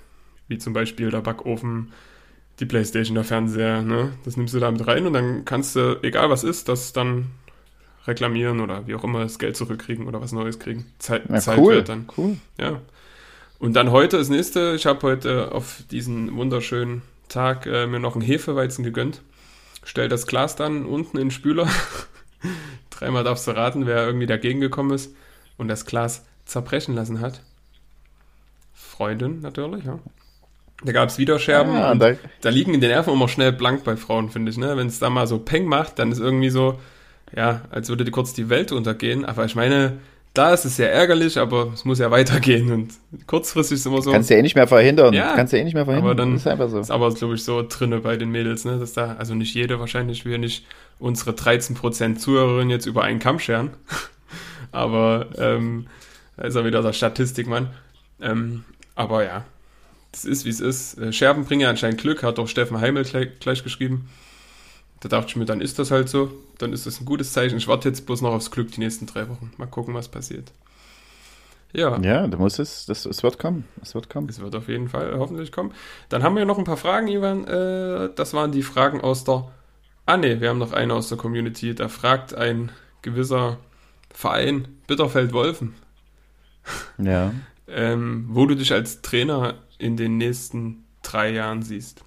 wie 0.47 0.57
zum 0.57 0.73
Beispiel 0.73 1.09
der 1.09 1.21
Backofen, 1.21 1.91
die 2.59 2.65
Playstation, 2.65 3.15
der 3.15 3.23
Fernseher, 3.23 3.81
ne? 3.81 4.13
Das 4.25 4.37
nimmst 4.37 4.53
du 4.53 4.59
da 4.59 4.71
mit 4.71 4.85
rein 4.87 5.05
und 5.05 5.13
dann 5.13 5.45
kannst 5.45 5.75
du, 5.75 5.99
egal 6.01 6.29
was 6.29 6.43
ist, 6.43 6.69
das 6.69 6.93
dann 6.93 7.27
reklamieren 8.07 8.61
oder 8.61 8.87
wie 8.87 8.95
auch 8.95 9.03
immer 9.03 9.19
das 9.19 9.39
Geld 9.39 9.57
zurückkriegen 9.57 10.07
oder 10.07 10.21
was 10.21 10.31
Neues 10.31 10.59
kriegen. 10.59 10.85
Zeit, 10.97 11.29
ja, 11.29 11.39
Zeit 11.39 11.59
cool, 11.59 11.75
wird 11.75 11.89
dann. 11.89 12.07
Cool. 12.17 12.37
Ja. 12.59 12.81
Und 13.59 13.73
dann 13.73 13.91
heute 13.91 14.17
das 14.17 14.29
nächste, 14.29 14.75
ich 14.75 14.85
habe 14.85 15.01
heute 15.01 15.51
auf 15.51 15.83
diesen 15.91 16.35
wunderschönen 16.35 17.01
Tag 17.27 17.65
äh, 17.65 17.87
mir 17.87 17.99
noch 17.99 18.15
einen 18.15 18.23
Hefeweizen 18.23 18.83
gegönnt. 18.83 19.21
Stell 19.83 20.09
das 20.09 20.27
Glas 20.27 20.55
dann 20.55 20.85
unten 20.85 21.17
in 21.17 21.25
den 21.25 21.31
Spüler. 21.31 21.67
Dreimal 22.89 23.23
darfst 23.23 23.47
du 23.47 23.51
raten, 23.51 23.85
wer 23.85 24.05
irgendwie 24.05 24.25
dagegen 24.25 24.59
gekommen 24.59 24.91
ist 24.91 25.13
und 25.57 25.67
das 25.67 25.85
Glas 25.85 26.25
zerbrechen 26.45 26.95
lassen 26.95 27.19
hat. 27.19 27.41
Freundin 28.73 29.41
natürlich, 29.41 29.85
ja. 29.85 29.99
Da 30.83 30.91
gab 30.91 31.09
es 31.09 31.17
wieder 31.17 31.39
Scherben. 31.39 31.73
Ja, 31.73 31.95
da, 31.95 32.13
da, 32.41 32.49
liegen 32.49 32.73
die 32.73 32.79
Nerven 32.79 33.13
immer 33.13 33.27
schnell 33.27 33.51
blank 33.51 33.83
bei 33.83 33.97
Frauen, 33.97 34.29
finde 34.29 34.51
ich. 34.51 34.57
Ne? 34.57 34.77
Wenn 34.77 34.87
es 34.87 34.99
da 34.99 35.09
mal 35.09 35.25
so 35.25 35.39
Peng 35.39 35.65
macht, 35.65 35.97
dann 35.97 36.11
ist 36.11 36.19
irgendwie 36.19 36.51
so, 36.51 36.79
ja, 37.35 37.61
als 37.69 37.89
würde 37.89 38.09
kurz 38.11 38.33
die 38.33 38.49
Welt 38.49 38.71
untergehen. 38.71 39.25
Aber 39.25 39.45
ich 39.45 39.55
meine, 39.55 39.97
da 40.33 40.53
ist 40.53 40.65
es 40.65 40.75
sehr 40.75 40.91
ärgerlich, 40.91 41.37
aber 41.37 41.71
es 41.73 41.83
muss 41.85 41.99
ja 41.99 42.11
weitergehen. 42.11 42.71
Und 42.71 42.93
kurzfristig 43.27 43.77
ist 43.77 43.85
immer 43.85 44.01
so. 44.01 44.11
Kannst 44.11 44.29
du 44.29 44.35
ja 44.35 44.39
eh 44.39 44.43
nicht 44.43 44.55
mehr 44.55 44.67
verhindern. 44.67 45.13
Ja, 45.13 45.35
kannst 45.35 45.53
du 45.53 45.57
ja 45.57 45.61
eh 45.61 45.65
nicht 45.65 45.73
mehr 45.73 45.85
verhindern. 45.85 46.11
Aber 46.11 46.15
dann 46.15 46.35
ist 46.35 46.47
einfach 46.47 46.69
so. 46.69 46.79
Ist 46.79 46.91
aber, 46.91 47.13
glaube 47.13 47.35
ich, 47.35 47.43
so 47.43 47.63
drinne 47.67 47.99
bei 47.99 48.17
den 48.17 48.29
Mädels, 48.29 48.65
ne? 48.65 48.77
Dass 48.77 48.93
da, 48.93 49.15
also 49.17 49.35
nicht 49.35 49.53
jede 49.53 49.79
wahrscheinlich, 49.79 50.25
wir 50.25 50.37
nicht 50.37 50.65
unsere 50.99 51.31
13% 51.31 52.17
Zuhörerinnen 52.17 52.69
jetzt 52.69 52.85
über 52.85 53.03
einen 53.03 53.19
Kamm 53.19 53.39
scheren. 53.39 53.71
aber 54.71 55.27
ähm, 55.37 55.87
da 56.37 56.43
ist 56.43 56.55
er 56.55 56.65
wieder 56.65 56.81
der 56.81 56.93
Statistikmann. 56.93 57.69
Ähm, 58.21 58.63
aber 58.95 59.23
ja, 59.23 59.45
es 60.13 60.25
ist, 60.25 60.45
wie 60.45 60.49
es 60.49 60.59
ist. 60.59 60.97
Äh, 60.97 61.13
Scherben 61.13 61.45
bringen 61.45 61.61
ja 61.61 61.69
anscheinend 61.69 62.01
Glück, 62.01 62.23
hat 62.23 62.37
doch 62.37 62.47
Steffen 62.47 62.79
Heimel 62.81 63.03
gleich, 63.03 63.39
gleich, 63.39 63.63
geschrieben. 63.63 64.09
Da 64.99 65.09
dachte 65.09 65.29
ich 65.29 65.35
mir, 65.35 65.45
dann 65.45 65.61
ist 65.61 65.77
das 65.79 65.91
halt 65.91 66.09
so. 66.09 66.31
Dann 66.57 66.73
ist 66.73 66.85
das 66.85 66.99
ein 66.99 67.05
gutes 67.05 67.31
Zeichen. 67.31 67.57
Ich 67.57 67.67
warte 67.67 67.89
jetzt 67.89 68.05
bloß 68.05 68.21
noch 68.21 68.31
aufs 68.31 68.51
Glück 68.51 68.71
die 68.71 68.79
nächsten 68.79 69.05
drei 69.05 69.29
Wochen. 69.29 69.51
Mal 69.57 69.67
gucken, 69.67 69.93
was 69.93 70.07
passiert. 70.07 70.51
Ja. 71.73 71.99
Ja, 71.99 72.25
da 72.27 72.37
muss 72.37 72.59
es, 72.59 72.85
das, 72.85 73.05
es 73.05 73.21
wird 73.23 73.37
kommen. 73.37 73.65
Es 73.81 73.93
wird 73.93 74.09
kommen. 74.09 74.29
Es 74.29 74.39
wird 74.39 74.55
auf 74.55 74.67
jeden 74.67 74.89
Fall 74.89 75.17
hoffentlich 75.17 75.51
kommen. 75.51 75.73
Dann 76.09 76.23
haben 76.23 76.35
wir 76.35 76.45
noch 76.45 76.57
ein 76.57 76.63
paar 76.63 76.77
Fragen, 76.77 77.07
Ivan. 77.07 77.45
Äh, 77.45 78.09
das 78.15 78.33
waren 78.33 78.51
die 78.51 78.63
Fragen 78.63 79.01
aus 79.01 79.23
der. 79.23 79.47
Ah, 80.05 80.17
ne, 80.17 80.41
wir 80.41 80.49
haben 80.49 80.57
noch 80.57 80.73
eine 80.73 80.93
aus 80.93 81.09
der 81.09 81.17
Community. 81.17 81.75
Da 81.75 81.89
fragt 81.89 82.33
ein 82.33 82.71
gewisser 83.01 83.57
Verein 84.11 84.67
Bitterfeld-Wolfen. 84.87 85.75
Ja. 86.97 87.33
ähm, 87.67 88.25
wo 88.29 88.45
du 88.45 88.55
dich 88.55 88.73
als 88.73 89.01
Trainer 89.01 89.55
in 89.77 89.97
den 89.97 90.17
nächsten 90.17 90.85
drei 91.03 91.31
Jahren 91.31 91.61
siehst. 91.61 92.03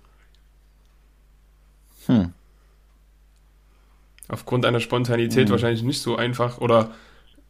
Hm. 2.06 2.32
Aufgrund 4.30 4.64
einer 4.64 4.80
Spontanität 4.80 5.46
hm. 5.46 5.50
wahrscheinlich 5.50 5.82
nicht 5.82 6.00
so 6.02 6.16
einfach 6.16 6.58
oder 6.58 6.90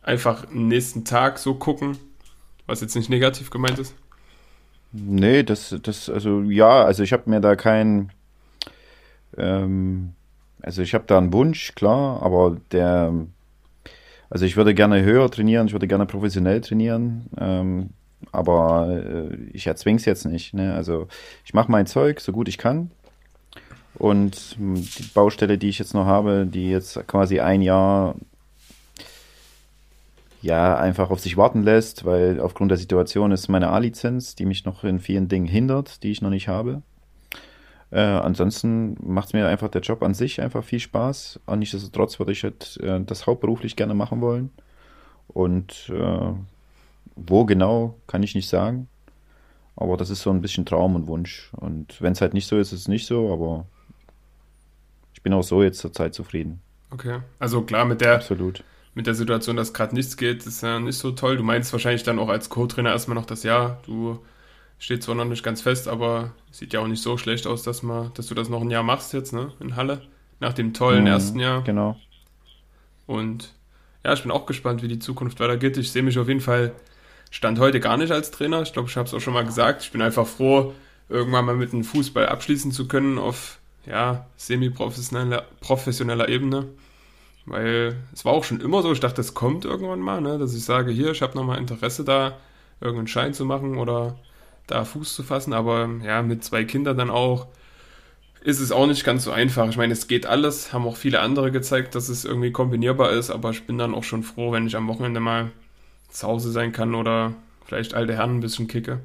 einfach 0.02 0.46
am 0.50 0.68
nächsten 0.68 1.04
Tag 1.04 1.38
so 1.38 1.54
gucken, 1.54 1.98
was 2.66 2.80
jetzt 2.80 2.96
nicht 2.96 3.10
negativ 3.10 3.50
gemeint 3.50 3.78
ist. 3.78 3.94
Nee, 4.92 5.42
das, 5.42 5.76
das, 5.82 6.08
also 6.08 6.42
ja, 6.42 6.84
also 6.84 7.02
ich 7.02 7.12
habe 7.12 7.30
mir 7.30 7.40
da 7.40 7.54
kein, 7.54 8.10
ähm, 9.36 10.14
also 10.62 10.82
ich 10.82 10.94
habe 10.94 11.04
da 11.06 11.18
einen 11.18 11.32
Wunsch, 11.32 11.74
klar, 11.74 12.22
aber 12.22 12.56
der, 12.72 13.12
also 14.30 14.44
ich 14.44 14.56
würde 14.56 14.74
gerne 14.74 15.02
höher 15.02 15.30
trainieren, 15.30 15.66
ich 15.66 15.72
würde 15.72 15.86
gerne 15.86 16.06
professionell 16.06 16.60
trainieren. 16.60 17.26
Ähm, 17.38 17.90
aber 18.32 19.02
äh, 19.04 19.36
ich 19.52 19.66
erzwinge 19.66 19.96
es 19.96 20.04
jetzt 20.04 20.26
nicht. 20.26 20.54
Ne? 20.54 20.74
Also 20.74 21.08
ich 21.44 21.54
mache 21.54 21.70
mein 21.70 21.86
Zeug 21.86 22.20
so 22.20 22.32
gut 22.32 22.48
ich 22.48 22.58
kann. 22.58 22.90
Und 24.00 24.56
die 24.58 25.02
Baustelle, 25.12 25.58
die 25.58 25.68
ich 25.68 25.78
jetzt 25.78 25.92
noch 25.92 26.06
habe, 26.06 26.46
die 26.46 26.70
jetzt 26.70 27.06
quasi 27.06 27.40
ein 27.40 27.60
Jahr 27.60 28.14
ja 30.40 30.74
einfach 30.78 31.10
auf 31.10 31.20
sich 31.20 31.36
warten 31.36 31.62
lässt, 31.62 32.06
weil 32.06 32.40
aufgrund 32.40 32.70
der 32.70 32.78
Situation 32.78 33.30
ist 33.30 33.48
meine 33.48 33.68
A-Lizenz, 33.68 34.34
die 34.34 34.46
mich 34.46 34.64
noch 34.64 34.84
in 34.84 35.00
vielen 35.00 35.28
Dingen 35.28 35.46
hindert, 35.46 36.02
die 36.02 36.12
ich 36.12 36.22
noch 36.22 36.30
nicht 36.30 36.48
habe. 36.48 36.80
Äh, 37.90 38.00
ansonsten 38.00 38.96
macht 39.02 39.34
mir 39.34 39.46
einfach 39.46 39.68
der 39.68 39.82
Job 39.82 40.02
an 40.02 40.14
sich 40.14 40.40
einfach 40.40 40.64
viel 40.64 40.80
Spaß. 40.80 41.40
Und 41.44 41.58
nichtsdestotrotz 41.58 42.18
würde 42.18 42.32
ich 42.32 42.42
halt, 42.42 42.78
äh, 42.82 43.02
das 43.04 43.26
hauptberuflich 43.26 43.76
gerne 43.76 43.92
machen 43.92 44.22
wollen. 44.22 44.48
Und 45.28 45.92
äh, 45.94 46.32
wo 47.16 47.44
genau, 47.44 47.98
kann 48.06 48.22
ich 48.22 48.34
nicht 48.34 48.48
sagen. 48.48 48.88
Aber 49.76 49.98
das 49.98 50.08
ist 50.08 50.22
so 50.22 50.30
ein 50.30 50.40
bisschen 50.40 50.64
Traum 50.64 50.94
und 50.94 51.06
Wunsch. 51.06 51.50
Und 51.52 52.00
wenn 52.00 52.14
es 52.14 52.22
halt 52.22 52.32
nicht 52.32 52.46
so 52.46 52.56
ist, 52.56 52.72
ist 52.72 52.80
es 52.80 52.88
nicht 52.88 53.06
so, 53.06 53.30
aber 53.30 53.66
ich 55.14 55.22
bin 55.22 55.32
auch 55.32 55.42
so 55.42 55.62
jetzt 55.62 55.78
zur 55.78 55.92
Zeit 55.92 56.14
zufrieden. 56.14 56.60
Okay, 56.90 57.20
also 57.38 57.62
klar, 57.62 57.84
mit 57.84 58.00
der, 58.00 58.16
Absolut. 58.16 58.64
mit 58.94 59.06
der 59.06 59.14
Situation, 59.14 59.56
dass 59.56 59.72
gerade 59.72 59.94
nichts 59.94 60.16
geht, 60.16 60.44
ist 60.46 60.62
ja 60.62 60.80
nicht 60.80 60.98
so 60.98 61.12
toll. 61.12 61.36
Du 61.36 61.42
meinst 61.42 61.72
wahrscheinlich 61.72 62.02
dann 62.02 62.18
auch 62.18 62.28
als 62.28 62.48
Co-Trainer 62.48 62.90
erstmal 62.90 63.14
noch 63.14 63.26
das 63.26 63.42
Jahr. 63.42 63.80
Du 63.86 64.18
stehst 64.78 65.04
zwar 65.04 65.14
noch 65.14 65.24
nicht 65.24 65.44
ganz 65.44 65.60
fest, 65.60 65.88
aber 65.88 66.32
sieht 66.50 66.72
ja 66.72 66.80
auch 66.80 66.88
nicht 66.88 67.02
so 67.02 67.16
schlecht 67.16 67.46
aus, 67.46 67.62
dass, 67.62 67.82
mal, 67.82 68.10
dass 68.14 68.26
du 68.26 68.34
das 68.34 68.48
noch 68.48 68.60
ein 68.60 68.70
Jahr 68.70 68.82
machst 68.82 69.12
jetzt, 69.12 69.32
ne, 69.32 69.52
in 69.60 69.76
Halle. 69.76 70.02
Nach 70.40 70.54
dem 70.54 70.72
tollen 70.72 71.02
mhm, 71.02 71.08
ersten 71.08 71.38
Jahr. 71.38 71.62
Genau. 71.62 71.96
Und 73.06 73.52
ja, 74.04 74.14
ich 74.14 74.22
bin 74.22 74.30
auch 74.30 74.46
gespannt, 74.46 74.82
wie 74.82 74.88
die 74.88 74.98
Zukunft 74.98 75.38
weitergeht. 75.38 75.76
Ich 75.76 75.92
sehe 75.92 76.02
mich 76.02 76.18
auf 76.18 76.28
jeden 76.28 76.40
Fall 76.40 76.72
Stand 77.30 77.60
heute 77.60 77.78
gar 77.78 77.96
nicht 77.96 78.10
als 78.10 78.30
Trainer. 78.30 78.62
Ich 78.62 78.72
glaube, 78.72 78.88
ich 78.88 78.96
habe 78.96 79.06
es 79.06 79.14
auch 79.14 79.20
schon 79.20 79.34
mal 79.34 79.44
gesagt. 79.44 79.82
Ich 79.82 79.92
bin 79.92 80.02
einfach 80.02 80.26
froh, 80.26 80.74
irgendwann 81.08 81.44
mal 81.44 81.54
mit 81.54 81.72
dem 81.72 81.84
Fußball 81.84 82.26
abschließen 82.26 82.72
zu 82.72 82.88
können 82.88 83.18
auf 83.18 83.59
ja, 83.86 84.26
semi-professioneller 84.36 85.44
professioneller 85.60 86.28
Ebene. 86.28 86.68
Weil 87.46 87.96
es 88.12 88.24
war 88.24 88.32
auch 88.32 88.44
schon 88.44 88.60
immer 88.60 88.82
so, 88.82 88.92
ich 88.92 89.00
dachte, 89.00 89.20
es 89.20 89.34
kommt 89.34 89.64
irgendwann 89.64 90.00
mal, 90.00 90.20
ne, 90.20 90.38
dass 90.38 90.54
ich 90.54 90.64
sage, 90.64 90.92
hier, 90.92 91.10
ich 91.12 91.22
habe 91.22 91.36
nochmal 91.36 91.58
Interesse 91.58 92.04
da, 92.04 92.36
irgendeinen 92.80 93.08
Schein 93.08 93.34
zu 93.34 93.44
machen 93.44 93.76
oder 93.76 94.18
da 94.66 94.84
Fuß 94.84 95.14
zu 95.14 95.22
fassen. 95.22 95.52
Aber 95.52 95.88
ja, 96.04 96.22
mit 96.22 96.44
zwei 96.44 96.64
Kindern 96.64 96.96
dann 96.98 97.10
auch 97.10 97.48
ist 98.42 98.60
es 98.60 98.72
auch 98.72 98.86
nicht 98.86 99.04
ganz 99.04 99.24
so 99.24 99.32
einfach. 99.32 99.68
Ich 99.68 99.76
meine, 99.76 99.92
es 99.92 100.08
geht 100.08 100.26
alles, 100.26 100.72
haben 100.72 100.86
auch 100.86 100.96
viele 100.96 101.20
andere 101.20 101.50
gezeigt, 101.52 101.94
dass 101.94 102.08
es 102.08 102.24
irgendwie 102.24 102.52
kombinierbar 102.52 103.12
ist, 103.12 103.30
aber 103.30 103.50
ich 103.50 103.66
bin 103.66 103.78
dann 103.78 103.94
auch 103.94 104.04
schon 104.04 104.22
froh, 104.22 104.52
wenn 104.52 104.66
ich 104.66 104.76
am 104.76 104.88
Wochenende 104.88 105.20
mal 105.20 105.50
zu 106.08 106.26
Hause 106.26 106.50
sein 106.50 106.72
kann 106.72 106.94
oder 106.94 107.34
vielleicht 107.66 107.94
alte 107.94 108.14
Herren 108.14 108.36
ein 108.36 108.40
bisschen 108.40 108.66
kicke. 108.66 109.00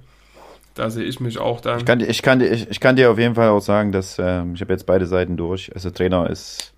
Da 0.76 0.90
sehe 0.90 1.06
ich 1.06 1.20
mich 1.20 1.40
auch 1.40 1.62
dann. 1.62 1.80
Ich 1.80 1.86
kann, 1.86 2.00
ich 2.02 2.22
kann, 2.22 2.42
ich, 2.42 2.70
ich 2.70 2.80
kann 2.80 2.96
dir 2.96 3.10
auf 3.10 3.18
jeden 3.18 3.36
Fall 3.36 3.50
auch 3.50 3.62
sagen, 3.62 3.92
dass 3.92 4.20
ähm, 4.20 4.56
ich 4.56 4.62
habe 4.62 4.74
jetzt 4.74 4.86
beide 4.86 5.08
Seiten 5.08 5.38
durch. 5.38 5.74
Also 5.74 5.90
Trainer 5.90 6.30
ist 6.30 6.74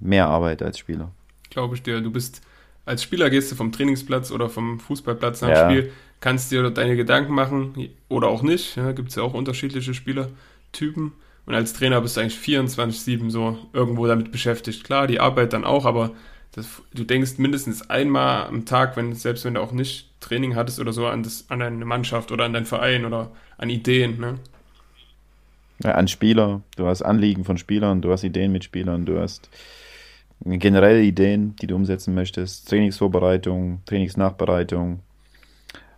mehr 0.00 0.26
Arbeit 0.26 0.62
als 0.62 0.78
Spieler. 0.78 1.12
Glaube 1.50 1.76
ich 1.76 1.82
dir. 1.82 2.00
Du 2.00 2.10
bist 2.10 2.42
als 2.88 3.02
Spieler 3.02 3.28
gehst 3.28 3.52
du 3.52 3.56
vom 3.56 3.70
Trainingsplatz 3.70 4.30
oder 4.30 4.48
vom 4.48 4.80
Fußballplatz 4.80 5.42
nach 5.42 5.50
ja. 5.50 5.68
Spiel, 5.68 5.92
kannst 6.20 6.50
dir 6.50 6.70
deine 6.70 6.96
Gedanken 6.96 7.34
machen 7.34 7.90
oder 8.08 8.28
auch 8.28 8.42
nicht. 8.42 8.76
Ja, 8.76 8.92
Gibt 8.92 9.10
es 9.10 9.16
ja 9.16 9.22
auch 9.22 9.34
unterschiedliche 9.34 9.92
Spielertypen. 9.92 11.12
Und 11.44 11.54
als 11.54 11.74
Trainer 11.74 12.00
bist 12.00 12.16
du 12.16 12.22
eigentlich 12.22 12.38
24-7 12.38 13.30
so 13.30 13.58
irgendwo 13.74 14.06
damit 14.06 14.32
beschäftigt. 14.32 14.84
Klar, 14.84 15.06
die 15.06 15.20
Arbeit 15.20 15.52
dann 15.52 15.64
auch, 15.64 15.84
aber 15.84 16.12
das, 16.52 16.66
du 16.94 17.04
denkst 17.04 17.36
mindestens 17.36 17.90
einmal 17.90 18.46
am 18.46 18.64
Tag, 18.64 18.96
wenn, 18.96 19.14
selbst 19.14 19.44
wenn 19.44 19.54
du 19.54 19.60
auch 19.60 19.72
nicht 19.72 20.07
Training 20.20 20.56
hattest 20.56 20.80
oder 20.80 20.92
so, 20.92 21.06
an, 21.06 21.22
das, 21.22 21.46
an 21.48 21.60
deine 21.60 21.84
Mannschaft 21.84 22.32
oder 22.32 22.44
an 22.44 22.52
deinen 22.52 22.66
Verein 22.66 23.04
oder 23.04 23.30
an 23.56 23.70
Ideen. 23.70 24.20
Ne? 24.20 24.34
Ja, 25.82 25.92
an 25.92 26.08
Spieler. 26.08 26.62
Du 26.76 26.86
hast 26.86 27.02
Anliegen 27.02 27.44
von 27.44 27.58
Spielern, 27.58 28.00
du 28.00 28.10
hast 28.10 28.24
Ideen 28.24 28.52
mit 28.52 28.64
Spielern, 28.64 29.04
du 29.04 29.20
hast 29.20 29.48
generelle 30.44 31.02
Ideen, 31.02 31.54
die 31.56 31.66
du 31.66 31.76
umsetzen 31.76 32.14
möchtest. 32.14 32.68
Trainingsvorbereitung, 32.68 33.80
Trainingsnachbereitung, 33.86 35.00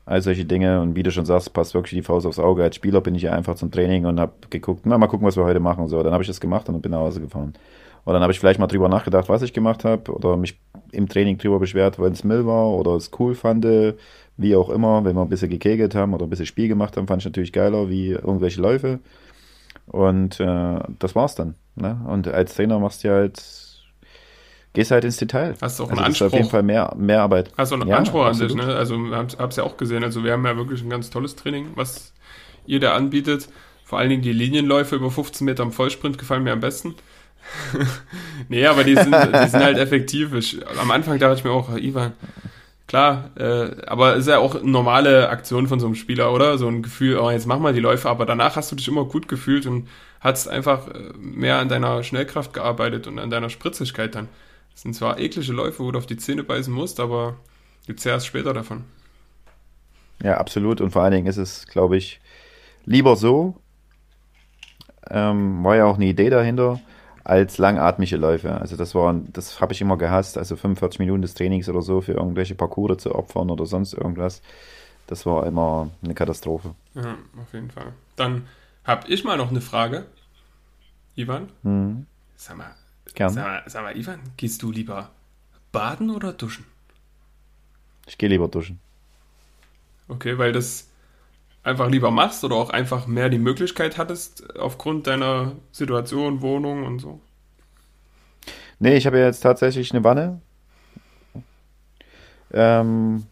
all 0.06 0.22
solche 0.22 0.44
Dinge. 0.44 0.80
Und 0.80 0.96
wie 0.96 1.02
du 1.02 1.10
schon 1.10 1.26
sagst, 1.26 1.52
passt 1.52 1.74
wirklich 1.74 1.98
die 1.98 2.02
Faust 2.02 2.26
aufs 2.26 2.38
Auge. 2.38 2.62
Als 2.62 2.76
Spieler 2.76 3.00
bin 3.00 3.14
ich 3.14 3.22
ja 3.22 3.32
einfach 3.32 3.54
zum 3.54 3.70
Training 3.70 4.06
und 4.06 4.20
habe 4.20 4.32
geguckt, 4.50 4.82
na, 4.84 4.98
mal 4.98 5.06
gucken, 5.06 5.26
was 5.26 5.36
wir 5.36 5.44
heute 5.44 5.60
machen. 5.60 5.88
So, 5.88 6.02
dann 6.02 6.12
habe 6.12 6.22
ich 6.22 6.28
das 6.28 6.40
gemacht 6.40 6.68
und 6.68 6.80
bin 6.82 6.92
nach 6.92 6.98
Hause 6.98 7.20
gefahren. 7.20 7.54
Und 8.04 8.14
dann 8.14 8.22
habe 8.22 8.32
ich 8.32 8.40
vielleicht 8.40 8.58
mal 8.58 8.66
drüber 8.66 8.88
nachgedacht, 8.88 9.28
was 9.28 9.42
ich 9.42 9.52
gemacht 9.52 9.84
habe 9.84 10.12
oder 10.12 10.36
mich 10.36 10.58
im 10.92 11.08
Training 11.08 11.38
drüber 11.38 11.58
beschwert, 11.58 11.98
wenn 11.98 12.12
es 12.12 12.24
Müll 12.24 12.46
war 12.46 12.68
oder 12.68 12.92
es 12.92 13.10
cool 13.18 13.34
fand, 13.34 13.64
wie 14.36 14.56
auch 14.56 14.70
immer. 14.70 15.04
Wenn 15.04 15.16
wir 15.16 15.22
ein 15.22 15.28
bisschen 15.28 15.50
gekegelt 15.50 15.94
haben 15.94 16.14
oder 16.14 16.26
ein 16.26 16.30
bisschen 16.30 16.46
Spiel 16.46 16.68
gemacht 16.68 16.96
haben, 16.96 17.06
fand 17.06 17.22
ich 17.22 17.26
natürlich 17.26 17.52
geiler 17.52 17.88
wie 17.88 18.10
irgendwelche 18.10 18.60
Läufe. 18.60 19.00
Und 19.86 20.40
äh, 20.40 20.78
das 20.98 21.14
war's 21.14 21.34
dann. 21.34 21.54
Ne? 21.76 22.00
Und 22.06 22.28
als 22.28 22.54
Trainer 22.54 22.78
machst 22.78 23.04
du 23.04 23.10
halt 23.10 23.42
gehst 24.72 24.90
halt 24.90 25.04
ins 25.04 25.16
Detail. 25.16 25.54
Hast 25.60 25.78
du 25.78 25.84
auch 25.84 25.90
also 25.90 25.98
einen 25.98 26.06
Anspruch? 26.06 26.26
auf 26.26 26.32
jeden 26.32 26.48
Fall 26.48 26.62
mehr, 26.62 26.94
mehr 26.96 27.22
Arbeit. 27.22 27.50
Hast 27.56 27.72
du 27.72 27.76
einen 27.76 27.88
ja, 27.88 27.96
Anspruch 27.96 28.24
an 28.24 28.34
sich, 28.34 28.54
ne? 28.54 28.62
Also, 28.62 28.96
ich 28.96 29.38
hab's 29.38 29.56
ja 29.56 29.64
auch 29.64 29.76
gesehen. 29.76 30.04
Also, 30.04 30.24
wir 30.24 30.32
haben 30.32 30.44
ja 30.44 30.56
wirklich 30.56 30.82
ein 30.82 30.90
ganz 30.90 31.10
tolles 31.10 31.36
Training, 31.36 31.68
was 31.74 32.12
ihr 32.66 32.80
da 32.80 32.94
anbietet. 32.94 33.48
Vor 33.84 33.98
allen 33.98 34.10
Dingen 34.10 34.22
die 34.22 34.32
Linienläufe 34.32 34.94
über 34.94 35.10
15 35.10 35.44
Meter 35.44 35.64
im 35.64 35.72
Vollsprint 35.72 36.18
gefallen 36.18 36.44
mir 36.44 36.52
am 36.52 36.60
besten. 36.60 36.94
nee, 38.48 38.66
aber 38.66 38.84
die 38.84 38.94
sind, 38.94 39.14
die 39.14 39.48
sind 39.48 39.62
halt 39.62 39.78
effektiv. 39.78 40.34
Ich, 40.34 40.58
am 40.78 40.90
Anfang 40.90 41.18
dachte 41.18 41.36
ich 41.36 41.44
mir 41.44 41.50
auch, 41.50 41.76
Ivan, 41.76 42.12
klar, 42.86 43.30
äh, 43.36 43.84
aber 43.86 44.16
ist 44.16 44.28
ja 44.28 44.38
auch 44.38 44.54
eine 44.54 44.70
normale 44.70 45.28
Aktion 45.28 45.66
von 45.66 45.80
so 45.80 45.86
einem 45.86 45.94
Spieler, 45.94 46.32
oder? 46.32 46.58
So 46.58 46.68
ein 46.68 46.82
Gefühl, 46.82 47.18
oh, 47.18 47.30
jetzt 47.30 47.46
mach 47.46 47.58
mal 47.58 47.72
die 47.72 47.80
Läufe, 47.80 48.08
aber 48.08 48.26
danach 48.26 48.56
hast 48.56 48.70
du 48.72 48.76
dich 48.76 48.88
immer 48.88 49.04
gut 49.04 49.28
gefühlt 49.28 49.66
und 49.66 49.88
hast 50.20 50.48
einfach 50.48 50.88
äh, 50.88 51.12
mehr 51.18 51.58
an 51.58 51.68
deiner 51.68 52.02
Schnellkraft 52.02 52.52
gearbeitet 52.52 53.06
und 53.06 53.18
an 53.18 53.30
deiner 53.30 53.50
Spritzigkeit 53.50 54.14
dann. 54.14 54.28
Das 54.72 54.82
sind 54.82 54.94
zwar 54.94 55.18
eklige 55.18 55.52
Läufe, 55.52 55.82
wo 55.82 55.90
du 55.90 55.98
auf 55.98 56.06
die 56.06 56.16
Zähne 56.16 56.44
beißen 56.44 56.72
musst, 56.72 57.00
aber 57.00 57.36
du 57.86 57.94
zehrst 57.94 58.26
später 58.26 58.52
davon. 58.54 58.84
Ja, 60.22 60.36
absolut. 60.36 60.80
Und 60.80 60.90
vor 60.90 61.02
allen 61.02 61.12
Dingen 61.12 61.26
ist 61.26 61.38
es, 61.38 61.66
glaube 61.66 61.96
ich, 61.96 62.20
lieber 62.84 63.16
so, 63.16 63.56
ähm, 65.08 65.64
war 65.64 65.76
ja 65.76 65.86
auch 65.86 65.96
eine 65.96 66.06
Idee 66.06 66.30
dahinter, 66.30 66.80
als 67.24 67.58
langatmige 67.58 68.16
Läufe. 68.16 68.52
Also 68.60 68.76
das 68.76 68.94
war, 68.94 69.14
das 69.32 69.60
habe 69.60 69.72
ich 69.72 69.80
immer 69.80 69.96
gehasst, 69.96 70.38
also 70.38 70.56
45 70.56 70.98
Minuten 71.00 71.22
des 71.22 71.34
Trainings 71.34 71.68
oder 71.68 71.82
so 71.82 72.00
für 72.00 72.12
irgendwelche 72.12 72.54
Parcours 72.54 72.98
zu 72.98 73.14
opfern 73.14 73.50
oder 73.50 73.66
sonst 73.66 73.92
irgendwas. 73.92 74.42
Das 75.06 75.26
war 75.26 75.46
immer 75.46 75.90
eine 76.02 76.14
Katastrophe. 76.14 76.74
Ja, 76.94 77.16
auf 77.40 77.52
jeden 77.52 77.70
Fall. 77.70 77.92
Dann 78.16 78.46
habe 78.84 79.08
ich 79.08 79.24
mal 79.24 79.36
noch 79.36 79.50
eine 79.50 79.60
Frage, 79.60 80.06
Ivan. 81.16 81.48
Mhm. 81.62 82.06
Sag 82.36 82.56
mal, 82.56 82.74
Gern. 83.14 83.30
Sag 83.30 83.44
mal, 83.44 83.62
sag 83.66 83.82
mal, 83.82 83.96
Ivan, 83.96 84.20
gehst 84.36 84.62
du 84.62 84.70
lieber 84.70 85.10
baden 85.72 86.10
oder 86.10 86.32
duschen? 86.32 86.64
Ich 88.06 88.18
gehe 88.18 88.28
lieber 88.28 88.48
duschen. 88.48 88.80
Okay, 90.08 90.38
weil 90.38 90.52
das 90.52 90.88
einfach 91.62 91.88
lieber 91.88 92.10
machst 92.10 92.44
oder 92.44 92.56
auch 92.56 92.70
einfach 92.70 93.06
mehr 93.06 93.28
die 93.28 93.38
Möglichkeit 93.38 93.98
hattest 93.98 94.56
aufgrund 94.58 95.06
deiner 95.06 95.52
Situation, 95.72 96.40
Wohnung 96.40 96.84
und 96.84 97.00
so? 97.00 97.20
Nee, 98.78 98.96
ich 98.96 99.06
habe 99.06 99.18
ja 99.18 99.26
jetzt 99.26 99.40
tatsächlich 99.40 99.92
eine 99.92 100.04
Wanne. 100.04 100.40
Ähm, 102.52 103.26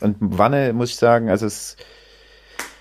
und 0.00 0.16
Wanne, 0.20 0.72
muss 0.74 0.90
ich 0.90 0.96
sagen, 0.96 1.30
also 1.30 1.46
es, 1.46 1.76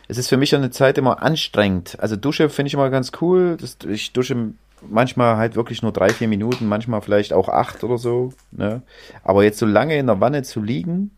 es 0.09 0.17
ist 0.17 0.27
für 0.27 0.37
mich 0.37 0.53
eine 0.53 0.71
Zeit 0.71 0.97
immer 0.97 1.21
anstrengend. 1.23 1.97
Also 1.99 2.15
Dusche 2.15 2.49
finde 2.49 2.67
ich 2.67 2.73
immer 2.73 2.89
ganz 2.89 3.11
cool. 3.21 3.57
Das, 3.59 3.77
ich 3.87 4.11
dusche 4.11 4.53
manchmal 4.87 5.37
halt 5.37 5.55
wirklich 5.55 5.81
nur 5.81 5.93
drei, 5.93 6.09
vier 6.09 6.27
Minuten, 6.27 6.67
manchmal 6.67 7.01
vielleicht 7.01 7.33
auch 7.33 7.49
acht 7.49 7.83
oder 7.83 7.97
so. 7.97 8.33
Ne? 8.51 8.81
Aber 9.23 9.43
jetzt 9.43 9.57
so 9.57 9.65
lange 9.65 9.97
in 9.97 10.07
der 10.07 10.19
Wanne 10.19 10.43
zu 10.43 10.61
liegen 10.61 11.16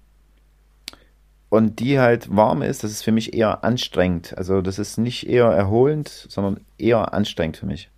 und 1.49 1.79
die 1.79 1.99
halt 1.99 2.35
warm 2.35 2.61
ist, 2.61 2.83
das 2.83 2.91
ist 2.91 3.03
für 3.03 3.11
mich 3.11 3.33
eher 3.33 3.63
anstrengend. 3.63 4.37
Also 4.37 4.61
das 4.61 4.79
ist 4.79 4.97
nicht 4.97 5.27
eher 5.27 5.45
erholend, 5.45 6.07
sondern 6.29 6.59
eher 6.77 7.13
anstrengend 7.13 7.57
für 7.57 7.65
mich. 7.65 7.89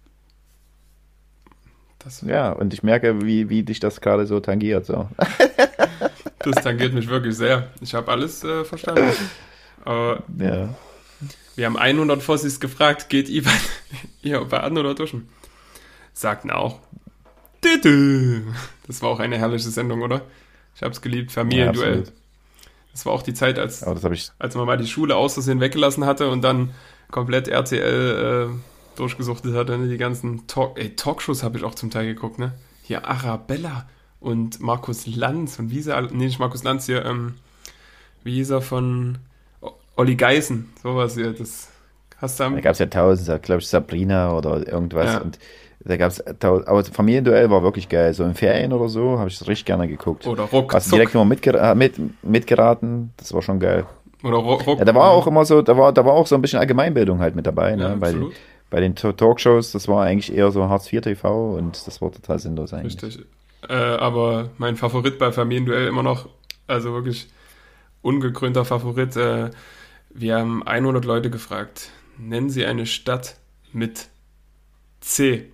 Das 1.99 2.21
ja, 2.21 2.51
und 2.51 2.73
ich 2.73 2.81
merke, 2.81 3.21
wie, 3.21 3.49
wie 3.49 3.63
dich 3.63 3.79
das 3.79 4.01
gerade 4.01 4.25
so 4.25 4.39
tangiert. 4.39 4.85
So. 4.85 5.07
das 6.39 6.63
tangiert 6.63 6.93
mich 6.93 7.07
wirklich 7.07 7.35
sehr. 7.35 7.69
Ich 7.81 7.93
habe 7.93 8.11
alles 8.11 8.43
äh, 8.43 8.63
verstanden. 8.63 9.11
Aber 9.83 10.23
ja. 10.39 10.73
Wir 11.55 11.65
haben 11.65 11.77
100 11.77 12.23
Fossis 12.23 12.59
gefragt, 12.59 13.09
geht 13.09 13.29
Ivan 13.29 13.53
ihr 14.23 14.43
baden 14.45 14.77
oder 14.77 14.95
duschen? 14.95 15.29
sagten 16.13 16.51
auch, 16.51 16.79
das 17.61 19.01
war 19.01 19.09
auch 19.09 19.19
eine 19.19 19.37
herrliche 19.37 19.69
Sendung, 19.69 20.01
oder? 20.01 20.21
Ich 20.75 20.81
habe 20.81 20.91
es 20.91 21.01
geliebt, 21.01 21.31
Familienduell. 21.31 22.03
Ja, 22.05 22.11
das 22.91 23.05
war 23.05 23.13
auch 23.13 23.21
die 23.21 23.33
Zeit, 23.33 23.57
als, 23.57 23.83
als 23.83 24.55
man 24.55 24.65
mal 24.65 24.77
die 24.77 24.87
Schule 24.87 25.15
aus 25.15 25.33
Versehen 25.33 25.59
weggelassen 25.59 26.05
hatte 26.05 26.29
und 26.29 26.41
dann 26.41 26.71
komplett 27.09 27.47
RTL 27.47 28.49
äh, 28.49 28.97
durchgesuchtet 28.97 29.55
hatte. 29.55 29.77
Ne? 29.77 29.87
Die 29.87 29.97
ganzen 29.97 30.47
Talk 30.47 30.77
ey, 30.77 30.95
Talkshows 30.95 31.43
habe 31.43 31.57
ich 31.57 31.63
auch 31.63 31.75
zum 31.75 31.89
Teil 31.89 32.05
geguckt. 32.05 32.39
Ne? 32.39 32.53
Hier 32.83 33.07
Arabella 33.07 33.87
und 34.19 34.59
Markus 34.61 35.07
Lanz 35.07 35.59
und 35.59 35.71
wie 35.71 35.81
sie 35.81 35.95
alle, 35.95 36.07
nee, 36.07 36.25
nicht 36.25 36.39
Markus 36.39 36.63
Lanz 36.63 36.85
hier, 36.85 37.05
ähm, 37.05 37.35
wie 38.23 38.35
hieß 38.35 38.51
er 38.51 38.61
von 38.61 39.17
Olli 39.95 40.15
Geißen, 40.15 40.69
sowas 40.81 41.15
hier, 41.15 41.33
das 41.33 41.69
hast 42.17 42.39
du 42.39 42.43
am... 42.43 42.55
Da 42.55 42.61
gab 42.61 42.73
es 42.73 42.79
ja 42.79 42.85
tausend, 42.85 43.43
glaube 43.43 43.61
ich, 43.61 43.67
Sabrina 43.67 44.31
oder 44.33 44.67
irgendwas 44.67 45.13
ja. 45.13 45.21
und 45.21 45.39
da 45.83 45.97
gab's, 45.97 46.21
aber 46.21 46.83
Familienduell 46.83 47.49
war 47.49 47.63
wirklich 47.63 47.89
geil. 47.89 48.13
So 48.13 48.23
in 48.23 48.35
Ferien 48.35 48.73
oder 48.73 48.87
so 48.87 49.17
habe 49.17 49.29
ich 49.29 49.35
es 49.39 49.47
richtig 49.47 49.65
gerne 49.65 49.87
geguckt. 49.87 50.27
Oder 50.27 50.43
Ruck. 50.43 50.73
Hast 50.73 50.91
direkt 50.91 51.15
immer 51.15 51.25
mitger 51.25 51.73
mit, 51.75 51.95
mitgeraten. 52.23 53.13
Das 53.17 53.33
war 53.33 53.41
schon 53.41 53.59
geil. 53.59 53.85
Oder 54.23 54.37
Ruck. 54.37 54.67
Ja, 54.67 54.85
da 54.85 54.93
war 54.93 55.11
auch 55.11 55.25
immer 55.25 55.45
so, 55.45 55.61
da 55.61 55.75
war, 55.77 55.91
da 55.91 56.05
war 56.05 56.13
auch 56.13 56.27
so 56.27 56.35
ein 56.35 56.41
bisschen 56.41 56.59
Allgemeinbildung 56.59 57.19
halt 57.19 57.35
mit 57.35 57.47
dabei. 57.47 57.75
Ne? 57.75 57.83
Ja, 57.83 57.95
bei, 57.95 58.11
den, 58.11 58.31
bei 58.69 58.79
den 58.79 58.95
Talkshows, 58.95 59.71
das 59.71 59.87
war 59.87 60.03
eigentlich 60.03 60.35
eher 60.35 60.51
so 60.51 60.69
Hartz 60.69 60.91
IV 60.91 61.01
TV 61.01 61.55
und 61.55 61.87
das 61.87 62.01
war 62.01 62.11
total 62.11 62.37
sinnlos 62.37 62.73
eigentlich. 62.73 63.01
Richtig. 63.01 63.25
Äh, 63.67 63.73
aber 63.73 64.49
mein 64.57 64.75
Favorit 64.75 65.17
bei 65.17 65.31
Familienduell 65.31 65.87
immer 65.87 66.03
noch, 66.03 66.29
also 66.67 66.93
wirklich 66.93 67.27
ungekrönter 68.01 68.65
Favorit. 68.65 69.15
Äh, 69.15 69.49
wir 70.13 70.35
haben 70.35 70.65
100 70.65 71.05
Leute 71.05 71.29
gefragt. 71.29 71.89
Nennen 72.17 72.49
Sie 72.49 72.65
eine 72.65 72.85
Stadt 72.85 73.37
mit 73.71 74.09
C. 74.99 75.51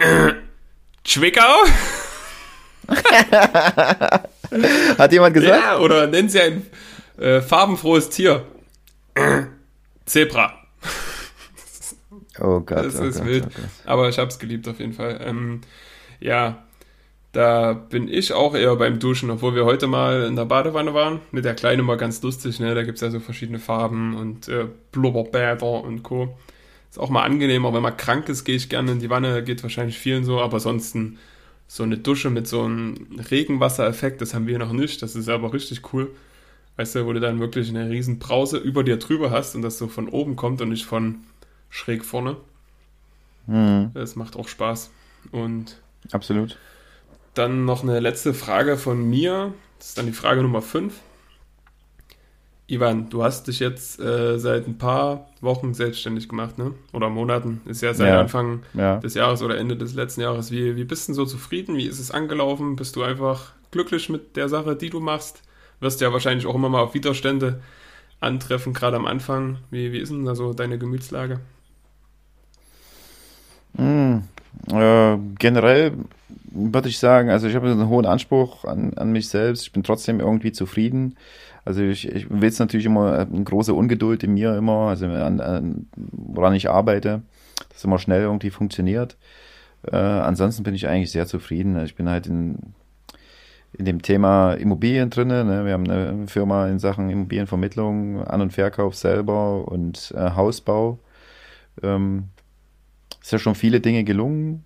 Zwickau? 1.04 1.64
Hat 4.98 5.12
jemand 5.12 5.34
gesagt? 5.34 5.62
Ja, 5.62 5.78
oder 5.78 6.06
nennen 6.06 6.28
Sie 6.28 6.40
ein 6.40 6.66
äh, 7.18 7.40
farbenfrohes 7.40 8.10
Tier. 8.10 8.44
Zebra. 10.04 10.54
Oh 12.38 12.60
Gott. 12.60 12.86
Das 12.86 13.00
oh 13.00 13.04
ist 13.04 13.18
Gott, 13.18 13.26
wild. 13.26 13.46
Oh 13.46 13.60
Aber 13.84 14.08
ich 14.08 14.18
hab's 14.18 14.38
geliebt 14.38 14.66
auf 14.68 14.80
jeden 14.80 14.94
Fall. 14.94 15.20
Ähm, 15.22 15.60
ja, 16.20 16.64
da 17.32 17.74
bin 17.74 18.08
ich 18.08 18.32
auch 18.32 18.54
eher 18.54 18.74
beim 18.76 18.98
Duschen, 18.98 19.30
obwohl 19.30 19.54
wir 19.54 19.64
heute 19.64 19.86
mal 19.86 20.24
in 20.24 20.36
der 20.36 20.46
Badewanne 20.46 20.94
waren. 20.94 21.20
Mit 21.30 21.44
der 21.44 21.54
Kleinen 21.54 21.84
mal 21.84 21.96
ganz 21.96 22.22
lustig, 22.22 22.58
ne? 22.58 22.74
Da 22.74 22.82
gibt's 22.82 23.02
ja 23.02 23.10
so 23.10 23.20
verschiedene 23.20 23.58
Farben 23.58 24.16
und 24.16 24.48
äh, 24.48 24.66
Blubberbäder 24.90 25.84
und 25.84 26.02
Co. 26.02 26.36
Ist 26.90 26.98
auch 26.98 27.10
mal 27.10 27.22
angenehm, 27.22 27.64
auch 27.64 27.72
wenn 27.72 27.82
man 27.82 27.96
krank 27.96 28.28
ist, 28.28 28.44
gehe 28.44 28.56
ich 28.56 28.68
gerne 28.68 28.92
in 28.92 28.98
die 28.98 29.10
Wanne, 29.10 29.44
geht 29.44 29.62
wahrscheinlich 29.62 29.98
vielen 29.98 30.24
so, 30.24 30.40
aber 30.40 30.54
ansonsten 30.54 31.18
so 31.68 31.84
eine 31.84 31.98
Dusche 31.98 32.30
mit 32.30 32.48
so 32.48 32.62
einem 32.62 33.06
Regenwassereffekt, 33.30 34.20
das 34.20 34.34
haben 34.34 34.48
wir 34.48 34.58
noch 34.58 34.72
nicht, 34.72 35.00
das 35.02 35.14
ist 35.14 35.28
aber 35.28 35.52
richtig 35.52 35.92
cool. 35.92 36.10
Weißt 36.76 36.96
du, 36.96 37.06
wo 37.06 37.12
du 37.12 37.20
dann 37.20 37.38
wirklich 37.38 37.68
eine 37.68 37.90
riesen 37.90 38.18
Brause 38.18 38.56
über 38.58 38.82
dir 38.82 38.96
drüber 38.96 39.30
hast 39.30 39.54
und 39.54 39.62
das 39.62 39.78
so 39.78 39.86
von 39.86 40.08
oben 40.08 40.34
kommt 40.34 40.60
und 40.62 40.70
nicht 40.70 40.84
von 40.84 41.16
schräg 41.68 42.04
vorne. 42.04 42.36
Mhm. 43.46 43.90
Das 43.94 44.16
macht 44.16 44.36
auch 44.36 44.48
Spaß. 44.48 44.90
Und 45.30 45.76
absolut. 46.10 46.58
Dann 47.34 47.64
noch 47.66 47.82
eine 47.82 48.00
letzte 48.00 48.34
Frage 48.34 48.76
von 48.76 49.08
mir. 49.08 49.52
Das 49.78 49.90
ist 49.90 49.98
dann 49.98 50.06
die 50.06 50.12
Frage 50.12 50.42
Nummer 50.42 50.62
5. 50.62 50.94
Ivan, 52.70 53.10
du 53.10 53.24
hast 53.24 53.48
dich 53.48 53.58
jetzt 53.58 53.98
äh, 54.00 54.38
seit 54.38 54.68
ein 54.68 54.78
paar 54.78 55.26
Wochen 55.40 55.74
selbstständig 55.74 56.28
gemacht, 56.28 56.56
ne? 56.56 56.72
Oder 56.92 57.10
Monaten. 57.10 57.60
Ist 57.66 57.82
ja 57.82 57.92
seit 57.94 58.08
ja, 58.08 58.20
Anfang 58.20 58.62
ja. 58.74 58.98
des 58.98 59.14
Jahres 59.14 59.42
oder 59.42 59.58
Ende 59.58 59.76
des 59.76 59.94
letzten 59.94 60.20
Jahres. 60.20 60.52
Wie, 60.52 60.76
wie 60.76 60.84
bist 60.84 61.08
du 61.08 61.14
so 61.14 61.24
zufrieden? 61.24 61.76
Wie 61.76 61.86
ist 61.86 61.98
es 61.98 62.12
angelaufen? 62.12 62.76
Bist 62.76 62.94
du 62.94 63.02
einfach 63.02 63.52
glücklich 63.72 64.08
mit 64.08 64.36
der 64.36 64.48
Sache, 64.48 64.76
die 64.76 64.88
du 64.88 65.00
machst? 65.00 65.42
Wirst 65.80 66.00
ja 66.00 66.12
wahrscheinlich 66.12 66.46
auch 66.46 66.54
immer 66.54 66.68
mal 66.68 66.82
auf 66.82 66.94
Widerstände 66.94 67.60
antreffen, 68.20 68.72
gerade 68.72 68.96
am 68.96 69.06
Anfang. 69.06 69.58
Wie, 69.70 69.92
wie 69.92 69.98
ist 69.98 70.12
denn 70.12 70.24
da 70.24 70.36
so 70.36 70.52
deine 70.52 70.78
Gemütslage? 70.78 71.40
Mm, 73.72 74.18
äh, 74.72 75.16
generell 75.38 75.94
würde 76.52 76.88
ich 76.88 76.98
sagen, 76.98 77.30
also 77.30 77.48
ich 77.48 77.54
habe 77.54 77.70
einen 77.70 77.88
hohen 77.88 78.06
Anspruch 78.06 78.64
an, 78.64 78.94
an 78.94 79.10
mich 79.10 79.28
selbst. 79.28 79.62
Ich 79.62 79.72
bin 79.72 79.82
trotzdem 79.82 80.20
irgendwie 80.20 80.52
zufrieden. 80.52 81.16
Also 81.64 81.82
ich, 81.82 82.08
ich 82.08 82.30
will 82.30 82.48
es 82.48 82.58
natürlich 82.58 82.86
immer 82.86 83.18
eine 83.18 83.44
große 83.44 83.74
Ungeduld 83.74 84.22
in 84.22 84.34
mir 84.34 84.56
immer, 84.56 84.88
also 84.88 85.06
an, 85.06 85.40
an, 85.40 85.86
woran 85.96 86.54
ich 86.54 86.70
arbeite, 86.70 87.22
dass 87.68 87.84
immer 87.84 87.98
schnell 87.98 88.22
irgendwie 88.22 88.50
funktioniert. 88.50 89.16
Äh, 89.90 89.96
ansonsten 89.96 90.62
bin 90.62 90.74
ich 90.74 90.88
eigentlich 90.88 91.10
sehr 91.10 91.26
zufrieden. 91.26 91.82
Ich 91.84 91.94
bin 91.94 92.08
halt 92.08 92.26
in, 92.26 92.58
in 93.72 93.84
dem 93.84 94.02
Thema 94.02 94.54
Immobilien 94.54 95.10
drin. 95.10 95.28
Ne? 95.28 95.64
Wir 95.64 95.72
haben 95.72 95.88
eine 95.88 96.26
Firma 96.28 96.68
in 96.68 96.78
Sachen 96.78 97.10
Immobilienvermittlung, 97.10 98.22
An- 98.24 98.40
und 98.40 98.52
Verkauf 98.52 98.94
selber 98.94 99.68
und 99.68 100.12
äh, 100.16 100.30
Hausbau. 100.30 100.98
Ähm, 101.82 102.24
ist 103.22 103.32
ja 103.32 103.38
schon 103.38 103.54
viele 103.54 103.80
Dinge 103.80 104.04
gelungen, 104.04 104.64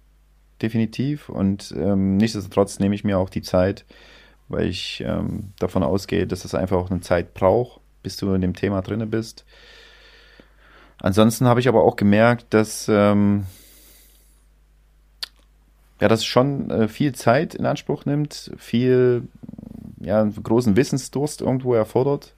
definitiv. 0.62 1.28
Und 1.28 1.74
ähm, 1.76 2.16
nichtsdestotrotz 2.16 2.78
nehme 2.78 2.95
ich 2.95 3.05
mir 3.05 3.18
auch 3.18 3.28
die 3.28 3.42
Zeit, 3.42 3.84
weil 4.49 4.66
ich 4.66 5.03
ähm, 5.07 5.53
davon 5.59 5.82
ausgehe, 5.82 6.26
dass 6.26 6.45
es 6.45 6.55
einfach 6.55 6.76
auch 6.76 6.90
eine 6.90 7.01
Zeit 7.01 7.34
braucht, 7.34 7.80
bis 8.03 8.16
du 8.16 8.32
in 8.34 8.40
dem 8.40 8.55
Thema 8.55 8.82
drinne 8.82 9.07
bist. 9.07 9.45
Ansonsten 10.99 11.47
habe 11.47 11.61
ich 11.61 11.68
aber 11.68 11.82
auch 11.82 11.97
gemerkt, 11.97 12.47
dass 12.51 12.88
ähm, 12.88 13.45
ja, 16.01 16.09
das 16.09 16.24
schon 16.24 16.70
äh, 16.70 16.88
viel 16.88 17.14
Zeit 17.14 17.55
in 17.55 17.66
Anspruch 17.66 18.05
nimmt, 18.05 18.53
viel 18.57 19.28
ja, 20.01 20.22
großen 20.24 20.76
Wissensdurst 20.76 21.40
irgendwo 21.40 21.74
erfordert, 21.74 22.34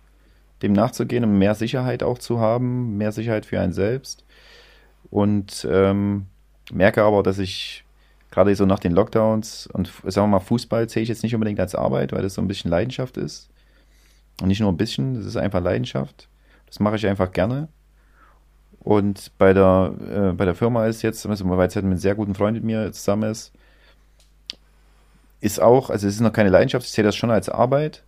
dem 0.63 0.73
nachzugehen, 0.73 1.25
um 1.25 1.39
mehr 1.39 1.55
Sicherheit 1.55 2.03
auch 2.03 2.19
zu 2.19 2.39
haben, 2.39 2.97
mehr 2.97 3.13
Sicherheit 3.13 3.47
für 3.47 3.61
einen 3.61 3.73
selbst. 3.73 4.25
Und 5.11 5.67
ähm, 5.71 6.27
merke 6.73 7.03
aber, 7.03 7.23
dass 7.23 7.39
ich 7.39 7.85
gerade 8.31 8.55
so 8.55 8.67
nach 8.67 8.79
den 8.79 8.93
Lockdowns 8.93 9.67
und 9.69 9.91
sagen 10.05 10.29
wir 10.29 10.39
mal, 10.39 10.41
Fußball 10.41 10.89
zähle 10.89 11.05
ich 11.05 11.09
jetzt 11.09 11.23
nicht 11.23 11.35
unbedingt 11.35 11.61
als 11.61 11.75
Arbeit, 11.75 12.13
weil 12.13 12.23
das 12.23 12.35
so 12.35 12.43
ein 12.43 12.49
bisschen 12.49 12.71
Leidenschaft 12.71 13.17
ist. 13.17 13.49
Und 14.41 14.49
nicht 14.49 14.61
nur 14.61 14.71
ein 14.71 14.77
bisschen, 14.77 15.15
das 15.15 15.25
ist 15.25 15.37
einfach 15.37 15.63
Leidenschaft. 15.63 16.29
Das 16.67 16.81
mache 16.81 16.97
ich 16.97 17.07
einfach 17.07 17.33
gerne. 17.33 17.69
Und 18.81 19.33
bei 19.39 19.53
der, 19.53 19.95
äh, 20.11 20.33
bei 20.33 20.45
der 20.45 20.55
Firma 20.55 20.87
ist 20.87 21.03
jetzt, 21.03 21.27
also 21.27 21.49
weil 21.49 21.67
es 21.67 21.75
halt 21.75 21.85
mit 21.85 21.93
einem 21.93 21.99
sehr 21.99 22.15
guten 22.15 22.35
Freund 22.35 22.55
mit 22.55 22.65
mir 22.65 22.93
zusammen 22.93 23.31
ist, 23.31 23.53
ist 25.41 25.61
auch, 25.61 25.91
also 25.91 26.07
es 26.07 26.15
ist 26.15 26.21
noch 26.21 26.33
keine 26.33 26.51
Leidenschaft, 26.51 26.87
ich 26.87 26.93
sehe 26.93 27.05
das 27.05 27.17
schon 27.17 27.31
als 27.31 27.49
Arbeit, 27.49 28.05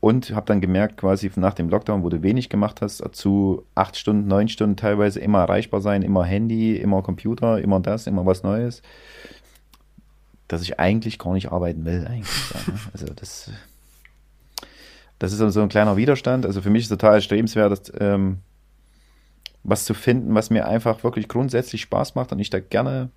und 0.00 0.34
habe 0.34 0.46
dann 0.46 0.60
gemerkt, 0.60 0.98
quasi 0.98 1.30
nach 1.36 1.54
dem 1.54 1.68
Lockdown, 1.68 2.02
wo 2.02 2.08
du 2.08 2.22
wenig 2.22 2.48
gemacht 2.48 2.82
hast, 2.82 3.02
zu 3.12 3.64
acht 3.74 3.96
Stunden, 3.96 4.28
neun 4.28 4.48
Stunden 4.48 4.76
teilweise 4.76 5.20
immer 5.20 5.40
erreichbar 5.40 5.80
sein, 5.80 6.02
immer 6.02 6.24
Handy, 6.24 6.76
immer 6.76 7.02
Computer, 7.02 7.60
immer 7.60 7.80
das, 7.80 8.06
immer 8.06 8.26
was 8.26 8.42
Neues, 8.42 8.82
dass 10.48 10.62
ich 10.62 10.78
eigentlich 10.78 11.18
gar 11.18 11.32
nicht 11.32 11.50
arbeiten 11.50 11.84
will. 11.84 12.06
Eigentlich. 12.06 12.54
Ne? 12.66 12.78
Also 12.92 13.06
das, 13.14 13.50
das 15.18 15.32
ist 15.32 15.52
so 15.52 15.62
ein 15.62 15.68
kleiner 15.68 15.96
Widerstand. 15.96 16.44
Also 16.44 16.60
für 16.60 16.70
mich 16.70 16.84
ist 16.84 16.88
total 16.88 17.20
strebenswert, 17.22 17.72
dass, 17.72 17.92
ähm, 17.98 18.38
was 19.64 19.86
zu 19.86 19.94
finden, 19.94 20.34
was 20.34 20.50
mir 20.50 20.68
einfach 20.68 21.02
wirklich 21.02 21.26
grundsätzlich 21.26 21.80
Spaß 21.80 22.14
macht 22.14 22.32
und 22.32 22.38
ich 22.38 22.50
da 22.50 22.60
gerne 22.60 23.08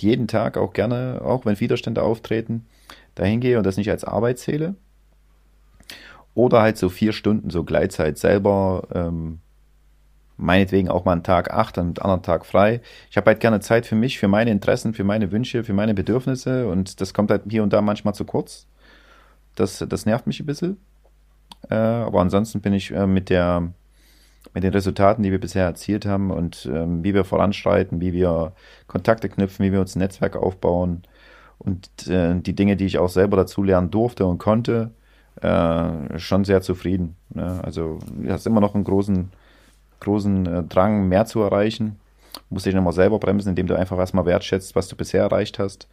jeden 0.00 0.26
Tag 0.26 0.56
auch 0.56 0.72
gerne, 0.72 1.20
auch 1.22 1.44
wenn 1.44 1.60
Widerstände 1.60 2.02
auftreten, 2.02 2.66
dahin 3.14 3.38
gehe 3.38 3.58
und 3.58 3.64
das 3.64 3.76
nicht 3.76 3.90
als 3.90 4.02
Arbeit 4.02 4.38
zähle 4.40 4.74
oder 6.36 6.60
halt 6.60 6.76
so 6.76 6.88
vier 6.90 7.12
Stunden 7.12 7.50
so 7.50 7.64
Gleitzeit 7.64 8.18
selber, 8.18 8.86
ähm, 8.94 9.40
meinetwegen 10.36 10.90
auch 10.90 11.06
mal 11.06 11.12
einen 11.12 11.22
Tag 11.22 11.50
acht, 11.50 11.78
einen 11.78 11.96
anderen 11.98 12.22
Tag 12.22 12.44
frei. 12.44 12.82
Ich 13.10 13.16
habe 13.16 13.30
halt 13.30 13.40
gerne 13.40 13.60
Zeit 13.60 13.86
für 13.86 13.94
mich, 13.94 14.18
für 14.18 14.28
meine 14.28 14.50
Interessen, 14.50 14.92
für 14.92 15.02
meine 15.02 15.32
Wünsche, 15.32 15.64
für 15.64 15.72
meine 15.72 15.94
Bedürfnisse 15.94 16.68
und 16.68 17.00
das 17.00 17.14
kommt 17.14 17.30
halt 17.30 17.44
hier 17.48 17.62
und 17.62 17.72
da 17.72 17.80
manchmal 17.80 18.14
zu 18.14 18.26
kurz. 18.26 18.66
Das, 19.54 19.84
das 19.88 20.04
nervt 20.04 20.26
mich 20.26 20.38
ein 20.38 20.46
bisschen. 20.46 20.76
Äh, 21.70 21.74
aber 21.74 22.20
ansonsten 22.20 22.60
bin 22.60 22.74
ich 22.74 22.92
äh, 22.92 23.06
mit 23.06 23.30
der 23.30 23.72
mit 24.54 24.62
den 24.62 24.72
Resultaten, 24.72 25.22
die 25.22 25.32
wir 25.32 25.40
bisher 25.40 25.64
erzielt 25.64 26.06
haben 26.06 26.30
und 26.30 26.68
ähm, 26.72 27.02
wie 27.02 27.14
wir 27.14 27.24
voranschreiten, 27.24 28.00
wie 28.00 28.12
wir 28.12 28.52
Kontakte 28.86 29.28
knüpfen, 29.28 29.64
wie 29.64 29.72
wir 29.72 29.80
uns 29.80 29.96
ein 29.96 30.00
Netzwerk 30.00 30.36
aufbauen 30.36 31.02
und 31.58 31.88
äh, 32.08 32.38
die 32.40 32.54
Dinge, 32.54 32.76
die 32.76 32.86
ich 32.86 32.98
auch 32.98 33.08
selber 33.08 33.36
dazu 33.38 33.62
lernen 33.62 33.90
durfte 33.90 34.26
und 34.26 34.38
konnte, 34.38 34.92
äh, 35.40 36.18
schon 36.18 36.44
sehr 36.44 36.62
zufrieden. 36.62 37.16
Ne? 37.34 37.60
Also 37.62 37.98
du 38.08 38.30
hast 38.30 38.46
immer 38.46 38.60
noch 38.60 38.74
einen 38.74 38.84
großen, 38.84 39.30
großen 40.00 40.46
äh, 40.46 40.62
Drang, 40.64 41.08
mehr 41.08 41.26
zu 41.26 41.40
erreichen. 41.42 41.98
Musst 42.50 42.66
dich 42.66 42.74
nochmal 42.74 42.92
selber 42.92 43.18
bremsen, 43.18 43.50
indem 43.50 43.66
du 43.66 43.76
einfach 43.76 43.98
erstmal 43.98 44.26
wertschätzt, 44.26 44.76
was 44.76 44.88
du 44.88 44.96
bisher 44.96 45.22
erreicht 45.22 45.58
hast. 45.58 45.88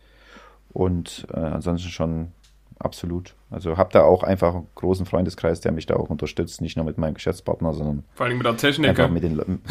Und 0.71 1.27
äh, 1.33 1.39
ansonsten 1.39 1.89
schon 1.89 2.31
absolut. 2.79 3.35
Also 3.49 3.77
habe 3.77 3.91
da 3.93 4.03
auch 4.03 4.23
einfach 4.23 4.55
einen 4.55 4.67
großen 4.75 5.05
Freundeskreis, 5.05 5.61
der 5.61 5.71
mich 5.71 5.85
da 5.85 5.95
auch 5.95 6.09
unterstützt, 6.09 6.61
nicht 6.61 6.75
nur 6.75 6.85
mit 6.85 6.97
meinem 6.97 7.13
Geschäftspartner, 7.13 7.73
sondern 7.73 8.03
vor 8.15 8.25
allem 8.25 8.37
mit 8.37 8.45
der 8.45 8.57
Technik. 8.57 8.89
Einfach 8.89 9.09
mit 9.09 9.23
den 9.23 9.35
Leuten. 9.35 9.61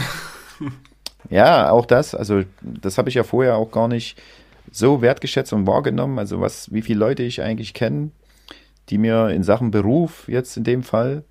ja, 1.31 1.71
auch 1.71 1.87
das. 1.87 2.15
Also 2.15 2.43
das 2.61 2.99
habe 2.99 3.09
ich 3.09 3.15
ja 3.15 3.25
vorher 3.25 3.57
auch 3.57 3.71
gar 3.71 3.89
nicht 3.89 4.21
so 4.71 5.03
wertgeschätzt 5.03 5.53
und 5.53 5.67
wahrgenommen. 5.67 6.19
Also 6.19 6.41
was, 6.41 6.73
wie 6.73 6.83
viele 6.83 7.01
Leute 7.01 7.23
ich 7.23 7.43
eigentlich 7.43 7.75
kenne, 7.75 8.11
die 8.89 8.99
mir 8.99 9.29
in 9.31 9.43
Sachen 9.43 9.71
Beruf 9.71 10.29
jetzt 10.29 10.57
in 10.57 10.65
dem 10.65 10.83
Fall 10.83 11.25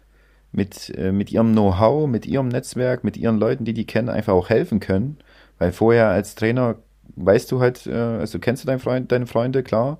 mit, 0.52 0.89
äh, 0.97 1.12
mit 1.12 1.32
ihrem 1.32 1.52
Know-how, 1.52 2.08
mit 2.08 2.26
ihrem 2.26 2.47
Netzwerk, 2.47 3.04
mit 3.04 3.18
ihren 3.18 3.38
Leuten, 3.38 3.66
die 3.66 3.74
die 3.74 3.86
kennen, 3.86 4.10
einfach 4.10 4.34
auch 4.34 4.49
helfen 4.49 4.80
können. 4.80 5.18
Weil 5.58 5.72
vorher 5.72 6.10
als 6.10 6.36
Trainer 6.36 6.76
weißt 7.16 7.52
du 7.52 7.60
halt, 7.60 7.88
äh, 7.88 7.93
also 7.93 8.39
kennst 8.39 8.64
du 8.64 8.68
deinen 8.68 8.80
Freund, 8.80 9.12
deine 9.12 9.28
Freunde, 9.28 9.64
klar. 9.64 9.99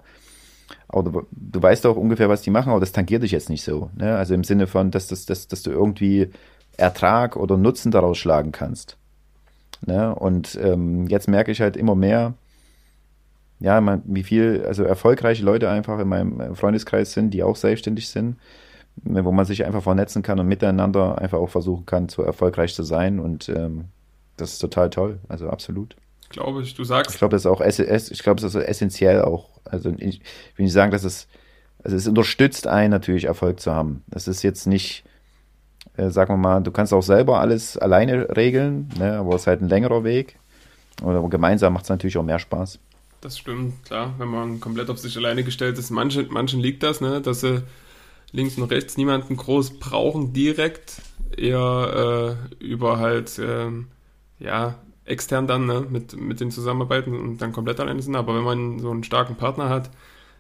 Aber 0.88 1.04
du, 1.04 1.28
du, 1.32 1.62
weißt 1.62 1.86
auch 1.86 1.98
ungefähr, 1.98 2.30
was 2.30 2.42
die 2.42 2.50
machen, 2.50 2.70
aber 2.70 2.80
das 2.80 2.92
tangiert 2.92 3.24
dich 3.24 3.32
jetzt 3.32 3.50
nicht 3.50 3.64
so. 3.64 3.90
Ne? 3.96 4.16
Also 4.16 4.34
im 4.34 4.44
Sinne 4.44 4.68
von, 4.68 4.92
dass, 4.92 5.08
dass, 5.08 5.26
dass, 5.26 5.48
dass 5.48 5.64
du 5.64 5.72
irgendwie 5.72 6.30
Ertrag 6.78 7.36
oder 7.36 7.58
Nutzen 7.58 7.92
daraus 7.92 8.18
schlagen 8.18 8.52
kannst. 8.52 8.98
Ne? 9.86 10.14
Und 10.16 10.58
ähm, 10.62 11.08
jetzt 11.08 11.28
merke 11.28 11.52
ich 11.52 11.62
halt 11.62 11.76
immer 11.76 11.96
mehr, 11.96 12.34
ja, 13.62 13.80
man, 13.80 14.02
wie 14.06 14.24
viel, 14.24 14.66
also 14.68 14.84
erfolgreiche 14.84 15.46
Leute 15.46 15.70
einfach 15.70 16.00
in 16.00 16.08
meinem 16.08 16.56
Freundeskreis 16.56 17.14
sind, 17.14 17.32
die 17.32 17.44
auch 17.44 17.56
selbstständig 17.56 18.10
sind, 18.10 18.38
ne, 19.04 19.24
wo 19.24 19.32
man 19.32 19.46
sich 19.46 19.66
einfach 19.66 19.84
vernetzen 19.84 20.24
kann 20.24 20.40
und 20.40 20.48
miteinander 20.48 21.20
einfach 21.20 21.38
auch 21.38 21.50
versuchen 21.50 21.86
kann, 21.86 22.10
so 22.10 22.24
erfolgreich 22.24 22.74
zu 22.74 22.82
sein. 22.82 23.20
Und 23.20 23.50
ähm, 23.50 23.86
das 24.36 24.54
ist 24.54 24.60
total 24.60 24.90
toll, 24.90 25.20
also 25.30 25.48
absolut. 25.48 25.96
Glaube 26.30 26.64
ich, 26.64 26.74
du 26.74 26.84
sagst. 26.84 27.12
Ich 27.12 27.20
glaube, 27.20 27.34
das 27.34 27.44
ist 27.44 27.46
auch, 27.46 27.62
ich 27.62 28.24
glaube, 28.24 28.42
das 28.42 28.56
ist 28.56 28.64
essentiell 28.64 29.22
auch. 29.22 29.50
Also 29.64 29.92
ich 29.96 30.22
will 30.56 30.64
nicht 30.64 30.74
sagen, 30.74 30.92
dass 30.92 31.04
es, 31.04 31.28
also 31.84 31.96
es 31.96 32.08
unterstützt 32.08 32.66
einen 32.66 32.90
natürlich 32.90 33.26
Erfolg 33.26 33.60
zu 33.60 33.72
haben. 33.72 34.04
Das 34.08 34.28
ist 34.28 34.42
jetzt 34.42 34.66
nicht, 34.66 35.04
äh, 35.98 36.10
sagen 36.10 36.34
wir 36.34 36.38
mal, 36.38 36.62
du 36.62 36.72
kannst 36.72 36.94
auch 36.94 37.04
selber 37.04 37.40
alles 37.40 37.78
alleine 37.78 38.36
regeln, 38.36 38.90
ne, 38.98 39.20
aber 39.20 39.36
es 39.36 39.42
ist 39.42 39.48
halt 39.48 39.62
ein 39.62 39.70
längerer 39.70 40.04
Weg. 40.04 40.40
Oder 41.04 41.22
gemeinsam 41.30 41.74
macht 41.74 41.84
es 41.84 41.90
natürlich 41.90 42.18
auch 42.18 42.24
mehr 42.24 42.40
Spaß 42.40 42.80
das 43.22 43.38
stimmt, 43.38 43.86
klar. 43.86 44.16
Wenn 44.18 44.28
man 44.28 44.60
komplett 44.60 44.90
auf 44.90 45.00
sich 45.00 45.16
alleine 45.18 45.44
gestellt 45.44 45.78
ist, 45.78 45.92
manchen, 45.92 46.28
manchen 46.32 46.60
liegt 46.60 46.84
das, 46.84 47.02
ne, 47.02 47.22
dass 47.22 47.42
sie 47.42 47.64
links 48.32 48.58
und 48.58 48.72
rechts 48.72 48.98
niemanden 48.98 49.38
groß 49.38 49.80
brauchen 49.80 50.34
direkt, 50.34 51.02
eher 51.38 52.38
äh, 52.60 52.64
über 52.64 53.00
halt, 53.00 53.38
äh, 53.40 53.70
ja, 54.40 54.76
extern 55.06 55.48
dann, 55.48 55.66
ne, 55.66 55.86
mit, 55.90 56.20
mit 56.20 56.40
den 56.40 56.52
Zusammenarbeiten 56.52 57.18
und 57.18 57.38
dann 57.40 57.54
komplett 57.54 57.80
alleine 57.80 58.02
sind. 58.02 58.16
Aber 58.16 58.36
wenn 58.36 58.44
man 58.44 58.80
so 58.80 58.92
einen 58.92 59.04
starken 59.04 59.36
Partner 59.36 59.70
hat, 59.70 59.90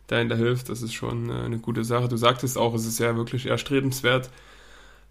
der 0.09 0.21
ihnen 0.21 0.29
da 0.29 0.35
hilft, 0.35 0.69
das 0.69 0.81
ist 0.81 0.93
schon 0.93 1.29
äh, 1.29 1.33
eine 1.33 1.59
gute 1.59 1.83
Sache. 1.83 2.07
Du 2.07 2.17
sagtest 2.17 2.57
auch, 2.57 2.73
es 2.73 2.85
ist 2.85 2.99
ja 2.99 3.15
wirklich 3.15 3.45
erstrebenswert, 3.45 4.29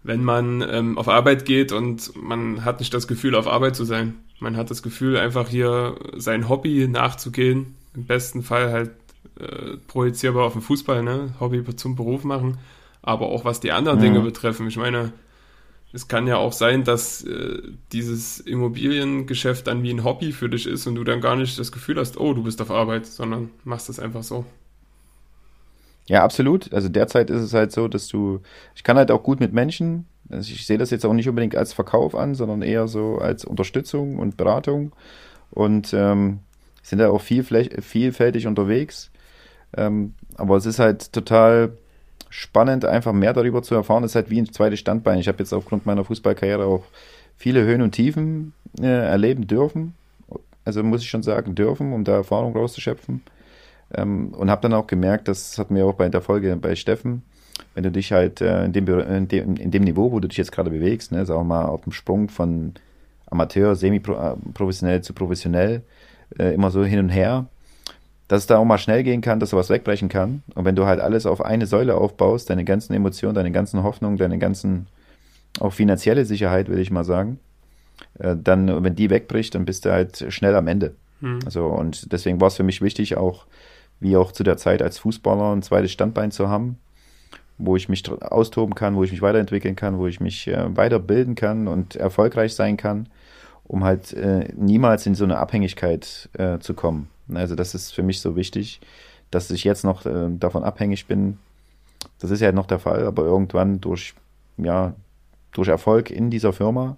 wenn 0.03 0.23
man 0.23 0.61
ähm, 0.67 0.97
auf 0.97 1.07
Arbeit 1.07 1.45
geht 1.45 1.71
und 1.71 2.15
man 2.15 2.65
hat 2.65 2.79
nicht 2.79 2.93
das 2.93 3.07
Gefühl, 3.07 3.35
auf 3.35 3.47
Arbeit 3.47 3.75
zu 3.75 3.85
sein. 3.85 4.15
Man 4.39 4.57
hat 4.57 4.71
das 4.71 4.81
Gefühl, 4.81 5.17
einfach 5.17 5.49
hier 5.49 5.95
sein 6.15 6.49
Hobby 6.49 6.87
nachzugehen. 6.87 7.75
Im 7.95 8.05
besten 8.05 8.41
Fall 8.41 8.71
halt 8.71 8.91
äh, 9.39 9.77
projizierbar 9.87 10.45
auf 10.45 10.53
den 10.53 10.61
Fußball, 10.61 11.03
ne? 11.03 11.35
Hobby 11.39 11.63
zum 11.75 11.95
Beruf 11.95 12.23
machen. 12.23 12.57
Aber 13.03 13.27
auch 13.27 13.45
was 13.45 13.59
die 13.59 13.71
anderen 13.71 13.99
mhm. 13.99 14.03
Dinge 14.03 14.19
betreffen. 14.21 14.67
Ich 14.67 14.77
meine, 14.77 15.13
es 15.93 16.07
kann 16.07 16.25
ja 16.25 16.37
auch 16.37 16.53
sein, 16.53 16.83
dass 16.83 17.23
äh, 17.23 17.61
dieses 17.91 18.39
Immobiliengeschäft 18.39 19.67
dann 19.67 19.83
wie 19.83 19.91
ein 19.91 20.03
Hobby 20.03 20.31
für 20.31 20.49
dich 20.49 20.65
ist 20.65 20.87
und 20.87 20.95
du 20.95 21.03
dann 21.03 21.21
gar 21.21 21.35
nicht 21.35 21.59
das 21.59 21.71
Gefühl 21.71 21.97
hast, 21.97 22.17
oh, 22.17 22.33
du 22.33 22.43
bist 22.43 22.61
auf 22.61 22.71
Arbeit, 22.71 23.05
sondern 23.05 23.51
machst 23.63 23.89
das 23.89 23.99
einfach 23.99 24.23
so. 24.23 24.45
Ja, 26.11 26.25
absolut. 26.25 26.73
Also 26.73 26.89
derzeit 26.89 27.29
ist 27.29 27.41
es 27.41 27.53
halt 27.53 27.71
so, 27.71 27.87
dass 27.87 28.09
du, 28.09 28.41
ich 28.75 28.83
kann 28.83 28.97
halt 28.97 29.11
auch 29.11 29.23
gut 29.23 29.39
mit 29.39 29.53
Menschen, 29.53 30.07
also 30.29 30.51
ich 30.51 30.65
sehe 30.65 30.77
das 30.77 30.89
jetzt 30.89 31.05
auch 31.05 31.13
nicht 31.13 31.29
unbedingt 31.29 31.55
als 31.55 31.71
Verkauf 31.71 32.15
an, 32.15 32.35
sondern 32.35 32.63
eher 32.63 32.89
so 32.89 33.19
als 33.19 33.45
Unterstützung 33.45 34.19
und 34.19 34.35
Beratung 34.35 34.91
und 35.51 35.93
ähm, 35.93 36.39
sind 36.83 36.99
da 36.99 37.09
auch 37.09 37.21
viel, 37.21 37.45
vielfältig 37.45 38.45
unterwegs. 38.45 39.09
Ähm, 39.77 40.13
aber 40.35 40.57
es 40.57 40.65
ist 40.65 40.79
halt 40.79 41.13
total 41.13 41.77
spannend, 42.29 42.83
einfach 42.83 43.13
mehr 43.13 43.31
darüber 43.31 43.63
zu 43.63 43.73
erfahren. 43.75 44.03
Es 44.03 44.11
ist 44.11 44.15
halt 44.15 44.29
wie 44.29 44.41
ein 44.41 44.51
zweites 44.51 44.81
Standbein. 44.81 45.17
Ich 45.17 45.29
habe 45.29 45.39
jetzt 45.39 45.53
aufgrund 45.53 45.85
meiner 45.85 46.03
Fußballkarriere 46.03 46.65
auch 46.65 46.83
viele 47.37 47.63
Höhen 47.63 47.81
und 47.81 47.93
Tiefen 47.93 48.51
äh, 48.81 48.85
erleben 48.85 49.47
dürfen. 49.47 49.93
Also 50.65 50.83
muss 50.83 51.03
ich 51.03 51.09
schon 51.09 51.23
sagen, 51.23 51.55
dürfen, 51.55 51.93
um 51.93 52.03
da 52.03 52.15
Erfahrung 52.15 52.53
rauszuschöpfen. 52.53 53.21
Ähm, 53.95 54.33
und 54.33 54.49
habe 54.49 54.61
dann 54.61 54.73
auch 54.73 54.87
gemerkt, 54.87 55.27
das 55.27 55.57
hat 55.57 55.71
mir 55.71 55.85
auch 55.85 55.95
bei 55.95 56.09
der 56.09 56.21
Folge 56.21 56.55
bei 56.55 56.75
Steffen, 56.75 57.23
wenn 57.73 57.83
du 57.83 57.91
dich 57.91 58.11
halt 58.11 58.41
äh, 58.41 58.65
in, 58.65 58.73
dem, 58.73 58.87
in, 58.87 59.27
dem, 59.27 59.55
in 59.55 59.71
dem 59.71 59.83
Niveau, 59.83 60.11
wo 60.11 60.19
du 60.19 60.27
dich 60.27 60.37
jetzt 60.37 60.51
gerade 60.51 60.69
bewegst, 60.69 61.11
ne, 61.11 61.25
sagen 61.25 61.41
wir 61.41 61.45
mal 61.45 61.65
auf 61.65 61.81
dem 61.81 61.91
Sprung 61.91 62.29
von 62.29 62.73
Amateur, 63.29 63.75
semi-professionell 63.75 64.97
äh, 64.97 65.01
zu 65.01 65.13
professionell, 65.13 65.83
äh, 66.37 66.53
immer 66.53 66.71
so 66.71 66.83
hin 66.83 66.99
und 66.99 67.09
her, 67.09 67.47
dass 68.27 68.43
es 68.43 68.47
da 68.47 68.57
auch 68.57 68.65
mal 68.65 68.77
schnell 68.77 69.03
gehen 69.03 69.21
kann, 69.21 69.39
dass 69.39 69.49
sowas 69.49 69.69
wegbrechen 69.69 70.09
kann. 70.09 70.43
Und 70.55 70.65
wenn 70.65 70.75
du 70.75 70.85
halt 70.85 70.99
alles 70.99 71.25
auf 71.25 71.43
eine 71.43 71.65
Säule 71.65 71.95
aufbaust, 71.95 72.49
deine 72.49 72.63
ganzen 72.63 72.93
Emotionen, 72.93 73.35
deine 73.35 73.51
ganzen 73.51 73.83
Hoffnungen, 73.83 74.17
deine 74.17 74.37
ganzen, 74.37 74.87
auch 75.59 75.73
finanzielle 75.73 76.25
Sicherheit, 76.25 76.69
würde 76.69 76.81
ich 76.81 76.91
mal 76.91 77.03
sagen, 77.03 77.39
äh, 78.19 78.35
dann, 78.41 78.83
wenn 78.83 78.95
die 78.95 79.09
wegbricht, 79.09 79.55
dann 79.55 79.65
bist 79.65 79.85
du 79.85 79.91
halt 79.91 80.25
schnell 80.29 80.55
am 80.55 80.67
Ende. 80.67 80.95
Mhm. 81.21 81.39
Also, 81.45 81.65
und 81.65 82.11
deswegen 82.11 82.41
war 82.41 82.47
es 82.47 82.55
für 82.55 82.63
mich 82.63 82.81
wichtig, 82.81 83.17
auch, 83.17 83.45
wie 84.01 84.17
auch 84.17 84.33
zu 84.33 84.43
der 84.43 84.57
Zeit 84.57 84.81
als 84.81 84.99
Fußballer, 84.99 85.53
ein 85.55 85.61
zweites 85.61 85.91
Standbein 85.91 86.31
zu 86.31 86.49
haben, 86.49 86.77
wo 87.57 87.75
ich 87.77 87.87
mich 87.87 88.03
austoben 88.11 88.75
kann, 88.75 88.95
wo 88.95 89.03
ich 89.03 89.11
mich 89.11 89.21
weiterentwickeln 89.21 89.75
kann, 89.75 89.97
wo 89.97 90.07
ich 90.07 90.19
mich 90.19 90.47
äh, 90.47 90.75
weiterbilden 90.75 91.35
kann 91.35 91.67
und 91.67 91.95
erfolgreich 91.95 92.55
sein 92.55 92.75
kann, 92.75 93.07
um 93.63 93.83
halt 93.83 94.11
äh, 94.13 94.51
niemals 94.55 95.05
in 95.05 95.15
so 95.15 95.23
eine 95.23 95.37
Abhängigkeit 95.37 96.29
äh, 96.33 96.57
zu 96.59 96.73
kommen. 96.73 97.09
Also 97.33 97.55
das 97.55 97.75
ist 97.75 97.93
für 97.93 98.03
mich 98.03 98.19
so 98.19 98.35
wichtig, 98.35 98.81
dass 99.29 99.51
ich 99.51 99.63
jetzt 99.63 99.85
noch 99.85 100.05
äh, 100.05 100.29
davon 100.31 100.63
abhängig 100.63 101.05
bin. 101.05 101.37
Das 102.19 102.31
ist 102.31 102.41
ja 102.41 102.51
noch 102.51 102.65
der 102.65 102.79
Fall, 102.79 103.05
aber 103.05 103.23
irgendwann 103.23 103.79
durch, 103.79 104.15
ja, 104.57 104.95
durch 105.51 105.67
Erfolg 105.67 106.09
in 106.09 106.31
dieser 106.31 106.53
Firma 106.53 106.97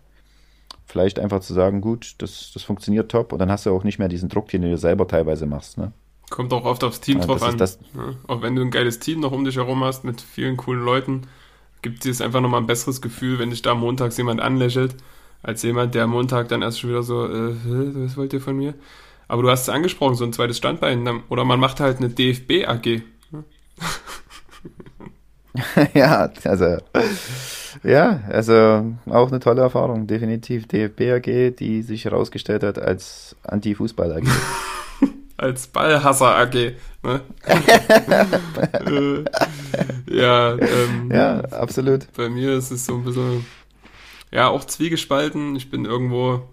vielleicht 0.86 1.20
einfach 1.20 1.42
zu 1.42 1.54
sagen, 1.54 1.82
gut, 1.82 2.16
das, 2.20 2.52
das 2.54 2.64
funktioniert 2.64 3.12
top 3.12 3.34
und 3.34 3.40
dann 3.40 3.52
hast 3.52 3.66
du 3.66 3.76
auch 3.76 3.84
nicht 3.84 4.00
mehr 4.00 4.10
diesen 4.10 4.30
Druck, 4.30 4.48
den 4.50 4.62
du 4.62 4.70
dir 4.70 4.78
selber 4.78 5.08
teilweise 5.08 5.46
machst. 5.46 5.78
Ne? 5.78 5.92
Kommt 6.34 6.52
auch 6.52 6.66
oft 6.66 6.84
aufs 6.84 7.00
Team 7.00 7.20
ja, 7.20 7.28
drauf 7.28 7.44
an. 7.44 7.60
Ja, 7.60 7.68
auch 8.26 8.42
wenn 8.42 8.56
du 8.56 8.64
ein 8.64 8.72
geiles 8.72 8.98
Team 8.98 9.20
noch 9.20 9.32
um 9.32 9.46
dich 9.46 9.58
herum 9.58 9.84
hast 9.84 10.04
mit 10.04 10.20
vielen 10.20 10.58
coolen 10.58 10.84
Leuten, 10.84 11.28
gibt 11.84 12.04
dir 12.04 12.10
es 12.10 12.22
einfach 12.22 12.42
nochmal 12.42 12.60
ein 12.60 12.66
besseres 12.66 13.04
Gefühl, 13.04 13.38
wenn 13.38 13.52
dich 13.52 13.62
da 13.62 13.76
montags 13.76 14.18
jemand 14.18 14.42
anlächelt, 14.42 14.96
als 15.44 15.62
jemand, 15.62 15.94
der 15.94 16.06
am 16.06 16.10
Montag 16.10 16.48
dann 16.48 16.64
erst 16.64 16.80
schon 16.80 16.90
wieder 16.90 17.04
so, 17.04 17.28
äh, 17.28 17.54
was 18.04 18.18
wollt 18.18 18.34
ihr 18.34 18.42
von 18.42 18.58
mir? 18.58 18.74
Aber 19.28 19.44
du 19.44 19.50
hast 19.52 19.62
es 19.62 19.70
angesprochen, 19.70 20.16
so 20.16 20.24
ein 20.24 20.34
zweites 20.34 20.58
Standbein. 20.58 21.22
Oder 21.30 21.46
man 21.46 21.60
macht 21.60 21.80
halt 21.80 21.98
eine 21.98 22.10
DFB-AG. 22.10 23.04
ja, 25.94 26.32
also 26.46 26.78
ja, 27.84 28.22
also 28.28 28.96
auch 29.08 29.28
eine 29.30 29.40
tolle 29.40 29.62
Erfahrung, 29.62 30.08
definitiv. 30.08 30.68
DFB 30.68 31.02
AG, 31.12 31.58
die 31.60 31.84
sich 31.84 32.06
herausgestellt 32.06 32.64
hat 32.64 32.80
als 32.80 33.36
Anti-Fußball 33.44 34.14
AG. 34.14 34.24
als 35.44 35.68
Ballhasser 35.68 36.38
AG. 36.38 36.74
Ne? 37.04 37.22
äh, 40.08 40.16
ja, 40.16 40.58
ähm, 40.58 41.12
ja, 41.12 41.42
absolut. 41.42 42.08
Bei 42.16 42.30
mir 42.30 42.54
ist 42.54 42.72
es 42.72 42.86
so 42.86 42.96
ein 42.96 43.04
bisschen, 43.04 43.46
ja, 44.32 44.48
auch 44.48 44.64
zwiegespalten. 44.64 45.58
Ich 45.58 45.70
bin 45.70 45.84
irgendwo 45.84 46.48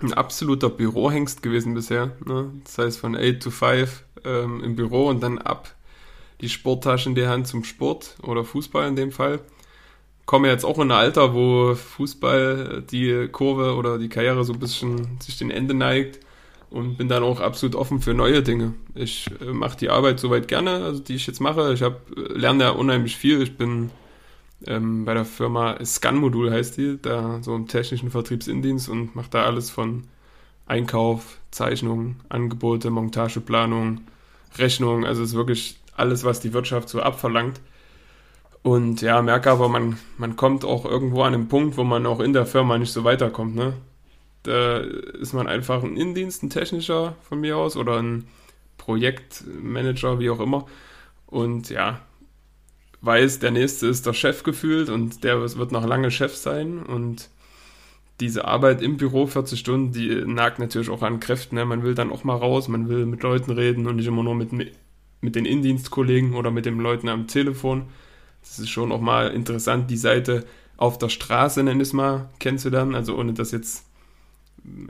ein 0.00 0.12
absoluter 0.12 0.70
Bürohengst 0.70 1.42
gewesen 1.42 1.74
bisher. 1.74 2.16
Ne? 2.26 2.50
Das 2.64 2.78
heißt 2.78 2.98
von 2.98 3.16
8 3.16 3.40
to 3.40 3.50
5 3.50 4.04
ähm, 4.24 4.64
im 4.64 4.74
Büro 4.74 5.06
und 5.06 5.22
dann 5.22 5.38
ab 5.38 5.72
die 6.40 6.48
Sporttasche 6.48 7.08
in 7.08 7.14
die 7.14 7.28
Hand 7.28 7.46
zum 7.46 7.62
Sport 7.62 8.16
oder 8.22 8.44
Fußball 8.44 8.88
in 8.88 8.96
dem 8.96 9.12
Fall. 9.12 9.38
Komme 10.26 10.48
jetzt 10.48 10.64
auch 10.64 10.78
in 10.78 10.90
ein 10.90 10.98
Alter, 10.98 11.32
wo 11.32 11.76
Fußball 11.76 12.82
die 12.90 13.28
Kurve 13.30 13.76
oder 13.76 13.98
die 13.98 14.08
Karriere 14.08 14.42
so 14.42 14.52
ein 14.52 14.58
bisschen 14.58 15.20
sich 15.20 15.38
den 15.38 15.52
Ende 15.52 15.74
neigt 15.74 16.23
und 16.74 16.96
bin 16.96 17.08
dann 17.08 17.22
auch 17.22 17.40
absolut 17.40 17.76
offen 17.76 18.00
für 18.00 18.14
neue 18.14 18.42
Dinge. 18.42 18.74
Ich 18.96 19.30
äh, 19.40 19.52
mache 19.52 19.76
die 19.76 19.90
Arbeit 19.90 20.18
soweit 20.18 20.48
gerne, 20.48 20.82
also 20.82 21.00
die 21.00 21.14
ich 21.14 21.26
jetzt 21.26 21.40
mache. 21.40 21.72
Ich 21.72 21.82
hab, 21.82 22.10
äh, 22.16 22.36
lerne 22.36 22.64
ja 22.64 22.70
unheimlich 22.70 23.16
viel. 23.16 23.40
Ich 23.42 23.56
bin 23.56 23.90
ähm, 24.66 25.04
bei 25.04 25.14
der 25.14 25.24
Firma 25.24 25.78
Scan-Modul 25.84 26.50
heißt 26.50 26.76
die, 26.76 26.98
da 27.00 27.40
so 27.42 27.54
im 27.54 27.68
technischen 27.68 28.10
Vertriebsindienst 28.10 28.88
und 28.88 29.14
mache 29.14 29.30
da 29.30 29.44
alles 29.44 29.70
von 29.70 30.02
Einkauf, 30.66 31.38
Zeichnung, 31.52 32.16
Angebote, 32.28 32.90
Montageplanung, 32.90 34.00
Rechnung, 34.58 35.04
also 35.04 35.22
es 35.22 35.30
ist 35.30 35.36
wirklich 35.36 35.78
alles, 35.96 36.24
was 36.24 36.40
die 36.40 36.54
Wirtschaft 36.54 36.88
so 36.88 37.00
abverlangt. 37.00 37.60
Und 38.64 39.00
ja, 39.00 39.22
merke 39.22 39.50
aber, 39.50 39.68
man, 39.68 39.98
man 40.18 40.34
kommt 40.34 40.64
auch 40.64 40.86
irgendwo 40.86 41.22
an 41.22 41.34
einen 41.34 41.46
Punkt, 41.46 41.76
wo 41.76 41.84
man 41.84 42.04
auch 42.06 42.18
in 42.18 42.32
der 42.32 42.46
Firma 42.46 42.78
nicht 42.78 42.92
so 42.92 43.04
weiterkommt. 43.04 43.54
Ne? 43.54 43.74
Da 44.44 44.78
ist 44.78 45.32
man 45.32 45.46
einfach 45.48 45.82
ein 45.82 45.96
Indienst, 45.96 46.42
ein 46.42 46.50
technischer 46.50 47.16
von 47.28 47.40
mir 47.40 47.56
aus 47.56 47.76
oder 47.76 48.00
ein 48.00 48.26
Projektmanager, 48.78 50.20
wie 50.20 50.30
auch 50.30 50.40
immer. 50.40 50.66
Und 51.26 51.70
ja, 51.70 52.00
weiß, 53.00 53.38
der 53.40 53.50
nächste 53.50 53.86
ist 53.86 54.06
der 54.06 54.12
Chef 54.12 54.42
gefühlt 54.42 54.88
und 54.88 55.24
der 55.24 55.40
wird 55.40 55.72
noch 55.72 55.86
lange 55.86 56.10
Chef 56.10 56.34
sein 56.36 56.82
und 56.82 57.28
diese 58.20 58.44
Arbeit 58.44 58.80
im 58.80 58.96
Büro 58.96 59.26
40 59.26 59.58
Stunden, 59.58 59.92
die 59.92 60.08
nagt 60.24 60.58
natürlich 60.58 60.88
auch 60.88 61.02
an 61.02 61.20
Kräften. 61.20 61.56
Ne? 61.56 61.64
Man 61.64 61.82
will 61.82 61.94
dann 61.94 62.12
auch 62.12 62.24
mal 62.24 62.36
raus, 62.36 62.68
man 62.68 62.88
will 62.88 63.06
mit 63.06 63.22
Leuten 63.22 63.50
reden 63.50 63.86
und 63.86 63.96
nicht 63.96 64.06
immer 64.06 64.22
nur 64.22 64.36
mit, 64.36 64.52
mit 64.52 65.34
den 65.34 65.44
Indienstkollegen 65.44 66.34
oder 66.34 66.50
mit 66.50 66.64
den 66.64 66.78
Leuten 66.78 67.08
am 67.08 67.26
Telefon. 67.26 67.86
Das 68.40 68.58
ist 68.58 68.70
schon 68.70 68.92
auch 68.92 69.00
mal 69.00 69.32
interessant, 69.32 69.90
die 69.90 69.96
Seite 69.96 70.44
auf 70.76 70.98
der 70.98 71.08
Straße, 71.08 71.62
nenn 71.62 71.80
es 71.80 71.92
mal, 71.92 72.28
kennenzulernen. 72.38 72.94
Also 72.94 73.16
ohne 73.16 73.32
das 73.32 73.50
jetzt 73.50 73.84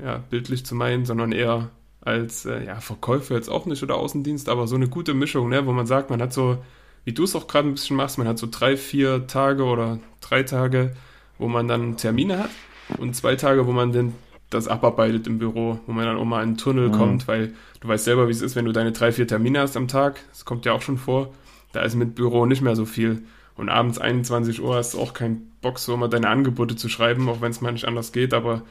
ja, 0.02 0.22
bildlich 0.30 0.64
zu 0.64 0.74
meinen, 0.74 1.04
sondern 1.04 1.32
eher 1.32 1.70
als 2.00 2.44
äh, 2.44 2.64
ja, 2.64 2.80
Verkäufer 2.80 3.34
jetzt 3.34 3.48
auch 3.48 3.66
nicht 3.66 3.82
oder 3.82 3.96
Außendienst, 3.96 4.48
aber 4.48 4.66
so 4.66 4.76
eine 4.76 4.88
gute 4.88 5.14
Mischung, 5.14 5.48
ne? 5.48 5.66
wo 5.66 5.72
man 5.72 5.86
sagt, 5.86 6.10
man 6.10 6.20
hat 6.20 6.32
so 6.32 6.58
wie 7.04 7.12
du 7.12 7.24
es 7.24 7.36
auch 7.36 7.46
gerade 7.46 7.68
ein 7.68 7.74
bisschen 7.74 7.96
machst, 7.96 8.18
man 8.18 8.26
hat 8.26 8.38
so 8.38 8.48
drei, 8.50 8.76
vier 8.76 9.26
Tage 9.26 9.64
oder 9.64 9.98
drei 10.20 10.42
Tage, 10.42 10.94
wo 11.38 11.48
man 11.48 11.68
dann 11.68 11.96
Termine 11.96 12.38
hat 12.38 12.50
und 12.98 13.14
zwei 13.14 13.36
Tage, 13.36 13.66
wo 13.66 13.72
man 13.72 13.92
dann 13.92 14.14
das 14.50 14.68
abarbeitet 14.68 15.26
im 15.26 15.38
Büro, 15.38 15.80
wo 15.86 15.92
man 15.92 16.06
dann 16.06 16.16
auch 16.16 16.24
mal 16.24 16.42
in 16.42 16.50
einen 16.50 16.56
Tunnel 16.56 16.88
mhm. 16.88 16.92
kommt, 16.92 17.28
weil 17.28 17.54
du 17.80 17.88
weißt 17.88 18.04
selber, 18.04 18.28
wie 18.28 18.32
es 18.32 18.40
ist, 18.40 18.56
wenn 18.56 18.64
du 18.64 18.72
deine 18.72 18.92
drei, 18.92 19.12
vier 19.12 19.26
Termine 19.26 19.60
hast 19.60 19.76
am 19.76 19.88
Tag, 19.88 20.20
das 20.30 20.44
kommt 20.44 20.64
ja 20.64 20.72
auch 20.72 20.82
schon 20.82 20.98
vor, 20.98 21.32
da 21.72 21.82
ist 21.82 21.94
mit 21.94 22.14
Büro 22.14 22.46
nicht 22.46 22.62
mehr 22.62 22.76
so 22.76 22.84
viel. 22.84 23.22
Und 23.56 23.68
abends 23.68 23.98
21 23.98 24.62
Uhr 24.62 24.76
hast 24.76 24.94
du 24.94 25.00
auch 25.00 25.12
keinen 25.12 25.52
Bock, 25.60 25.78
so 25.78 25.96
mal 25.96 26.08
deine 26.08 26.28
Angebote 26.28 26.74
zu 26.76 26.88
schreiben, 26.88 27.28
auch 27.28 27.40
wenn 27.40 27.50
es 27.50 27.60
mal 27.60 27.72
nicht 27.72 27.86
anders 27.86 28.12
geht, 28.12 28.34
aber 28.34 28.62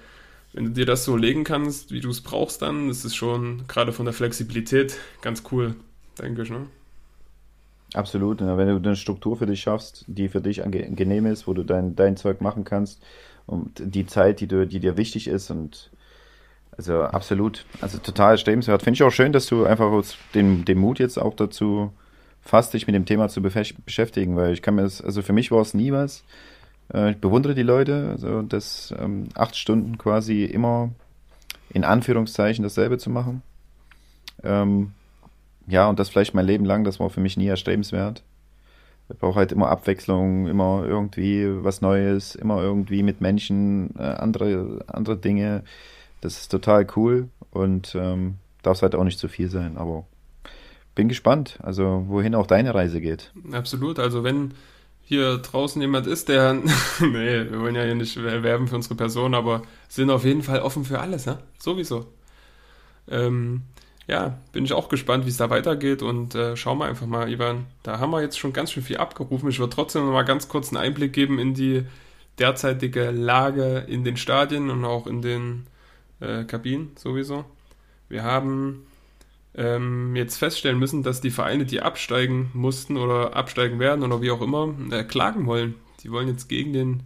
wenn 0.53 0.65
du 0.65 0.71
dir 0.71 0.85
das 0.85 1.03
so 1.03 1.17
legen 1.17 1.43
kannst, 1.43 1.91
wie 1.91 1.99
du 1.99 2.09
es 2.09 2.21
brauchst, 2.21 2.61
dann 2.61 2.89
ist 2.89 3.03
es 3.03 3.15
schon 3.15 3.63
gerade 3.67 3.91
von 3.91 4.05
der 4.05 4.13
Flexibilität 4.13 4.97
ganz 5.21 5.43
cool, 5.51 5.75
denke 6.19 6.43
ich, 6.43 6.49
ne? 6.49 6.67
Absolut. 7.93 8.41
Ja, 8.41 8.57
wenn 8.57 8.67
du 8.67 8.75
eine 8.75 8.95
Struktur 8.95 9.37
für 9.37 9.45
dich 9.45 9.61
schaffst, 9.61 10.05
die 10.07 10.27
für 10.27 10.41
dich 10.41 10.63
angenehm 10.63 11.25
ist, 11.27 11.47
wo 11.47 11.53
du 11.53 11.63
dein, 11.63 11.95
dein 11.95 12.17
Zeug 12.17 12.41
machen 12.41 12.63
kannst 12.63 13.03
und 13.45 13.71
die 13.77 14.05
Zeit, 14.05 14.39
die, 14.39 14.47
du, 14.47 14.65
die 14.65 14.79
dir 14.79 14.97
wichtig 14.97 15.27
ist 15.27 15.51
und 15.51 15.91
also 16.75 17.03
absolut, 17.03 17.65
also 17.81 17.99
total 17.99 18.37
strebenswert. 18.39 18.81
Finde 18.81 18.95
ich 18.95 19.03
auch 19.03 19.11
schön, 19.11 19.31
dass 19.31 19.45
du 19.45 19.65
einfach 19.65 19.91
den, 20.33 20.65
den 20.65 20.79
Mut 20.79 20.97
jetzt 20.97 21.19
auch 21.19 21.35
dazu 21.35 21.93
fasst, 22.41 22.73
dich 22.73 22.87
mit 22.87 22.95
dem 22.95 23.05
Thema 23.05 23.29
zu 23.29 23.41
beschäftigen, 23.41 24.35
weil 24.35 24.53
ich 24.53 24.63
kann 24.63 24.75
mir 24.75 24.81
das, 24.81 25.01
also 25.01 25.21
für 25.21 25.33
mich 25.33 25.51
war 25.51 25.61
es 25.61 25.75
nie 25.75 25.91
was. 25.91 26.23
Äh, 26.93 27.11
ich 27.11 27.17
bewundere 27.17 27.55
die 27.55 27.63
Leute, 27.63 28.09
also 28.09 28.41
das 28.41 28.93
ähm, 28.97 29.29
acht 29.35 29.55
Stunden 29.55 29.97
quasi 29.97 30.45
immer 30.45 30.89
in 31.69 31.83
Anführungszeichen 31.83 32.63
dasselbe 32.63 32.97
zu 32.97 33.09
machen. 33.09 33.41
Ähm, 34.43 34.93
ja, 35.67 35.87
und 35.87 35.99
das 35.99 36.09
vielleicht 36.09 36.33
mein 36.33 36.45
Leben 36.45 36.65
lang, 36.65 36.83
das 36.83 36.99
war 36.99 37.09
für 37.09 37.21
mich 37.21 37.37
nie 37.37 37.47
erstrebenswert. 37.47 38.23
Ich 39.09 39.17
brauche 39.17 39.35
halt 39.35 39.51
immer 39.51 39.69
Abwechslung, 39.69 40.47
immer 40.47 40.83
irgendwie 40.85 41.45
was 41.63 41.81
Neues, 41.81 42.35
immer 42.35 42.61
irgendwie 42.61 43.03
mit 43.03 43.21
Menschen, 43.21 43.95
äh, 43.97 44.03
andere, 44.03 44.79
andere 44.87 45.17
Dinge. 45.17 45.63
Das 46.21 46.37
ist 46.37 46.49
total 46.49 46.87
cool 46.95 47.29
und 47.51 47.95
ähm, 47.95 48.35
darf 48.61 48.77
es 48.77 48.81
halt 48.81 48.95
auch 48.95 49.03
nicht 49.03 49.19
zu 49.19 49.27
viel 49.27 49.49
sein, 49.49 49.77
aber 49.77 50.05
bin 50.95 51.09
gespannt, 51.09 51.59
also 51.61 52.05
wohin 52.07 52.35
auch 52.35 52.47
deine 52.47 52.73
Reise 52.73 53.01
geht. 53.01 53.33
Absolut, 53.51 53.99
also 53.99 54.23
wenn 54.23 54.53
hier 55.03 55.37
draußen 55.37 55.81
jemand 55.81 56.07
ist, 56.07 56.29
der, 56.29 56.53
nee, 56.99 57.49
wir 57.49 57.59
wollen 57.59 57.75
ja 57.75 57.83
hier 57.83 57.95
nicht 57.95 58.21
werben 58.21 58.67
für 58.67 58.75
unsere 58.75 58.95
Person, 58.95 59.33
aber 59.33 59.61
sind 59.87 60.09
auf 60.09 60.23
jeden 60.25 60.43
Fall 60.43 60.61
offen 60.61 60.85
für 60.85 60.99
alles, 60.99 61.25
ne? 61.25 61.39
Sowieso. 61.59 62.07
Ähm, 63.09 63.63
ja, 64.07 64.39
bin 64.51 64.65
ich 64.65 64.73
auch 64.73 64.89
gespannt, 64.89 65.25
wie 65.25 65.29
es 65.29 65.37
da 65.37 65.49
weitergeht 65.49 66.01
und 66.01 66.35
äh, 66.35 66.57
schauen 66.57 66.77
wir 66.77 66.85
einfach 66.85 67.05
mal, 67.05 67.31
Ivan. 67.31 67.67
Da 67.83 67.99
haben 67.99 68.11
wir 68.11 68.21
jetzt 68.21 68.37
schon 68.37 68.53
ganz 68.53 68.71
schön 68.71 68.83
viel 68.83 68.97
abgerufen. 68.97 69.49
Ich 69.49 69.59
würde 69.59 69.73
trotzdem 69.73 70.05
noch 70.05 70.11
mal 70.11 70.23
ganz 70.23 70.47
kurz 70.49 70.69
einen 70.69 70.77
Einblick 70.77 71.13
geben 71.13 71.39
in 71.39 71.53
die 71.53 71.85
derzeitige 72.39 73.11
Lage 73.11 73.85
in 73.87 74.03
den 74.03 74.17
Stadien 74.17 74.69
und 74.69 74.83
auch 74.83 75.07
in 75.07 75.21
den 75.21 75.67
äh, 76.19 76.43
Kabinen 76.43 76.91
sowieso. 76.97 77.45
Wir 78.09 78.23
haben 78.23 78.85
ähm, 79.55 80.15
jetzt 80.15 80.37
feststellen 80.37 80.79
müssen, 80.79 81.03
dass 81.03 81.21
die 81.21 81.31
Vereine, 81.31 81.65
die 81.65 81.81
absteigen 81.81 82.49
mussten 82.53 82.97
oder 82.97 83.35
absteigen 83.35 83.79
werden 83.79 84.03
oder 84.03 84.21
wie 84.21 84.31
auch 84.31 84.41
immer, 84.41 84.73
äh, 84.91 85.03
klagen 85.03 85.45
wollen. 85.45 85.75
Die 86.03 86.11
wollen 86.11 86.27
jetzt 86.27 86.49
gegen 86.49 86.73
den 86.73 87.03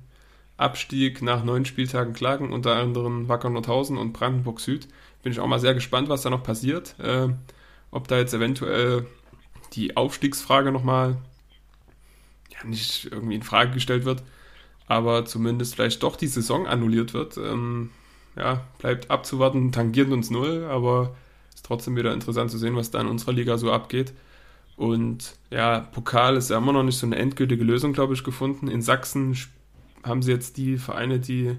Abstieg 0.55 1.21
nach 1.21 1.43
neun 1.43 1.65
Spieltagen 1.65 2.13
klagen, 2.13 2.51
unter 2.51 2.75
anderem 2.75 3.27
Wacker 3.27 3.49
Nordhausen 3.49 3.97
und 3.97 4.13
Brandenburg 4.13 4.59
Süd. 4.59 4.87
Bin 5.23 5.31
ich 5.31 5.39
auch 5.39 5.47
mal 5.47 5.59
sehr 5.59 5.73
gespannt, 5.73 6.09
was 6.09 6.21
da 6.21 6.29
noch 6.29 6.43
passiert. 6.43 6.95
Äh, 6.99 7.29
ob 7.91 8.07
da 8.07 8.17
jetzt 8.17 8.33
eventuell 8.33 9.05
die 9.73 9.97
Aufstiegsfrage 9.97 10.71
nochmal 10.71 11.17
ja, 12.49 12.67
nicht 12.67 13.11
irgendwie 13.11 13.35
in 13.35 13.43
Frage 13.43 13.71
gestellt 13.71 14.05
wird, 14.05 14.23
aber 14.87 15.25
zumindest 15.25 15.75
vielleicht 15.75 16.01
doch 16.03 16.15
die 16.15 16.27
Saison 16.27 16.65
annulliert 16.65 17.13
wird. 17.13 17.37
Ähm, 17.37 17.91
ja, 18.35 18.65
bleibt 18.77 19.11
abzuwarten, 19.11 19.71
tangiert 19.71 20.11
uns 20.11 20.29
null, 20.29 20.67
aber 20.69 21.15
ist 21.57 21.65
trotzdem 21.65 21.95
wieder 21.95 22.13
interessant 22.13 22.51
zu 22.51 22.59
sehen, 22.59 22.75
was 22.75 22.91
da 22.91 23.01
in 23.01 23.07
unserer 23.07 23.33
Liga 23.33 23.57
so 23.57 23.71
abgeht. 23.71 24.13
Und 24.75 25.33
ja, 25.49 25.79
Pokal 25.79 26.37
ist 26.37 26.51
ja 26.51 26.59
immer 26.59 26.71
noch 26.71 26.83
nicht 26.83 26.99
so 26.99 27.07
eine 27.07 27.15
endgültige 27.15 27.63
Lösung, 27.63 27.93
glaube 27.93 28.13
ich, 28.13 28.23
gefunden. 28.23 28.67
In 28.67 28.83
Sachsen 28.83 29.35
haben 30.03 30.21
sie 30.21 30.31
jetzt 30.31 30.57
die 30.57 30.77
Vereine, 30.77 31.19
die 31.19 31.57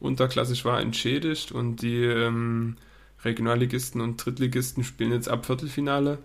unterklassig 0.00 0.64
waren, 0.64 0.82
entschädigt 0.82 1.52
und 1.52 1.76
die 1.76 2.02
ähm, 2.02 2.76
Regionalligisten 3.24 4.00
und 4.00 4.16
Drittligisten 4.16 4.82
spielen 4.82 5.12
jetzt 5.12 5.28
ab 5.28 5.46
Viertelfinale. 5.46 6.18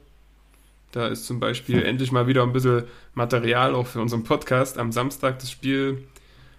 Da 0.92 1.08
ist 1.08 1.28
zum 1.28 1.40
Beispiel 1.40 1.80
hm. 1.80 1.86
endlich 1.86 2.12
mal 2.12 2.26
wieder 2.26 2.42
ein 2.42 2.54
bisschen 2.54 2.86
Material 3.14 3.76
auch 3.76 3.86
für 3.86 4.02
unseren 4.02 4.24
Podcast. 4.24 4.80
Am 4.80 4.92
Samstag 4.92 5.38
das 5.38 5.52
Spiel 5.52 6.08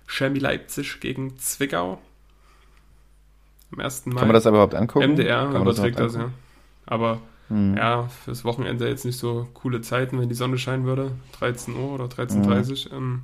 Chemie 0.06 0.38
Leipzig 0.38 1.00
gegen 1.00 1.36
Zwickau. 1.38 2.00
Am 3.72 3.80
1. 3.80 4.06
Mai. 4.06 4.20
Kann 4.20 4.28
man 4.28 4.34
das 4.34 4.46
aber 4.46 4.58
überhaupt 4.58 4.76
angucken? 4.76 5.14
MDR 5.14 5.50
überträgt 5.50 5.98
das, 5.98 6.12
das 6.12 6.22
ja. 6.22 6.30
Aber 6.86 7.20
hm. 7.48 7.76
ja, 7.76 8.08
fürs 8.24 8.44
Wochenende 8.44 8.88
jetzt 8.88 9.04
nicht 9.04 9.18
so 9.18 9.48
coole 9.54 9.80
Zeiten, 9.80 10.18
wenn 10.20 10.28
die 10.28 10.34
Sonne 10.34 10.58
scheinen 10.58 10.84
würde. 10.84 11.12
13 11.38 11.76
Uhr 11.76 11.92
oder 11.92 12.04
13.30 12.06 12.90
Uhr. 12.90 12.98
Mhm. 12.98 13.04
Ähm, 13.04 13.22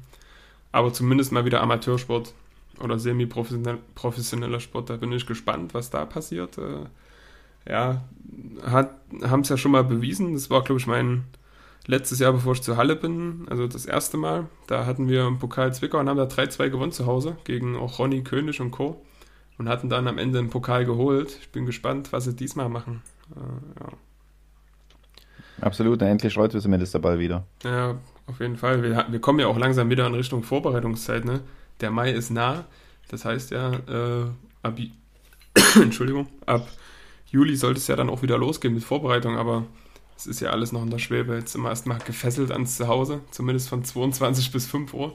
aber 0.73 0.93
zumindest 0.93 1.33
mal 1.33 1.45
wieder 1.45 1.63
Amateursport 1.63 2.35
oder 2.81 2.99
semi-professioneller 2.99 4.61
Sport. 4.61 4.91
Da 4.91 4.97
bin 4.97 5.13
ich 5.13 5.27
gespannt, 5.27 5.75
was 5.75 5.91
da 5.91 6.05
passiert. 6.05 6.59
Äh, 6.59 6.85
ja, 7.69 8.03
haben 8.65 9.41
es 9.41 9.49
ja 9.49 9.57
schon 9.57 9.73
mal 9.73 9.85
bewiesen. 9.85 10.35
Das 10.35 10.51
war, 10.51 10.63
glaube 10.63 10.81
ich, 10.81 10.87
mein 10.87 11.25
letztes 11.87 12.19
Jahr, 12.19 12.33
bevor 12.33 12.53
ich 12.53 12.63
zur 12.63 12.77
Halle 12.77 12.97
bin, 12.97 13.47
also 13.49 13.67
das 13.67 13.87
erste 13.87 14.17
Mal. 14.17 14.47
Da 14.67 14.87
hatten 14.87 15.09
wir 15.09 15.27
im 15.27 15.39
Pokal 15.39 15.73
Zwickau 15.75 15.99
und 15.99 16.09
haben 16.09 16.17
da 16.17 16.25
3-2 16.25 16.69
gewonnen 16.69 16.93
zu 16.93 17.07
Hause 17.07 17.37
gegen 17.45 17.77
auch 17.77 17.99
Ronny 17.99 18.23
König 18.23 18.61
und 18.61 18.71
Co. 18.71 19.03
Und 19.57 19.69
hatten 19.69 19.89
dann 19.89 20.07
am 20.07 20.19
Ende 20.19 20.39
einen 20.39 20.51
Pokal 20.51 20.85
geholt. 20.85 21.37
Ich 21.41 21.49
bin 21.49 21.67
gespannt, 21.67 22.13
was 22.13 22.25
sie 22.25 22.37
diesmal 22.37 22.69
machen. 22.69 23.03
Ja. 23.35 23.89
Absolut, 25.61 26.03
endlich 26.03 26.37
rollt 26.37 26.55
wir 26.55 26.61
zumindest 26.61 26.95
der 26.95 27.01
Ball 27.01 27.19
wieder. 27.19 27.45
Ja, 27.65 27.97
auf 28.27 28.41
jeden 28.41 28.57
Fall. 28.57 28.83
Wir, 28.83 29.07
wir 29.09 29.21
kommen 29.21 29.41
ja 29.41 29.47
auch 29.49 29.59
langsam 29.59 29.91
wieder 29.91 30.07
in 30.07 30.15
Richtung 30.15 30.43
Vorbereitungszeit. 30.43 31.25
Ne? 31.25 31.41
Der 31.81 31.91
Mai 31.91 32.13
ist 32.13 32.31
nah. 32.31 32.65
Das 33.09 33.25
heißt 33.25 33.51
ja, 33.51 33.73
äh, 33.73 34.27
ab, 34.63 34.79
Entschuldigung, 35.77 36.29
ab 36.47 36.69
Juli 37.31 37.57
sollte 37.57 37.79
es 37.79 37.87
ja 37.87 37.97
dann 37.97 38.11
auch 38.11 38.23
wieder 38.23 38.39
losgehen 38.39 38.75
mit 38.75 38.85
Vorbereitung, 38.85 39.37
aber 39.37 39.65
es 40.17 40.27
ist 40.27 40.41
ja 40.41 40.51
alles 40.51 40.73
noch 40.73 40.83
in 40.83 40.91
der 40.91 40.99
Schwebe. 40.99 41.35
Jetzt 41.35 41.57
wir 41.57 41.69
erstmal 41.69 41.99
gefesselt 41.99 42.51
ans 42.51 42.77
Zuhause, 42.77 43.21
zumindest 43.31 43.69
von 43.69 43.85
22 43.85 44.53
bis 44.53 44.67
5 44.67 44.95
Uhr. 44.95 45.13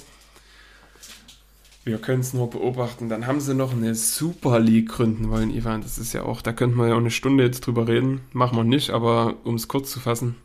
Wir 1.85 1.97
können 1.97 2.21
es 2.21 2.33
nur 2.33 2.49
beobachten. 2.49 3.09
Dann 3.09 3.27
haben 3.27 3.41
sie 3.41 3.53
noch 3.53 3.73
eine 3.73 3.93
Super 3.93 4.59
League 4.59 4.89
gründen 4.89 5.29
wollen, 5.29 5.51
Ivan. 5.51 5.81
Das 5.81 5.97
ist 5.97 6.13
ja 6.13 6.23
auch, 6.23 6.41
da 6.41 6.53
könnten 6.53 6.77
wir 6.77 6.87
ja 6.87 6.93
auch 6.93 6.99
eine 6.99 7.11
Stunde 7.11 7.43
jetzt 7.43 7.65
drüber 7.65 7.87
reden. 7.87 8.21
Machen 8.31 8.57
wir 8.57 8.63
nicht, 8.63 8.91
aber 8.91 9.35
um 9.43 9.55
es 9.55 9.67
kurz 9.67 9.91
zu 9.91 9.99
fassen. 9.99 10.35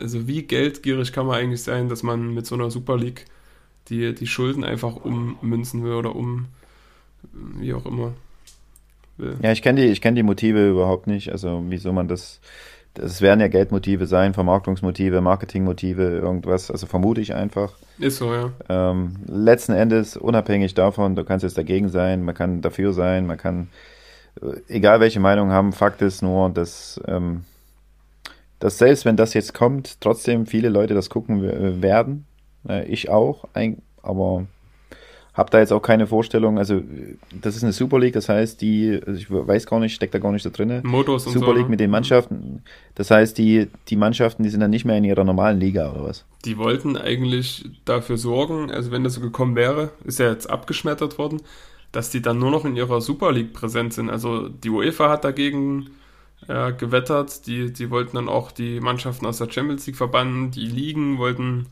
Also 0.00 0.26
wie 0.26 0.42
geldgierig 0.42 1.12
kann 1.12 1.26
man 1.26 1.36
eigentlich 1.36 1.62
sein, 1.62 1.88
dass 1.88 2.02
man 2.02 2.34
mit 2.34 2.46
so 2.46 2.54
einer 2.54 2.70
Super 2.70 2.96
League 2.96 3.26
die, 3.88 4.14
die 4.14 4.26
Schulden 4.26 4.64
einfach 4.64 4.96
ummünzen 4.96 5.84
will 5.84 5.92
oder 5.92 6.16
um, 6.16 6.46
wie 7.32 7.74
auch 7.74 7.86
immer. 7.86 8.14
Will. 9.18 9.36
Ja, 9.42 9.52
ich 9.52 9.62
kenne 9.62 9.86
die, 9.86 10.00
kenn 10.00 10.14
die 10.14 10.22
Motive 10.22 10.70
überhaupt 10.70 11.06
nicht. 11.06 11.30
Also 11.30 11.62
wieso 11.68 11.92
man 11.92 12.08
das 12.08 12.40
das 12.94 13.22
werden 13.22 13.40
ja 13.40 13.48
Geldmotive 13.48 14.06
sein, 14.06 14.34
Vermarktungsmotive, 14.34 15.20
Marketingmotive, 15.20 16.02
irgendwas, 16.02 16.70
also 16.70 16.86
vermute 16.86 17.20
ich 17.20 17.34
einfach. 17.34 17.72
Ist 17.98 18.18
so, 18.18 18.32
ja. 18.32 18.52
Ähm, 18.68 19.16
letzten 19.26 19.72
Endes, 19.72 20.16
unabhängig 20.16 20.74
davon, 20.74 21.16
du 21.16 21.24
kannst 21.24 21.42
jetzt 21.42 21.56
dagegen 21.56 21.88
sein, 21.88 22.22
man 22.22 22.34
kann 22.34 22.60
dafür 22.60 22.92
sein, 22.92 23.26
man 23.26 23.38
kann, 23.38 23.68
äh, 24.42 24.56
egal 24.68 25.00
welche 25.00 25.20
Meinung 25.20 25.50
haben, 25.50 25.72
Fakt 25.72 26.02
ist 26.02 26.22
nur, 26.22 26.50
dass, 26.50 27.00
ähm, 27.06 27.44
dass 28.58 28.78
selbst 28.78 29.04
wenn 29.04 29.16
das 29.16 29.32
jetzt 29.32 29.54
kommt, 29.54 30.00
trotzdem 30.00 30.46
viele 30.46 30.68
Leute 30.68 30.94
das 30.94 31.08
gucken 31.08 31.82
werden. 31.82 32.26
Äh, 32.68 32.84
ich 32.84 33.08
auch, 33.08 33.48
aber 34.02 34.46
habe 35.34 35.50
da 35.50 35.60
jetzt 35.60 35.72
auch 35.72 35.80
keine 35.80 36.06
Vorstellung. 36.06 36.58
Also, 36.58 36.82
das 37.40 37.56
ist 37.56 37.62
eine 37.62 37.72
Super 37.72 37.98
League, 37.98 38.12
das 38.12 38.28
heißt, 38.28 38.60
die, 38.60 39.00
also 39.06 39.18
ich 39.18 39.30
weiß 39.30 39.66
gar 39.66 39.80
nicht, 39.80 39.94
steckt 39.94 40.14
da 40.14 40.18
gar 40.18 40.32
nicht 40.32 40.44
da 40.44 40.50
drin. 40.50 40.80
Modus 40.84 41.26
und 41.26 41.32
Super 41.32 41.46
so, 41.46 41.52
League 41.52 41.64
ne? 41.64 41.70
mit 41.70 41.80
den 41.80 41.90
Mannschaften. 41.90 42.62
Das 42.94 43.10
heißt, 43.10 43.38
die, 43.38 43.68
die 43.88 43.96
Mannschaften, 43.96 44.42
die 44.42 44.50
sind 44.50 44.60
dann 44.60 44.70
nicht 44.70 44.84
mehr 44.84 44.98
in 44.98 45.04
ihrer 45.04 45.24
normalen 45.24 45.58
Liga 45.58 45.90
oder 45.92 46.04
was? 46.04 46.26
Die 46.44 46.58
wollten 46.58 46.98
eigentlich 46.98 47.64
dafür 47.84 48.18
sorgen, 48.18 48.70
also 48.70 48.90
wenn 48.90 49.04
das 49.04 49.14
so 49.14 49.20
gekommen 49.20 49.56
wäre, 49.56 49.90
ist 50.04 50.18
ja 50.18 50.28
jetzt 50.28 50.50
abgeschmettert 50.50 51.16
worden, 51.16 51.40
dass 51.92 52.10
die 52.10 52.20
dann 52.20 52.38
nur 52.38 52.50
noch 52.50 52.66
in 52.66 52.76
ihrer 52.76 53.00
Super 53.00 53.32
League 53.32 53.54
präsent 53.54 53.94
sind. 53.94 54.10
Also 54.10 54.48
die 54.48 54.68
UEFA 54.68 55.08
hat 55.08 55.24
dagegen 55.24 55.90
äh, 56.46 56.72
gewettert, 56.72 57.46
die, 57.46 57.72
die 57.72 57.90
wollten 57.90 58.16
dann 58.16 58.28
auch 58.28 58.50
die 58.52 58.80
Mannschaften 58.80 59.24
aus 59.24 59.38
der 59.38 59.50
Champions 59.50 59.86
League 59.86 59.96
verbannen, 59.96 60.50
die 60.50 60.66
Ligen 60.66 61.16
wollten 61.16 61.68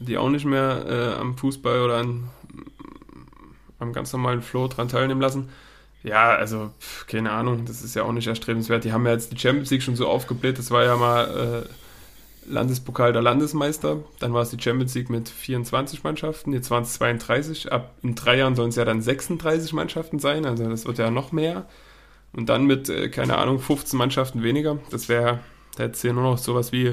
die 0.00 0.16
auch 0.16 0.30
nicht 0.30 0.46
mehr 0.46 0.86
äh, 0.88 1.20
am 1.20 1.36
Fußball 1.36 1.82
oder 1.82 1.98
an 1.98 2.30
am 3.80 3.92
ganz 3.92 4.12
normalen 4.12 4.42
Flow 4.42 4.68
dran 4.68 4.88
teilnehmen 4.88 5.20
lassen. 5.20 5.48
Ja, 6.02 6.30
also, 6.30 6.70
pf, 6.80 7.06
keine 7.06 7.32
Ahnung, 7.32 7.66
das 7.66 7.82
ist 7.82 7.94
ja 7.94 8.04
auch 8.04 8.12
nicht 8.12 8.26
erstrebenswert. 8.26 8.84
Die 8.84 8.92
haben 8.92 9.04
ja 9.04 9.12
jetzt 9.12 9.32
die 9.32 9.38
Champions 9.38 9.70
League 9.70 9.82
schon 9.82 9.96
so 9.96 10.08
aufgebläht. 10.08 10.58
Das 10.58 10.70
war 10.70 10.84
ja 10.84 10.96
mal 10.96 11.66
äh, 11.66 12.50
Landespokal 12.50 13.12
der 13.12 13.20
Landesmeister. 13.20 13.98
Dann 14.18 14.32
war 14.32 14.42
es 14.42 14.50
die 14.50 14.60
Champions 14.60 14.94
League 14.94 15.10
mit 15.10 15.28
24 15.28 16.02
Mannschaften. 16.02 16.54
Jetzt 16.54 16.70
waren 16.70 16.84
es 16.84 16.94
32. 16.94 17.70
Ab 17.70 17.94
in 18.02 18.14
drei 18.14 18.38
Jahren 18.38 18.56
sollen 18.56 18.70
es 18.70 18.76
ja 18.76 18.84
dann 18.86 19.02
36 19.02 19.74
Mannschaften 19.74 20.18
sein. 20.18 20.46
Also, 20.46 20.68
das 20.68 20.86
wird 20.86 20.98
ja 20.98 21.10
noch 21.10 21.32
mehr. 21.32 21.66
Und 22.32 22.48
dann 22.48 22.64
mit, 22.64 22.88
äh, 22.88 23.08
keine 23.10 23.36
Ahnung, 23.36 23.58
15 23.58 23.98
Mannschaften 23.98 24.42
weniger. 24.42 24.78
Das 24.90 25.08
wäre, 25.08 25.40
da 25.76 25.84
hätte 25.84 25.94
es 25.94 26.02
ja 26.02 26.14
nur 26.14 26.22
noch 26.22 26.38
sowas 26.38 26.72
wie, 26.72 26.86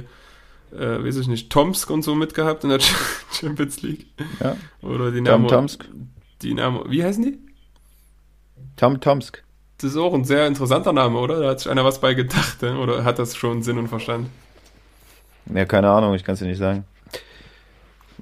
äh, 0.73 1.03
weiß 1.03 1.17
ich 1.17 1.27
nicht, 1.27 1.49
Tomsk 1.49 1.89
und 1.91 2.01
so 2.01 2.13
mitgehabt 2.13 2.65
in 2.65 2.71
der 2.71 2.79
Champions 3.31 3.81
League. 3.81 4.07
Ja. 4.41 4.57
Oder 4.81 5.11
die 5.11 5.17
Dynamo, 5.17 5.47
Tomsk. 5.47 5.87
Dynamo, 6.41 6.85
wie 6.89 7.03
heißen 7.03 7.23
die? 7.23 7.39
Tom 8.75 8.99
Tomsk. 8.99 9.43
Das 9.79 9.91
ist 9.91 9.97
auch 9.97 10.13
ein 10.13 10.23
sehr 10.23 10.47
interessanter 10.47 10.93
Name, 10.93 11.19
oder? 11.19 11.39
Da 11.39 11.49
hat 11.49 11.59
sich 11.59 11.69
einer 11.69 11.85
was 11.85 12.01
bei 12.01 12.13
gedacht, 12.13 12.61
ne? 12.61 12.77
oder 12.79 13.03
hat 13.03 13.19
das 13.19 13.35
schon 13.35 13.61
Sinn 13.61 13.77
und 13.77 13.87
Verstand? 13.87 14.29
Ja, 15.53 15.65
keine 15.65 15.89
Ahnung, 15.89 16.13
ich 16.15 16.23
kann 16.23 16.33
es 16.33 16.39
dir 16.39 16.47
nicht 16.47 16.57
sagen. 16.57 16.85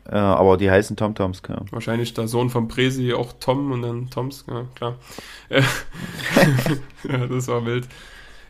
Äh, 0.08 0.18
aber 0.18 0.58
die 0.58 0.70
heißen 0.70 0.96
Tom 0.96 1.16
Tomsk, 1.16 1.50
ja. 1.50 1.62
Wahrscheinlich 1.72 2.14
der 2.14 2.28
Sohn 2.28 2.50
von 2.50 2.68
Presi 2.68 3.14
auch 3.14 3.34
Tom 3.40 3.72
und 3.72 3.82
dann 3.82 4.10
Tomsk, 4.10 4.48
ja, 4.50 4.66
klar. 4.76 4.96
Äh, 5.50 5.62
ja, 7.10 7.26
das 7.26 7.48
war 7.48 7.66
wild. 7.66 7.88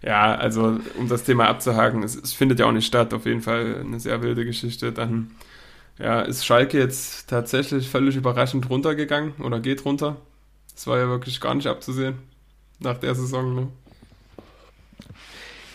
Ja, 0.01 0.35
also 0.35 0.79
um 0.97 1.07
das 1.07 1.23
Thema 1.23 1.47
abzuhaken, 1.47 2.03
es, 2.03 2.15
es, 2.15 2.33
findet 2.33 2.59
ja 2.59 2.65
auch 2.65 2.71
nicht 2.71 2.85
statt, 2.85 3.13
auf 3.13 3.25
jeden 3.25 3.41
Fall 3.41 3.77
eine 3.79 3.99
sehr 3.99 4.21
wilde 4.21 4.45
Geschichte. 4.45 4.91
Dann 4.91 5.31
ja, 5.97 6.21
ist 6.21 6.45
Schalke 6.45 6.77
jetzt 6.77 7.29
tatsächlich 7.29 7.89
völlig 7.89 8.15
überraschend 8.15 8.69
runtergegangen 8.69 9.33
oder 9.43 9.59
geht 9.59 9.85
runter. 9.85 10.17
Das 10.73 10.87
war 10.87 10.97
ja 10.97 11.07
wirklich 11.07 11.39
gar 11.39 11.55
nicht 11.55 11.67
abzusehen 11.67 12.15
nach 12.79 12.97
der 12.97 13.15
Saison. 13.15 13.55
Ne? 13.55 13.67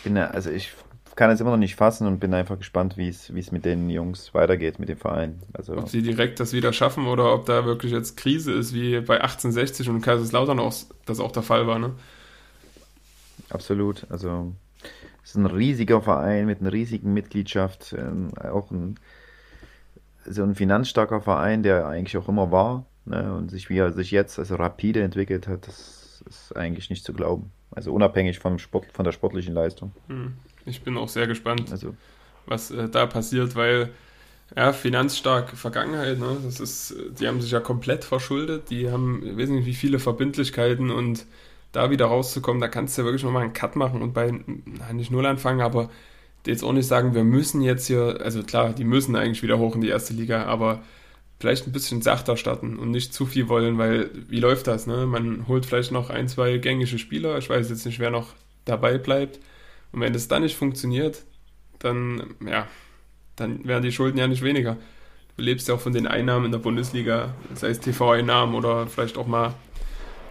Bin, 0.05 0.17
also 0.19 0.51
ich 0.51 0.73
kann 1.17 1.31
es 1.31 1.41
immer 1.41 1.51
noch 1.51 1.57
nicht 1.57 1.77
fassen 1.77 2.07
und 2.07 2.21
bin 2.21 2.33
einfach 2.35 2.59
gespannt, 2.59 2.97
wie 2.97 3.09
es 3.09 3.53
mit 3.53 3.65
den 3.65 3.91
Jungs 3.91 4.33
weitergeht, 4.35 4.79
mit 4.79 4.89
dem 4.89 4.99
Verein. 4.99 5.43
Also 5.53 5.77
ob 5.77 5.89
sie 5.89 6.03
direkt 6.03 6.41
das 6.41 6.53
wieder 6.53 6.73
schaffen 6.73 7.07
oder 7.07 7.35
ob 7.35 7.47
da 7.47 7.65
wirklich 7.65 7.93
jetzt 7.93 8.17
Krise 8.17 8.53
ist, 8.53 8.75
wie 8.75 9.01
bei 9.01 9.21
1860 9.21 9.89
und 9.89 10.01
Kaiserslautern 10.03 10.59
auch, 10.59 10.75
das 11.07 11.21
auch 11.21 11.33
der 11.33 11.43
Fall 11.43 11.67
war. 11.67 11.79
Ne? 11.79 11.93
Absolut. 13.49 14.07
Also 14.11 14.53
es 15.23 15.31
ist 15.31 15.37
ein 15.37 15.47
riesiger 15.47 16.01
Verein 16.01 16.47
mit 16.47 16.61
einer 16.61 16.73
riesigen 16.73 17.13
Mitgliedschaft, 17.13 17.95
ähm, 17.99 18.31
auch 18.39 18.71
ein 18.71 18.97
so 20.27 20.43
ein 20.43 20.55
finanzstarker 20.55 21.21
Verein, 21.21 21.63
der 21.63 21.87
eigentlich 21.87 22.17
auch 22.17 22.29
immer 22.29 22.51
war 22.51 22.87
ne, 23.05 23.35
und 23.35 23.51
sich 23.51 23.69
wie 23.71 23.79
er 23.79 23.93
sich 23.93 24.11
jetzt 24.11 24.39
also 24.39 24.57
rapide 24.57 25.03
entwickelt 25.03 25.49
hat, 25.49 25.67
das 25.67 26.23
ist 26.29 26.57
eigentlich 26.57 26.91
nicht 26.91 27.05
zu 27.05 27.13
glauben. 27.13 27.51
Also 27.71 27.93
unabhängig 27.93 28.39
vom 28.39 28.59
Sport, 28.59 28.87
von 28.93 29.05
der 29.05 29.13
sportlichen 29.13 29.55
Leistung. 29.55 29.93
Hm. 30.09 30.35
Ich 30.67 30.83
bin 30.83 30.97
auch 30.97 31.09
sehr 31.09 31.27
gespannt, 31.27 31.71
also. 31.71 31.95
was 32.47 32.71
äh, 32.71 32.89
da 32.89 33.07
passiert, 33.07 33.57
weil 33.57 33.91
ja, 34.57 34.73
finanzstark 34.73 35.51
Vergangenheit, 35.51 36.19
ne? 36.19 36.37
Das 36.45 36.59
ist, 36.61 36.95
die 37.19 37.29
haben 37.29 37.41
sich 37.41 37.53
ja 37.53 37.61
komplett 37.61 38.05
verschuldet, 38.05 38.71
die 38.71 38.91
haben, 38.91 39.23
ich 39.25 39.39
weiß 39.39 39.49
nicht, 39.51 39.67
wie 39.67 39.75
viele 39.75 39.99
Verbindlichkeiten 39.99 40.91
und 40.91 41.27
da 41.73 41.91
wieder 41.91 42.07
rauszukommen, 42.07 42.61
da 42.61 42.67
kannst 42.69 42.99
du 42.99 43.03
ja 43.03 43.07
wirklich 43.07 43.23
nochmal 43.23 43.45
einen 43.45 43.53
Cut 43.53 43.77
machen 43.77 44.03
und 44.03 44.13
bei, 44.13 44.33
na, 44.47 44.93
nicht 44.93 45.13
null 45.13 45.25
anfangen, 45.25 45.61
aber 45.61 45.89
jetzt 46.47 46.65
auch 46.65 46.73
nicht 46.73 46.87
sagen, 46.87 47.15
wir 47.15 47.25
müssen 47.25 47.61
jetzt 47.61 47.87
hier, 47.87 48.19
also 48.23 48.43
klar, 48.43 48.73
die 48.73 48.85
müssen 48.85 49.17
eigentlich 49.17 49.43
wieder 49.43 49.59
hoch 49.59 49.75
in 49.75 49.81
die 49.81 49.89
erste 49.89 50.15
Liga, 50.15 50.45
aber 50.45 50.83
vielleicht 51.39 51.67
ein 51.67 51.73
bisschen 51.73 52.03
sachter 52.03 52.37
starten 52.37 52.79
und 52.79 52.91
nicht 52.91 53.15
zu 53.15 53.27
viel 53.27 53.49
wollen, 53.49 53.79
weil 53.79 54.11
wie 54.29 54.41
läuft 54.41 54.67
das, 54.67 54.87
ne? 54.87 55.07
Man 55.07 55.49
holt 55.49 55.67
vielleicht 55.67 55.93
noch 55.93 56.11
ein, 56.11 56.29
zwei 56.29 56.59
gängige 56.59 56.99
Spieler, 56.99 57.39
ich 57.39 57.49
weiß 57.49 57.71
jetzt 57.71 57.87
nicht, 57.87 57.99
wer 57.99 58.11
noch 58.11 58.29
dabei 58.65 58.99
bleibt 58.99 59.41
und 59.93 60.01
wenn 60.01 60.13
das 60.13 60.29
dann 60.29 60.43
nicht 60.43 60.57
funktioniert, 60.57 61.23
dann, 61.79 62.35
ja, 62.47 62.69
dann 63.37 63.65
werden 63.67 63.83
die 63.83 63.93
Schulden 63.93 64.19
ja 64.19 64.29
nicht 64.29 64.43
weniger. 64.43 64.77
Du 65.37 65.43
lebst 65.43 65.69
ja 65.69 65.75
auch 65.75 65.81
von 65.81 65.95
den 65.95 66.07
Einnahmen 66.07 66.47
in 66.47 66.53
der 66.53 66.59
Bundesliga, 66.59 67.35
sei 67.55 67.69
es 67.71 67.81
TV-Einnahmen 67.81 68.55
oder 68.55 68.87
vielleicht 68.87 69.17
auch 69.17 69.27
mal, 69.27 69.55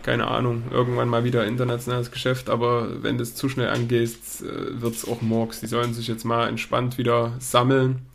keine 0.03 0.27
Ahnung, 0.27 0.63
irgendwann 0.71 1.09
mal 1.09 1.23
wieder 1.23 1.45
internationales 1.45 2.11
Geschäft, 2.11 2.49
aber 2.49 3.03
wenn 3.03 3.17
das 3.17 3.35
zu 3.35 3.49
schnell 3.49 3.69
angehst, 3.69 4.43
äh, 4.43 4.81
wird 4.81 4.95
es 4.95 5.07
auch 5.07 5.21
Morgs. 5.21 5.59
Die 5.59 5.67
sollen 5.67 5.93
sich 5.93 6.07
jetzt 6.07 6.23
mal 6.23 6.47
entspannt 6.47 6.97
wieder 6.97 7.33
sammeln 7.39 8.07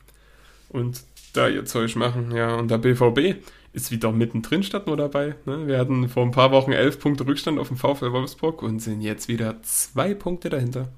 und 0.69 1.03
da 1.33 1.49
ihr 1.49 1.65
Zeug 1.65 1.95
machen. 1.97 2.31
Ja, 2.35 2.55
und 2.55 2.71
der 2.71 2.79
BVB 2.79 3.43
ist 3.73 3.91
wieder 3.91 4.13
mittendrin 4.13 4.63
statt 4.63 4.87
nur 4.87 4.97
dabei. 4.97 5.35
Ne? 5.47 5.67
Wir 5.67 5.79
hatten 5.79 6.09
vor 6.09 6.25
ein 6.25 6.31
paar 6.31 6.53
Wochen 6.53 6.73
elf 6.73 7.01
Punkte 7.01 7.27
Rückstand 7.27 7.59
auf 7.59 7.69
dem 7.69 7.77
VfL 7.77 8.13
Wolfsburg 8.13 8.63
und 8.63 8.81
sind 8.81 9.01
jetzt 9.01 9.29
wieder 9.29 9.61
zwei 9.63 10.15
Punkte 10.15 10.49
dahinter. 10.49 10.89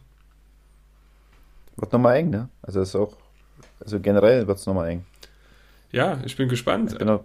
Wird 1.76 1.92
nochmal 1.92 2.16
eng, 2.16 2.30
ne? 2.30 2.48
Also 2.62 2.80
ist 2.80 2.96
auch 2.96 3.16
also 3.80 4.00
generell 4.00 4.46
wird 4.46 4.58
es 4.58 4.66
nochmal 4.66 4.90
eng. 4.90 5.04
Ja, 5.92 6.18
ich 6.24 6.36
bin 6.36 6.48
gespannt. 6.48 6.92
Ich 6.92 6.98
bin 6.98 7.08
auch 7.08 7.24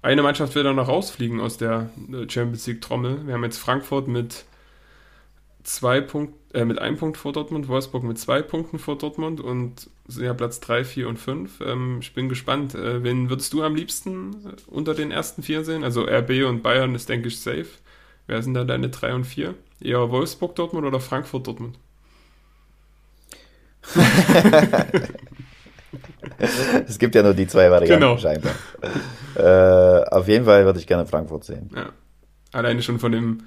Eine 0.00 0.22
Mannschaft 0.22 0.54
wird 0.54 0.66
dann 0.66 0.76
noch 0.76 0.88
rausfliegen 0.88 1.40
aus 1.40 1.58
der 1.58 1.90
äh, 2.12 2.28
Champions 2.28 2.66
League 2.66 2.80
Trommel. 2.80 3.26
Wir 3.26 3.34
haben 3.34 3.44
jetzt 3.44 3.58
Frankfurt 3.58 4.08
mit 4.08 4.44
zwei 5.64 6.00
Punkt, 6.00 6.34
äh, 6.54 6.64
mit 6.64 6.78
einem 6.78 6.96
Punkt 6.96 7.16
vor 7.16 7.32
Dortmund, 7.32 7.68
Wolfsburg 7.68 8.04
mit 8.04 8.18
zwei 8.18 8.42
Punkten 8.42 8.78
vor 8.78 8.96
Dortmund 8.96 9.40
und 9.40 9.90
ja, 10.08 10.32
Platz 10.34 10.60
3, 10.60 10.84
4 10.84 11.08
und 11.08 11.18
5. 11.18 11.60
Ähm, 11.60 11.98
ich 12.00 12.14
bin 12.14 12.28
gespannt. 12.28 12.74
Äh, 12.74 13.02
wen 13.02 13.28
würdest 13.28 13.52
du 13.52 13.62
am 13.62 13.74
liebsten 13.74 14.32
äh, 14.46 14.56
unter 14.68 14.94
den 14.94 15.10
ersten 15.10 15.42
vier 15.42 15.64
sehen? 15.64 15.84
Also 15.84 16.02
RB 16.04 16.44
und 16.46 16.62
Bayern 16.62 16.94
ist, 16.94 17.08
denke 17.08 17.28
ich, 17.28 17.40
safe. 17.40 17.66
Wer 18.26 18.42
sind 18.42 18.54
da 18.54 18.64
deine 18.64 18.90
3 18.90 19.14
und 19.14 19.24
4? 19.24 19.54
Eher 19.80 20.10
Wolfsburg 20.10 20.54
Dortmund 20.56 20.86
oder 20.86 21.00
Frankfurt 21.00 21.46
Dortmund? 21.46 21.78
es 26.88 26.98
gibt 26.98 27.14
ja 27.14 27.22
nur 27.22 27.34
die 27.34 27.46
zwei 27.46 27.70
Varianten 27.70 28.00
genau. 28.00 28.18
scheinbar. 28.18 28.52
Äh, 29.34 30.04
auf 30.10 30.28
jeden 30.28 30.44
Fall 30.44 30.64
würde 30.64 30.78
ich 30.78 30.86
gerne 30.86 31.06
Frankfurt 31.06 31.44
sehen. 31.44 31.70
Ja. 31.74 31.90
Alleine 32.52 32.82
schon 32.82 32.98
von 32.98 33.12
dem, 33.12 33.44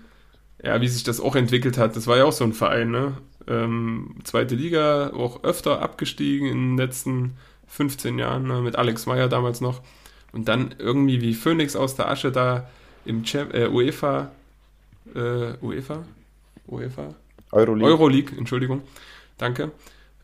ja, 0.63 0.79
wie 0.81 0.87
sich 0.87 1.03
das 1.03 1.19
auch 1.19 1.35
entwickelt 1.35 1.77
hat. 1.77 1.95
Das 1.95 2.07
war 2.07 2.17
ja 2.17 2.25
auch 2.25 2.31
so 2.31 2.43
ein 2.43 2.53
Verein, 2.53 2.91
ne? 2.91 3.17
Ähm, 3.47 4.15
zweite 4.23 4.55
Liga, 4.55 5.11
auch 5.13 5.43
öfter 5.43 5.81
abgestiegen 5.81 6.47
in 6.47 6.69
den 6.69 6.77
letzten 6.77 7.37
15 7.67 8.19
Jahren, 8.19 8.47
ne? 8.47 8.61
mit 8.61 8.75
Alex 8.75 9.05
Meyer 9.07 9.27
damals 9.27 9.61
noch. 9.61 9.81
Und 10.31 10.47
dann 10.47 10.75
irgendwie 10.77 11.21
wie 11.21 11.33
Phoenix 11.33 11.75
aus 11.75 11.95
der 11.95 12.09
Asche 12.09 12.31
da 12.31 12.69
im 13.05 13.23
Champ 13.23 13.53
äh, 13.53 13.67
UEFA, 13.67 14.31
äh, 15.15 15.53
UEFA? 15.61 16.03
UEFA? 16.67 17.15
Euroleague. 17.51 17.91
Euroleague, 17.91 18.37
Entschuldigung. 18.37 18.83
Danke 19.37 19.71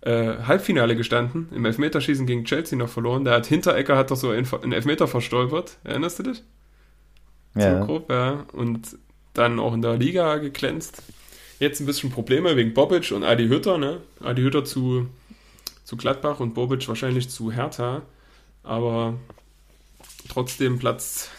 äh, 0.02 0.38
Halbfinale 0.46 0.96
gestanden, 0.96 1.50
im 1.54 1.66
Elfmeterschießen 1.66 2.26
gegen 2.26 2.46
Chelsea 2.46 2.78
noch 2.78 2.90
verloren. 2.90 3.26
Der 3.26 3.34
hat 3.34 3.46
Hinterecker 3.48 3.98
hat 3.98 4.12
doch 4.12 4.16
so 4.16 4.30
einen 4.30 4.72
Elfmeter 4.72 5.08
verstolpert. 5.08 5.78
Erinnerst 5.84 6.20
du 6.20 6.24
dich? 6.24 6.44
Ja. 7.56 7.80
So 7.80 7.86
grob, 7.86 8.10
ja. 8.10 8.46
Und 8.54 8.98
dann 9.34 9.60
auch 9.60 9.74
in 9.74 9.82
der 9.82 9.98
Liga 9.98 10.38
geglänzt. 10.38 11.02
Jetzt 11.60 11.80
ein 11.80 11.86
bisschen 11.86 12.12
Probleme 12.12 12.56
wegen 12.56 12.74
Bobic 12.74 13.12
und 13.12 13.24
Adi 13.24 13.48
Hütter, 13.48 13.78
ne? 13.78 14.02
Adi 14.22 14.44
Hütter 14.44 14.64
zu, 14.64 15.08
zu 15.84 15.98
Gladbach 15.98 16.40
und 16.40 16.54
Bobic 16.54 16.88
wahrscheinlich 16.88 17.30
zu 17.30 17.52
Hertha. 17.52 18.04
Aber 18.64 19.16
trotzdem 20.30 20.78
Platz 20.78 21.32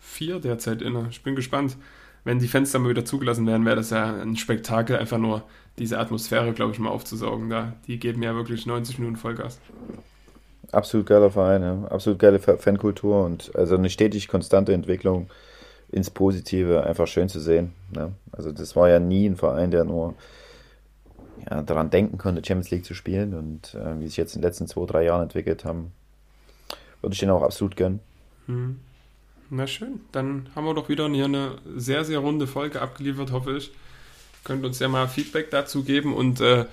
4 0.00 0.40
derzeit 0.40 0.82
inne. 0.82 1.08
Ich 1.10 1.22
bin 1.22 1.34
gespannt. 1.34 1.76
Wenn 2.24 2.38
die 2.38 2.48
Fenster 2.48 2.78
mal 2.78 2.90
wieder 2.90 3.04
zugelassen 3.04 3.46
werden, 3.46 3.64
wäre 3.64 3.76
das 3.76 3.90
ja 3.90 4.20
ein 4.20 4.36
Spektakel, 4.36 4.96
einfach 4.96 5.18
nur 5.18 5.42
diese 5.80 5.98
Atmosphäre, 5.98 6.52
glaube 6.52 6.72
ich, 6.72 6.78
mal 6.78 6.90
aufzusaugen. 6.90 7.48
Da, 7.48 7.72
die 7.86 7.98
geben 7.98 8.22
ja 8.22 8.34
wirklich 8.34 8.66
90 8.66 8.98
Minuten 8.98 9.16
Vollgas. 9.16 9.58
Absolut 10.70 11.06
geiler 11.06 11.30
Verein, 11.30 11.62
ja. 11.62 11.84
absolut 11.88 12.20
geile 12.20 12.38
Fankultur 12.38 13.24
und 13.24 13.50
also 13.56 13.74
eine 13.74 13.90
stetig 13.90 14.28
konstante 14.28 14.72
Entwicklung 14.72 15.28
ins 15.90 16.10
Positive, 16.10 16.84
einfach 16.84 17.08
schön 17.08 17.28
zu 17.28 17.40
sehen. 17.40 17.72
Ne? 17.92 18.12
Also 18.30 18.52
das 18.52 18.76
war 18.76 18.88
ja 18.88 19.00
nie 19.00 19.26
ein 19.26 19.36
Verein, 19.36 19.72
der 19.72 19.84
nur 19.84 20.14
ja, 21.50 21.62
daran 21.62 21.90
denken 21.90 22.18
konnte, 22.18 22.44
Champions 22.44 22.70
League 22.70 22.84
zu 22.84 22.94
spielen 22.94 23.34
und 23.34 23.74
äh, 23.74 23.98
wie 23.98 24.06
sich 24.06 24.18
jetzt 24.18 24.36
in 24.36 24.42
den 24.42 24.48
letzten 24.48 24.68
zwei, 24.68 24.86
drei 24.86 25.04
Jahren 25.04 25.22
entwickelt 25.22 25.64
haben, 25.64 25.90
würde 27.00 27.14
ich 27.14 27.20
den 27.20 27.30
auch 27.30 27.42
absolut 27.42 27.74
gönnen. 27.74 27.98
Hm. 28.46 28.78
Na 29.48 29.66
schön, 29.66 30.02
dann 30.12 30.50
haben 30.54 30.66
wir 30.66 30.74
doch 30.74 30.88
wieder 30.88 31.08
hier 31.08 31.24
eine 31.24 31.56
sehr, 31.74 32.04
sehr 32.04 32.20
runde 32.20 32.46
Folge 32.46 32.80
abgeliefert, 32.80 33.32
hoffe 33.32 33.56
ich 33.56 33.72
könnt 34.44 34.64
uns 34.64 34.78
ja 34.78 34.88
mal 34.88 35.08
Feedback 35.08 35.50
dazu 35.50 35.82
geben 35.82 36.14
und 36.14 36.40
äh, 36.40 36.64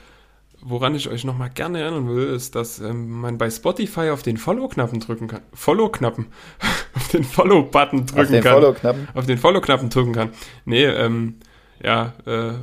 woran 0.62 0.96
ich 0.96 1.10
euch 1.10 1.24
nochmal 1.24 1.50
gerne 1.50 1.82
erinnern 1.82 2.10
will, 2.10 2.28
ist, 2.28 2.56
dass 2.56 2.80
ähm, 2.80 3.10
man 3.22 3.38
bei 3.38 3.50
Spotify 3.50 4.10
auf 4.10 4.24
den 4.24 4.38
Follow-Knappen 4.38 5.00
drücken 5.00 5.28
kann. 5.28 5.42
Follow-Knappen. 5.54 6.28
auf 6.96 7.08
den 7.10 7.24
Follow-Button 7.24 8.06
drücken 8.08 8.22
auf 8.22 8.28
den 8.28 8.44
kann. 8.44 8.54
Follow-Knappen? 8.54 9.08
Auf 9.14 9.26
den 9.26 9.38
Follow-Knappen 9.38 9.90
drücken 9.90 10.14
kann. 10.14 10.30
Nee, 10.66 10.86
ähm, 10.86 11.36
ja, 11.84 12.14
äh, 12.26 12.54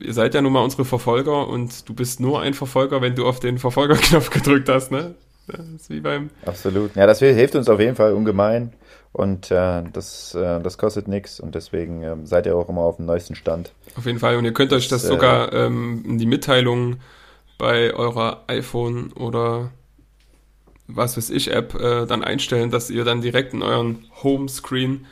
ihr 0.00 0.14
seid 0.14 0.34
ja 0.34 0.42
nun 0.42 0.52
mal 0.52 0.62
unsere 0.62 0.84
Verfolger 0.84 1.48
und 1.48 1.88
du 1.88 1.94
bist 1.94 2.20
nur 2.20 2.40
ein 2.40 2.54
Verfolger, 2.54 3.00
wenn 3.00 3.14
du 3.14 3.26
auf 3.26 3.40
den 3.40 3.58
Verfolgerknopf 3.58 4.30
gedrückt 4.30 4.68
hast, 4.68 4.90
ne? 4.90 5.14
Das 5.46 5.60
ist 5.60 5.90
wie 5.90 6.00
beim. 6.00 6.30
Absolut. 6.46 6.96
Ja, 6.96 7.06
das 7.06 7.18
hilft 7.18 7.54
uns 7.54 7.68
auf 7.68 7.78
jeden 7.78 7.96
Fall 7.96 8.14
ungemein. 8.14 8.72
Und 9.14 9.52
äh, 9.52 9.84
das, 9.92 10.34
äh, 10.34 10.60
das 10.60 10.76
kostet 10.76 11.06
nichts 11.06 11.38
und 11.38 11.54
deswegen 11.54 12.02
äh, 12.02 12.16
seid 12.24 12.46
ihr 12.46 12.56
auch 12.56 12.68
immer 12.68 12.80
auf 12.80 12.96
dem 12.96 13.06
neuesten 13.06 13.36
Stand. 13.36 13.70
Auf 13.96 14.06
jeden 14.06 14.18
Fall. 14.18 14.36
Und 14.36 14.44
ihr 14.44 14.52
könnt 14.52 14.72
euch 14.72 14.88
das, 14.88 15.02
das 15.02 15.10
äh, 15.10 15.14
sogar 15.14 15.52
ähm, 15.52 16.02
in 16.04 16.18
die 16.18 16.26
Mitteilungen 16.26 17.00
bei 17.56 17.94
eurer 17.94 18.42
iPhone 18.48 19.12
oder 19.12 19.70
was 20.88 21.16
weiß 21.16 21.30
ich 21.30 21.52
App 21.52 21.76
äh, 21.76 22.06
dann 22.06 22.24
einstellen, 22.24 22.72
dass 22.72 22.90
ihr 22.90 23.04
dann 23.04 23.20
direkt 23.20 23.54
in 23.54 23.62
euren 23.62 24.04
Homescreen 24.24 25.06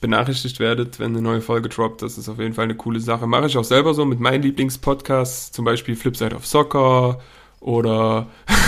benachrichtigt 0.00 0.60
werdet, 0.60 1.00
wenn 1.00 1.10
eine 1.10 1.22
neue 1.22 1.40
Folge 1.40 1.68
droppt. 1.68 2.02
Das 2.02 2.18
ist 2.18 2.28
auf 2.28 2.38
jeden 2.38 2.54
Fall 2.54 2.64
eine 2.64 2.76
coole 2.76 3.00
Sache. 3.00 3.26
Mache 3.26 3.46
ich 3.46 3.58
auch 3.58 3.64
selber 3.64 3.92
so 3.92 4.04
mit 4.04 4.20
meinen 4.20 4.42
Lieblingspodcasts, 4.42 5.50
zum 5.50 5.64
Beispiel 5.64 5.96
Flipside 5.96 6.36
of 6.36 6.46
Soccer 6.46 7.18
oder 7.62 8.28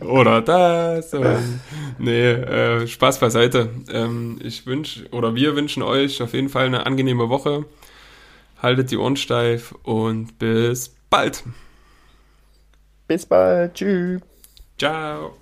oder 0.00 0.42
das. 0.42 1.14
Und, 1.14 1.60
nee, 1.98 2.30
äh, 2.30 2.86
Spaß 2.86 3.20
beiseite. 3.20 3.70
Ähm, 3.90 4.38
ich 4.42 4.66
wünsche 4.66 5.08
oder 5.10 5.34
wir 5.34 5.56
wünschen 5.56 5.82
euch 5.82 6.22
auf 6.22 6.34
jeden 6.34 6.48
Fall 6.48 6.66
eine 6.66 6.86
angenehme 6.86 7.28
Woche. 7.28 7.64
Haltet 8.60 8.90
die 8.90 8.96
Ohren 8.96 9.16
steif 9.16 9.74
und 9.82 10.38
bis 10.38 10.94
bald. 11.10 11.44
Bis 13.06 13.26
bald. 13.26 13.74
Tschüss. 13.74 14.22
Ciao. 14.78 15.36